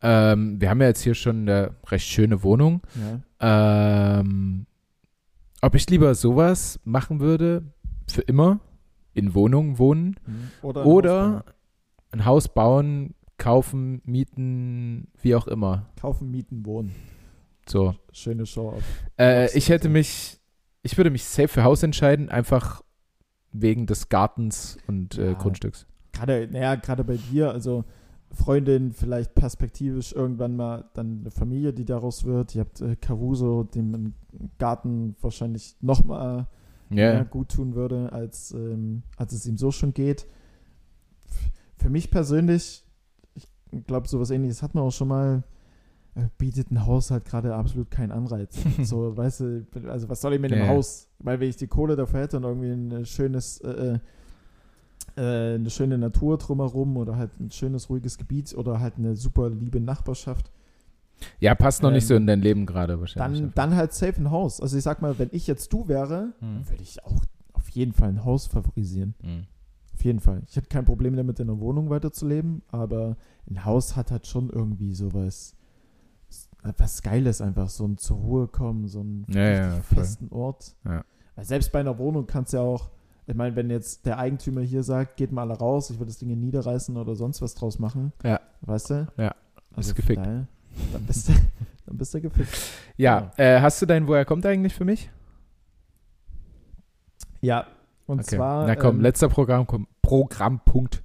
[0.03, 2.81] ähm, wir haben ja jetzt hier schon eine recht schöne Wohnung,
[3.39, 4.19] Ja.
[4.19, 4.65] ähm,
[5.61, 7.63] ob ich lieber sowas machen würde,
[8.11, 8.59] für immer,
[9.13, 10.49] in Wohnungen wohnen, Mhm.
[10.61, 11.43] Oder, ein oder Haus bauen.
[12.11, 15.87] ein Haus bauen, kaufen, mieten, wie auch immer.
[15.99, 16.93] kaufen, mieten, wohnen.
[17.67, 17.95] So.
[18.11, 18.77] Schöne Show.
[19.17, 20.39] Äh, ich hätte mich,
[20.81, 22.81] ich würde mich safe für Haus entscheiden, einfach
[23.53, 25.33] wegen des Gartens und äh, Ja.
[25.33, 25.85] Grundstücks.
[26.11, 27.85] Gerade, naja, gerade bei dir, also
[28.33, 32.55] Freundin, vielleicht perspektivisch irgendwann mal dann eine Familie, die daraus wird.
[32.55, 34.13] Ihr habt äh, Caruso, dem
[34.57, 36.47] Garten wahrscheinlich noch mal
[36.89, 40.27] Ja, mehr gut tun würde, als, ähm, als es ihm so schon geht.
[41.77, 42.83] Für mich persönlich,
[43.35, 43.47] ich
[43.85, 45.43] glaube, sowas ähnliches hat man auch schon mal,
[46.15, 48.57] äh, bietet ein Haus halt gerade absolut keinen Anreiz.
[48.81, 50.67] so, weißt du, also was soll ich mit einem ja.
[50.69, 51.07] Haus?
[51.19, 53.99] Weil wenn ich die Kohle dafür hätte und irgendwie ein schönes, äh,
[55.15, 59.49] äh, eine schöne Natur drumherum oder halt ein schönes, ruhiges Gebiet oder halt eine super
[59.49, 60.51] liebe Nachbarschaft,
[61.39, 63.41] ja, passt noch nicht Ähm, so in dein Leben gerade wahrscheinlich.
[63.41, 64.59] dann, dann halt safe ein Haus.
[64.59, 66.67] Also ich sag mal, wenn ich jetzt du wäre, Mhm.
[66.69, 67.23] würde ich auch
[67.53, 69.13] auf jeden Fall ein Haus favorisieren.
[69.23, 69.45] Mhm.
[69.93, 70.41] Auf jeden Fall.
[70.49, 73.15] Ich hätte kein Problem damit, in einer Wohnung weiterzuleben, aber
[73.49, 75.55] ein Haus hat halt schon irgendwie sowas,
[76.77, 80.75] was Geiles einfach, so ein zur Ruhe kommen, so einen Ja, ja, festen Ort.
[80.83, 81.05] Ja.
[81.35, 82.89] Weil selbst bei einer Wohnung kannst du ja auch,
[83.25, 86.17] ich meine, wenn jetzt der Eigentümer hier sagt, geht mal alle raus, ich will das
[86.17, 88.39] Ding niederreißen oder sonst was draus machen, Ja.
[88.61, 89.07] weißt du?
[89.17, 89.33] Ja,
[89.75, 90.25] Also ist gefickt.
[90.25, 90.47] daher,
[90.91, 91.33] Dann bist du,
[91.85, 92.49] dann bist du gefickt.
[92.97, 95.09] Ja, äh, hast du dein Woher kommt eigentlich für mich?
[97.41, 97.67] Ja,
[98.05, 98.35] und Okay.
[98.37, 98.67] zwar.
[98.67, 99.65] Na komm, ähm, letzter Programm,
[100.01, 101.03] Programmpunkt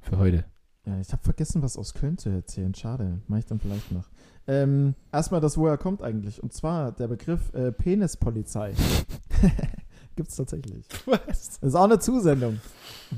[0.00, 0.44] für heute.
[0.84, 2.72] Ja, ich habe vergessen, was aus Köln zu erzählen.
[2.74, 3.20] Schade.
[3.26, 4.04] Mache ich dann vielleicht noch.
[4.46, 6.40] Ähm, erstmal das, woher kommt eigentlich.
[6.40, 8.74] Und zwar der Begriff äh, Penispolizei.
[10.16, 10.86] Gibt es tatsächlich.
[11.06, 11.60] Was?
[11.60, 12.58] Das ist auch eine Zusendung.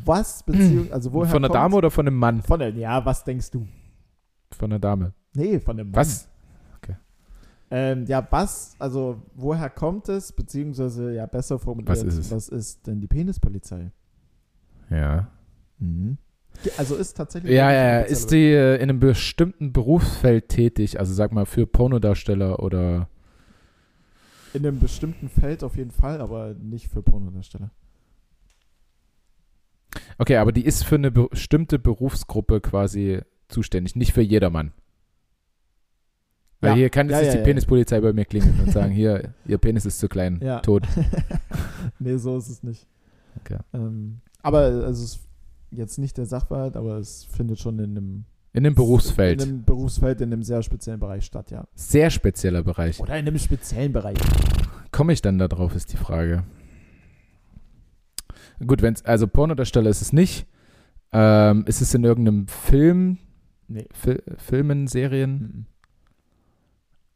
[0.04, 2.42] Was, beziehungsweise, also woher Von einer kommt, Dame oder von einem Mann?
[2.42, 3.66] Von der, ja, was denkst du?
[4.50, 5.14] Von einer Dame.
[5.34, 5.96] Nee, von dem Mann.
[5.96, 6.28] Was?
[7.70, 12.30] Ähm, ja, was, also woher kommt es, beziehungsweise, ja, besser formuliert, Was ist es?
[12.30, 13.92] was ist denn die Penispolizei?
[14.90, 15.28] Ja.
[16.78, 17.52] Also ist tatsächlich.
[17.52, 20.98] Ja, ja, Ist die äh, in einem bestimmten Berufsfeld tätig?
[20.98, 23.08] Also sag mal für Pornodarsteller oder.
[24.58, 27.70] In einem bestimmten Feld auf jeden Fall, aber nicht für Pornodarsteller.
[30.18, 34.72] Okay, aber die ist für eine bestimmte Berufsgruppe quasi zuständig, nicht für jedermann.
[36.60, 36.76] Weil Ja.
[36.76, 37.44] hier kann jetzt ja, die ja.
[37.44, 40.88] Penispolizei bei mir klingeln und sagen, hier, ihr Penis ist zu klein, tot.
[42.00, 42.84] nee, so ist es nicht.
[43.40, 43.58] Okay.
[43.72, 45.20] Ähm, aber also es ist
[45.70, 48.24] jetzt nicht der Sachverhalt, aber es findet schon in einem
[48.58, 49.40] In dem Berufsfeld.
[49.40, 51.68] In einem Berufsfeld, in einem sehr speziellen Bereich statt, ja.
[51.76, 52.98] Sehr spezieller Bereich.
[52.98, 54.18] Oder in einem speziellen Bereich.
[54.90, 56.42] Komme ich dann da drauf, ist die Frage.
[58.66, 60.44] Gut, wenn es, also Pornodarsteller ist es nicht.
[61.12, 63.18] Ähm, ist es in irgendeinem Film,
[63.68, 63.86] Nee.
[63.92, 65.30] Fil Filmen, Serien?
[65.30, 65.66] Mhm.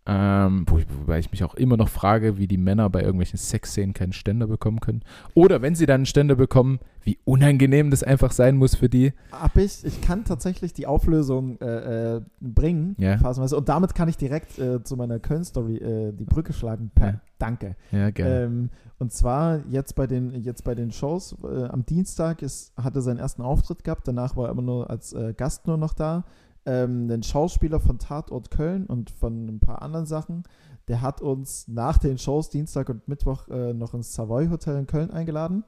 [0.05, 3.39] Ähm, wo ich, wobei ich mich auch immer noch frage, wie die Männer bei irgendwelchen
[3.39, 5.03] Sexszenen keinen Ständer bekommen können.
[5.35, 9.13] Oder wenn sie dann einen Ständer bekommen, wie unangenehm das einfach sein muss für die.
[9.31, 13.17] Hab ich, ich kann tatsächlich die Auflösung äh, äh, bringen, Ja.
[13.19, 13.57] phasenweise.
[13.57, 16.91] Und damit kann ich direkt äh, zu meiner Köln-Story äh, die Brücke schlagen.
[16.93, 17.21] Per, Ja.
[17.39, 17.77] Danke.
[17.93, 18.43] Ja, gerne.
[18.43, 22.97] Ähm, und zwar jetzt bei den, jetzt bei den Shows, äh, am Dienstag ist, hat
[22.97, 26.25] er seinen ersten Auftritt gehabt, danach war er immer nur als Gast nur noch da.
[26.65, 30.45] Ähm, ein Schauspieler von Tatort Köln und von ein paar anderen Sachen,
[30.89, 34.87] der hat uns nach den Shows Dienstag und Mittwoch äh, noch ins Savoy Hotel in
[34.87, 35.65] Köln eingeladen.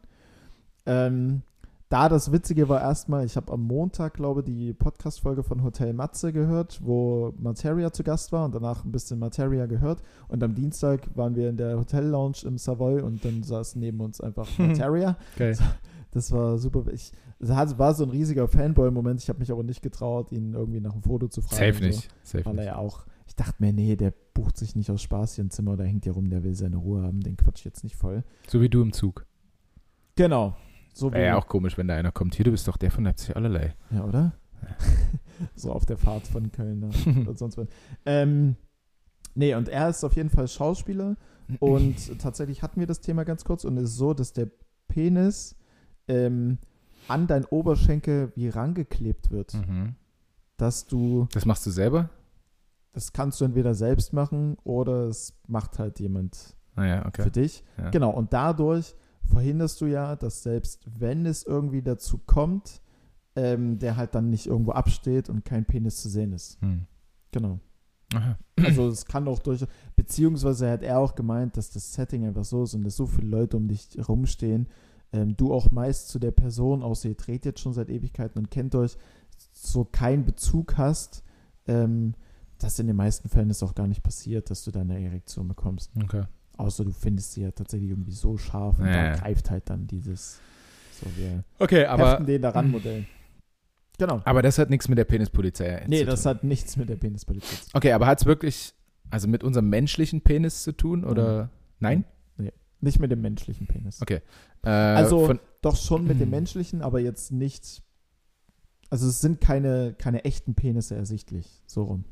[0.86, 1.42] Ähm,
[1.88, 5.92] da das Witzige war erstmal, ich habe am Montag, glaube ich, die Podcast-Folge von Hotel
[5.92, 10.02] Matze gehört, wo Materia zu Gast war und danach ein bisschen Materia gehört.
[10.26, 14.20] Und am Dienstag waren wir in der Hotel-Lounge im Savoy und dann saß neben uns
[14.20, 15.16] einfach Materia.
[15.36, 15.56] Geil.
[16.14, 16.84] Das war super.
[16.92, 19.20] Ich, es war so ein riesiger Fanboy-Moment.
[19.20, 21.72] Ich habe mich aber nicht getraut, ihn irgendwie nach einem Foto zu fragen.
[21.72, 22.08] Safe nicht.
[22.22, 25.02] So, Safe weil er ja auch, ich dachte mir, nee, der bucht sich nicht aus
[25.02, 27.58] Spaß hier ein Zimmer, da hängt ja rum, der will seine Ruhe haben, den quatsch
[27.60, 28.22] ich jetzt nicht voll.
[28.46, 29.26] So wie du im Zug.
[30.14, 30.56] Genau.
[30.92, 32.36] So Wäre ja auch komisch, wenn da einer kommt.
[32.36, 33.74] Hier, du bist doch der von Leipzig allerlei.
[33.90, 34.34] Ja, oder?
[35.56, 36.84] so auf der Fahrt von Köln
[37.26, 37.66] oder sonst was.
[38.06, 38.54] Ähm,
[39.34, 41.16] nee, und er ist auf jeden Fall Schauspieler
[41.58, 44.48] und tatsächlich hatten wir das Thema ganz kurz und es ist so, dass der
[44.86, 45.56] Penis
[46.08, 46.58] ähm,
[47.08, 49.94] an dein Oberschenkel wie rangeklebt wird, Mhm.
[50.56, 52.10] dass du, Das machst du selber?
[52.92, 57.22] das kannst du entweder selbst machen oder es macht halt jemand Naja, okay.
[57.24, 57.64] für dich.
[57.76, 57.90] Ja.
[57.90, 58.94] Genau, und dadurch
[59.24, 62.80] verhinderst du ja, dass selbst wenn es irgendwie dazu kommt,
[63.36, 66.60] ähm, der halt dann nicht irgendwo absteht und kein Penis zu sehen ist.
[66.62, 66.86] Hm.
[67.32, 67.58] Genau.
[68.14, 68.38] Aha.
[68.62, 72.62] Also es kann auch durch, beziehungsweise hat er auch gemeint, dass das Setting einfach so
[72.62, 74.68] ist und dass so viele Leute um dich rumstehen,
[75.14, 78.50] ähm, du auch meist zu der Person, außer ihr dreht jetzt schon seit Ewigkeiten und
[78.50, 78.96] kennt euch,
[79.52, 81.22] so keinen Bezug hast,
[81.66, 82.14] ähm,
[82.58, 85.48] dass in den meisten Fällen es auch gar nicht passiert, dass du da eine Erektion
[85.48, 85.90] bekommst.
[86.02, 86.24] Okay.
[86.56, 89.86] Außer du findest sie ja tatsächlich irgendwie so scharf und Ja, da greift halt dann
[89.86, 90.38] dieses,
[91.00, 93.04] so wir Okay, heften den daran Modell.
[93.98, 94.20] Genau.
[94.24, 96.30] aber das hat nichts mit der Penispolizei Nee, zu das tun.
[96.30, 97.70] hat nichts mit der Penispolizei zu tun.
[97.74, 98.74] Okay, aber hat es wirklich,
[99.10, 101.50] also mit unserem menschlichen Penis zu tun oder?
[101.80, 102.04] Nein?
[102.84, 104.00] Nicht mit dem menschlichen Penis.
[104.02, 104.20] Okay.
[104.62, 107.82] Äh, Also- Doch schon mit dem menschlichen, aber jetzt nicht.
[108.90, 111.62] Also es sind keine, keine echten Penisse ersichtlich.
[111.66, 112.04] So rum.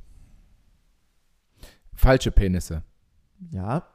[1.94, 2.82] falsche Penisse.
[3.50, 3.86] Ja,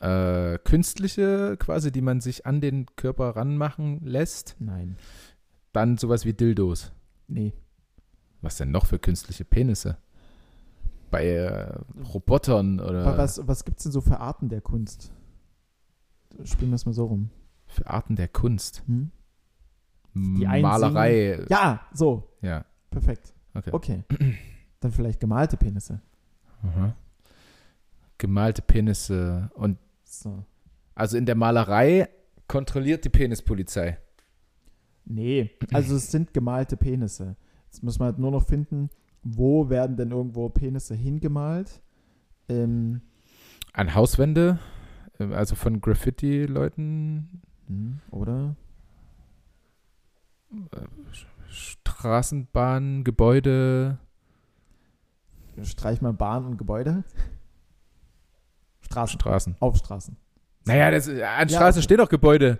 [0.00, 4.56] Äh, künstliche quasi, die man sich an den Körper ranmachen lässt.
[4.58, 4.96] nein.
[5.72, 6.92] Dann sowas wie Dildos.
[7.28, 7.54] Nee.
[8.42, 9.96] Was denn noch für künstliche Penisse?
[11.10, 11.78] Bei äh,
[12.12, 15.12] Robotern oder was, was gibt es denn so für Arten der Kunst?
[16.44, 17.30] Spielen wir es mal so rum.
[17.66, 18.82] für Arten der Kunst?
[18.86, 19.10] Hm?
[20.14, 21.44] Die einen Malerei.
[21.48, 22.28] Ja, so.
[22.42, 22.64] Ja.
[22.90, 23.32] Perfekt.
[23.54, 23.70] Okay.
[23.72, 24.04] Okay.
[24.80, 26.00] Dann vielleicht gemalte Penisse.
[26.62, 26.94] Aha.
[28.18, 29.50] Gemalte Penisse.
[29.54, 30.44] Und So.
[30.94, 32.08] also in der Malerei
[32.46, 33.98] kontrolliert die Penispolizei.
[35.04, 37.36] Nee, also es sind gemalte Penisse.
[37.66, 38.90] Jetzt muss man halt nur noch finden,
[39.22, 41.80] wo werden denn irgendwo Penisse hingemalt?
[42.48, 43.00] Ähm,
[43.72, 44.58] An Hauswände,
[45.18, 48.56] also von Graffiti-Leuten, hm, oder?
[51.48, 53.98] Straßenbahn, Gebäude.
[55.62, 57.04] Streich mal Bahn und Gebäude.
[58.80, 59.20] Straßen.
[59.20, 59.56] Straßen.
[59.60, 60.16] Auf Straßen.
[60.64, 61.82] Naja, das, äh, an Ja, Straßen okay.
[61.84, 62.58] stehen doch Gebäude.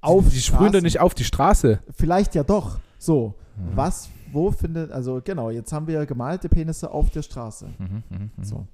[0.00, 1.82] Auf Die sprühen doch nicht auf die Straße.
[1.90, 2.78] Vielleicht ja doch.
[2.98, 3.76] So, Mhm.
[3.76, 7.68] was, wo findet, also genau, jetzt haben wir gemalte Penisse auf der Straße.
[7.78, 8.44] Mhm, mhm, mhm.
[8.44, 8.66] So.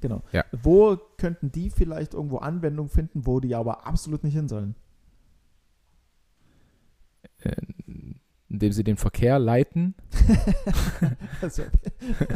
[0.00, 0.22] Genau.
[0.32, 0.44] Ja.
[0.62, 4.74] Wo könnten die vielleicht irgendwo Anwendung finden, wo die aber absolut nicht hin sollen?
[7.42, 7.56] Äh,
[8.50, 9.94] Indem sie den Verkehr leiten,
[11.42, 11.64] Also,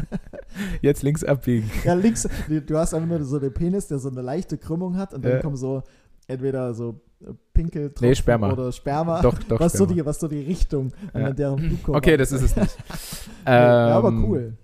[0.82, 1.70] jetzt links abbiegen.
[1.84, 5.14] ja, links, du hast einfach nur so den Penis, der so eine leichte Krümmung hat
[5.14, 5.40] und dann Ja.
[5.40, 5.82] kommen so
[6.26, 8.52] entweder so äh, Pinkel Nee, Sperma.
[8.52, 9.58] oder Sperma, Doch, doch.
[9.58, 9.94] was, so Sperma.
[9.94, 11.26] die, was so die Richtung Ja.
[11.28, 12.76] an deren Blutkurve Okay, das ist es nicht.
[13.46, 14.56] ja, aber Ähm, cool.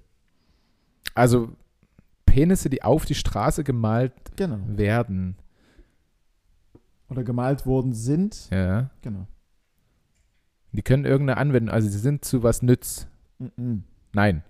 [1.14, 1.49] Also
[2.31, 4.59] Penisse, die auf die Straße gemalt Genau.
[4.66, 5.37] werden.
[7.11, 8.49] Oder gemalt worden sind.
[8.51, 8.91] Ja.
[9.03, 9.26] Genau.
[10.72, 13.07] Die können irgendeine Anwendung, also sie sind zu was nütz.
[13.39, 13.85] Mhm.
[14.12, 14.43] Nein.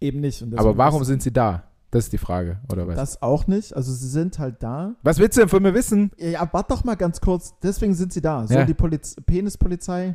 [0.00, 0.42] Eben nicht.
[0.56, 1.64] Aber warum sind sie da?
[1.90, 2.96] Das ist die Frage, oder was?
[2.96, 3.74] das auch nicht?
[3.74, 4.94] Also sie sind halt da.
[5.02, 6.10] was willst du denn von mir wissen?
[6.18, 7.54] Ja, warte doch mal ganz kurz.
[7.62, 8.46] Deswegen sind sie da.
[8.46, 8.64] So, Ja.
[8.64, 10.14] die Poliz Penispolizei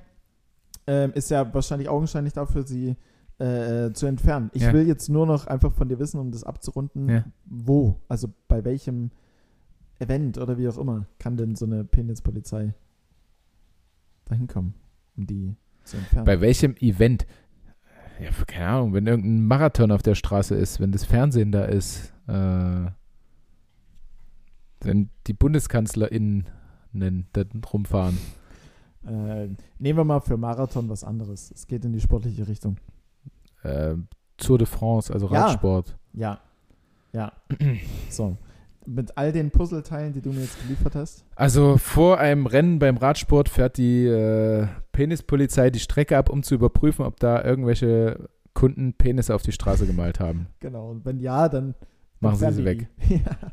[0.87, 2.95] ähm, ist ja wahrscheinlich augenscheinlich dafür, sie
[3.41, 4.51] äh, zu entfernen.
[4.53, 4.73] Ich Ja.
[4.73, 7.25] will jetzt nur noch einfach von dir wissen, um das abzurunden, Ja.
[7.45, 9.11] wo, also bei welchem
[9.99, 12.73] Event oder wie auch immer kann denn so eine Penispolizei
[14.25, 14.73] dahin kommen,
[15.17, 16.25] um die zu entfernen?
[16.25, 17.25] Bei welchem Event?
[18.19, 22.13] Ja, keine Ahnung, wenn irgendein Marathon auf der Straße ist, wenn das Fernsehen da ist,
[22.27, 22.91] äh,
[24.81, 26.45] wenn die BundeskanzlerInnen
[27.33, 28.17] da rumfahren.
[29.07, 29.47] äh,
[29.79, 31.51] nehmen wir mal für Marathon was anderes.
[31.51, 32.77] Es geht in die sportliche Richtung.
[33.63, 33.95] Äh,
[34.37, 35.45] Tour de France, also Ja.
[35.45, 35.97] Radsport.
[36.13, 36.39] Ja.
[37.13, 37.31] Ja.
[38.09, 38.37] so.
[38.87, 41.23] Mit all den Puzzleteilen, die du mir jetzt geliefert hast.
[41.35, 46.55] Also vor einem Rennen beim Radsport fährt die äh, Penispolizei die Strecke ab, um zu
[46.55, 50.47] überprüfen, ob da irgendwelche Kunden Penisse auf die Straße gemalt haben.
[50.59, 50.89] Genau.
[50.89, 51.75] Und wenn ja, dann
[52.19, 52.87] Machen sie sie weg.
[53.09, 53.51] ja.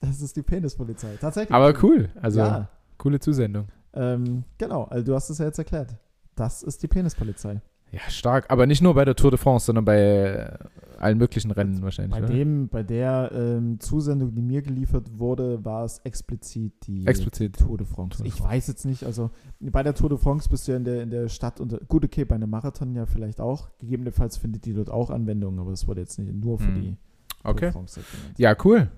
[0.00, 1.16] Das ist die Penispolizei.
[1.20, 1.54] Tatsächlich.
[1.54, 2.68] Aber cool, also ja.
[2.98, 3.68] coole Zusendung.
[3.94, 4.84] Ähm, genau.
[4.84, 5.96] Also du hast es ja jetzt erklärt.
[6.34, 7.60] Das ist die Penispolizei.
[7.92, 8.46] Ja, stark.
[8.50, 10.58] Aber nicht nur bei der Tour de France, sondern bei äh,
[10.98, 12.12] allen möglichen Rennen wahrscheinlich.
[12.18, 12.32] Bei oder?
[12.32, 17.58] dem, bei der ähm, Zusendung, die mir geliefert wurde, war es explizit die Explizit.
[17.58, 18.16] Tour de France.
[18.18, 18.54] Tour de Ich France.
[18.54, 21.10] weiß jetzt nicht, also bei der Tour de France bist du ja in der, in
[21.10, 23.68] der Stadt und gut, okay, bei einem Marathon ja vielleicht auch.
[23.78, 26.74] Gegebenenfalls findet die dort auch Anwendung, aber das wurde jetzt nicht nur für Hm.
[26.74, 26.96] die Tour de
[27.44, 27.72] Okay.
[27.72, 28.38] France genannt.
[28.38, 28.88] Ja, cool.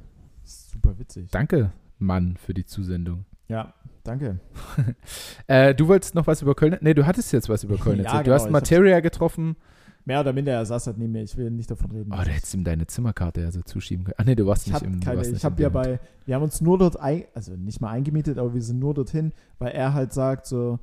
[0.45, 1.29] Super witzig.
[1.31, 3.25] Danke, Mann, für die Zusendung.
[3.55, 3.73] Ja,
[4.03, 4.41] danke.
[5.47, 6.77] Äh, du wolltest noch was über Köln.
[6.81, 8.19] Nee, du hattest jetzt was über Köln Ja.
[8.19, 9.57] Du genau, hast Materia getroffen.
[10.07, 11.23] Mehr oder minder, er saß halt neben mir.
[11.23, 12.11] Ich will nicht davon reden.
[12.13, 14.17] Oh, du hättest ihm deine Zimmerkarte ja so zuschieben können.
[14.19, 16.43] Ach nee, du warst ich nicht im keine, warst ich habe ja bei, wir haben
[16.43, 19.95] uns nur dort, ein, also nicht mal eingemietet, aber wir sind nur dorthin, weil er
[19.95, 20.79] halt sagt so,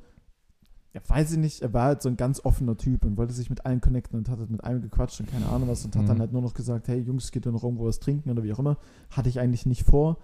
[0.94, 3.48] ja, weiß ich nicht, er war halt so ein ganz offener Typ und wollte sich
[3.50, 6.02] mit allen connecten und hat halt mit allen gequatscht und keine Ahnung was und hat
[6.04, 6.08] Mhm.
[6.08, 8.52] dann halt nur noch gesagt, hey Jungs, geht ihr noch irgendwo was trinken oder wie
[8.52, 8.76] auch immer.
[9.10, 10.18] Hatte ich eigentlich nicht vor.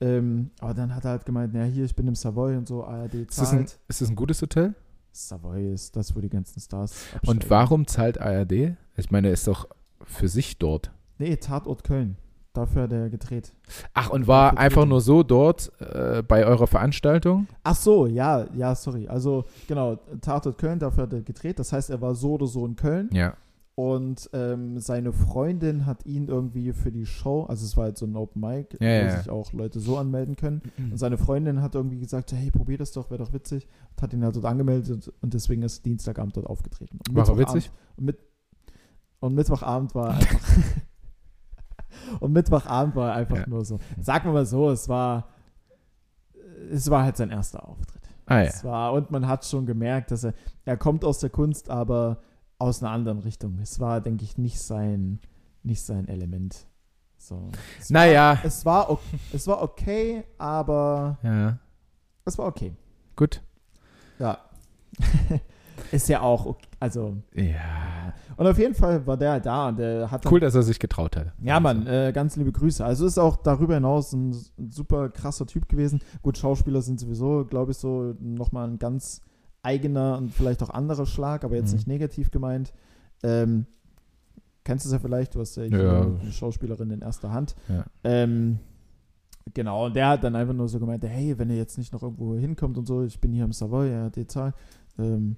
[0.00, 2.84] Ähm, aber dann hat er halt gemeint, naja, hier, ich bin im Savoy und so,
[2.84, 3.78] ARD Ist das, ein, zahlt.
[3.88, 4.74] ist das ein gutes Hotel?
[5.12, 7.50] Savoy ist das, wo die ganzen Stars Und absteigen.
[7.50, 8.76] warum zahlt ARD?
[8.96, 9.66] Ich meine, er ist doch
[10.04, 10.90] für sich dort.
[11.18, 12.16] Nee, Tatort Köln.
[12.52, 13.52] Dafür hat er gedreht.
[13.92, 17.48] Ach, und war einfach nur so dort äh, bei eurer Veranstaltung?
[17.62, 19.06] Ach so, ja, ja, sorry.
[19.08, 21.58] Also, genau, Tatort Köln, dafür hat er gedreht.
[21.58, 23.10] Das heißt, er war so oder so in Köln.
[23.12, 23.34] Ja.
[23.78, 28.06] Und ähm, seine Freundin hat ihn irgendwie für die Show, also es war halt so
[28.06, 29.18] ein Open Mic, Ja, wo ja.
[29.18, 30.62] sich auch Leute so anmelden können.
[30.78, 33.68] Und seine Freundin hat irgendwie gesagt, hey, probier das doch, wäre doch witzig.
[33.94, 36.98] Und hat ihn halt dort angemeldet und deswegen ist Dienstagabend dort aufgetreten.
[37.06, 37.70] Und War er witzig?
[37.98, 38.18] Und, mit,
[39.20, 40.40] und Mittwochabend war einfach.
[42.20, 43.46] und Mittwochabend war einfach Ja.
[43.46, 43.78] nur so.
[44.00, 45.28] Sagen wir mal so, es war.
[46.70, 48.02] Es war halt sein erster Auftritt.
[48.24, 48.44] Ah ja.
[48.44, 50.32] Es war, und man hat schon gemerkt, dass er,
[50.64, 52.18] er kommt aus der Kunst, aber
[52.58, 53.58] aus einer anderen Richtung.
[53.62, 55.18] Es war, denke ich, nicht sein,
[55.62, 56.66] nicht sein Element.
[57.18, 57.50] So.
[57.80, 58.36] Es Naja.
[58.38, 58.98] War, es, war, o-
[59.32, 61.58] es war okay, aber Ja.
[62.24, 62.72] es war okay.
[63.16, 63.42] Gut.
[64.18, 64.38] Ja.
[65.92, 66.66] Ist ja auch okay.
[66.80, 68.12] Also, Ja.
[68.36, 71.16] und auf jeden Fall war der da und der hat Cool, dass er sich getraut
[71.16, 71.32] hat.
[71.42, 72.84] Ja, Mann, äh, ganz liebe Grüße.
[72.84, 76.00] Also ist auch darüber hinaus ein, ein super krasser Typ gewesen.
[76.22, 79.20] Gut, Schauspieler sind sowieso, glaube ich, so nochmal ein ganz
[79.66, 81.76] eigener und vielleicht auch anderer Schlag, aber jetzt Mhm.
[81.76, 82.72] nicht negativ gemeint.
[83.22, 83.66] Ähm,
[84.64, 86.00] kennst du es ja vielleicht, du hast ja, Ja.
[86.02, 87.54] eine Schauspielerin in erster Hand.
[87.68, 87.84] Ja.
[88.04, 88.58] Ähm,
[89.54, 92.02] genau, und der hat dann einfach nur so gemeint, hey, wenn ihr jetzt nicht noch
[92.02, 94.54] irgendwo hinkommt und so, ich bin hier im Savoy, hat die Zahl,
[94.98, 95.36] ähm,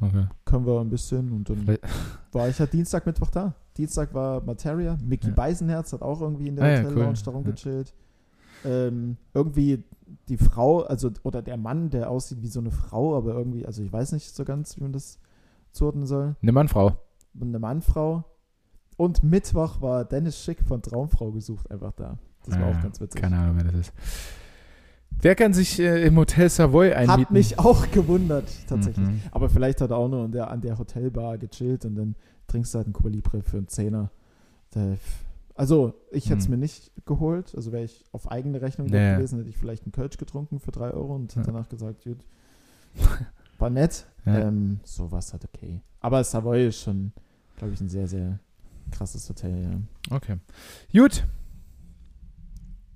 [0.00, 0.26] Okay.
[0.44, 1.82] können wir ein bisschen und dann Vielleicht-
[2.32, 3.54] war ich halt Dienstag, Mittwoch da.
[3.76, 4.96] Dienstag war Materia.
[5.04, 5.34] Mickey Ja.
[5.34, 7.22] Beisenherz hat auch irgendwie in der Ah ja, Hotel Lounge cool.
[7.24, 7.94] da rumgechillt.
[8.64, 9.84] Ähm, irgendwie
[10.28, 13.82] die Frau, also oder der Mann, der aussieht wie so eine Frau, aber irgendwie, also
[13.82, 15.18] ich weiß nicht so ganz, wie man das
[15.72, 16.36] zuordnen soll.
[16.42, 16.96] Eine Mannfrau.
[17.40, 18.24] Eine Mannfrau.
[18.96, 22.18] Und Mittwoch war Dennis Schick von Traumfrau gesucht einfach da.
[22.44, 23.20] Das war Ah, auch ganz witzig.
[23.20, 23.92] Keine Ahnung, wer das ist.
[25.20, 27.22] Wer kann sich äh, im Hotel Savoy einmieten?
[27.24, 29.06] Hat mich auch gewundert, tatsächlich.
[29.06, 29.20] Mhm.
[29.32, 32.14] Aber vielleicht hat er auch nur an der, an der Hotelbar gechillt und dann
[32.46, 34.10] trinkst du halt einen Cuba Libre für einen Zehner.
[34.70, 34.96] Da-
[35.58, 36.52] Also, ich hätte es Hm.
[36.52, 37.52] mir nicht geholt.
[37.54, 39.16] Also, wäre ich auf eigene Rechnung Ja, dort ja.
[39.16, 41.42] gewesen, hätte ich vielleicht einen Kölsch getrunken für drei Euro und Ja.
[41.42, 42.18] danach gesagt, gut,
[43.58, 44.06] war nett.
[44.24, 44.38] Ja.
[44.48, 45.80] Ähm, so war es halt okay.
[46.00, 47.12] Aber Savoy ist schon,
[47.56, 48.38] glaube ich, ein sehr, sehr
[48.92, 50.16] krasses Hotel, ja.
[50.16, 50.36] Okay.
[50.92, 51.24] Gut.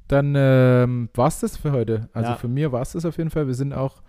[0.09, 2.09] Dann ähm, war es das für heute.
[2.13, 2.37] Also Ja.
[2.37, 3.47] für mir war es das auf jeden Fall.
[3.47, 4.03] Wir sind auch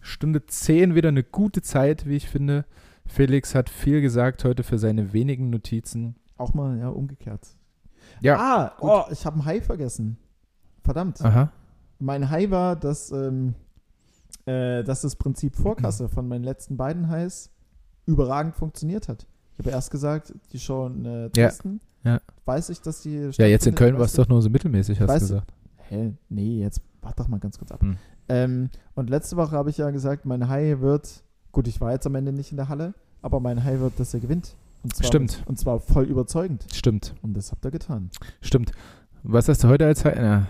[0.00, 2.64] Stunde 10 wieder eine gute Zeit, wie ich finde.
[3.06, 6.14] Felix hat viel gesagt heute für seine wenigen Notizen.
[6.36, 7.48] Auch mal, ja, umgekehrt.
[8.22, 10.16] Ja, ah, oh, ich habe ein Hai vergessen.
[10.82, 11.20] Verdammt.
[11.22, 11.50] Aha.
[11.98, 13.54] Mein Hai war, dass, ähm,
[14.46, 17.50] äh, dass das Prinzip Vorkasse von meinen letzten beiden Hais
[18.06, 19.26] überragend funktioniert hat.
[19.54, 21.80] Ich habe erst gesagt, die schon äh, Ja, testen.
[22.04, 22.20] ja.
[22.46, 23.30] Weiß ich, dass die.
[23.36, 25.52] Ja, jetzt in Köln war es doch nur so mittelmäßig, hast du- gesagt.
[25.88, 26.14] Hä?
[26.28, 27.82] Nee, jetzt warte doch mal ganz kurz ab.
[27.82, 27.96] Hm.
[28.28, 31.22] Ähm, und letzte Woche habe ich ja gesagt, mein Hai wird.
[31.52, 34.14] Gut, ich war jetzt am Ende nicht in der Halle, aber mein Hai wird, dass
[34.14, 34.54] er gewinnt.
[34.82, 35.42] Und zwar, Stimmt.
[35.46, 36.64] Und zwar voll überzeugend.
[36.72, 38.10] Stimmt, Und das habt ihr getan.
[38.40, 38.72] stimmt.
[39.22, 40.16] Was hast du heute als Zeit?
[40.16, 40.46] Ja.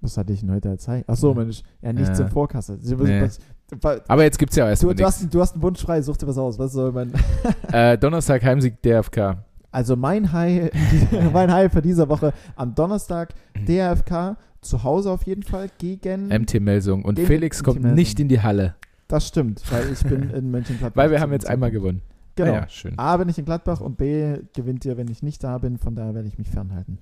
[0.00, 1.04] Was hatte ich denn heute als Hai?
[1.06, 1.34] Achso, Ja.
[1.34, 1.62] Mensch.
[1.82, 2.24] Ja, nichts Ja.
[2.26, 2.78] in Vorkasse.
[2.82, 3.22] Nee.
[3.22, 3.38] was-
[3.80, 5.80] was- Aber jetzt gibt es ja auch Du, erstmal du, hast, du hast einen Wunsch
[5.80, 6.58] frei, such dir was aus.
[6.58, 7.12] Was soll mein.
[7.72, 9.38] Äh, Donnerstag Heimsieg DFK.
[9.70, 10.70] Also mein High,
[11.32, 13.64] mein High für diese Woche am Donnerstag, Mhm.
[13.66, 16.28] DFK, zu Hause auf jeden Fall, gegen.
[16.28, 17.04] MT Melsung.
[17.04, 18.76] Und Felix MT kommt nicht in die Halle,
[19.08, 20.96] Das stimmt, weil ich bin in Mönchengladbach.
[21.02, 22.00] weil wir haben jetzt einmal gewonnen.
[22.36, 22.52] Genau.
[22.52, 22.98] Ah ja, schön.
[22.98, 25.78] A bin ich in Gladbach und B gewinnt ihr, wenn ich nicht da bin.
[25.78, 26.98] Von daher werde ich mich fernhalten.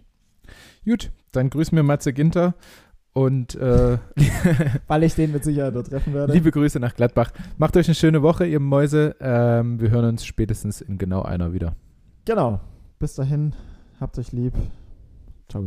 [0.85, 2.55] Gut, dann grüßen wir Matze Ginter
[3.15, 3.99] und äh,
[4.87, 6.33] Weil ich den mit Sicherheit dort treffen werde.
[6.33, 7.31] liebe Grüße nach Gladbach.
[7.59, 9.17] Macht euch eine schöne Woche, ihr Mäuse.
[9.21, 11.77] Ähm, wir hören uns spätestens in genau einer wieder.
[12.25, 12.61] Genau.
[12.99, 13.55] Bis dahin,
[14.01, 14.55] habt euch lieb.
[15.49, 15.65] Ciao.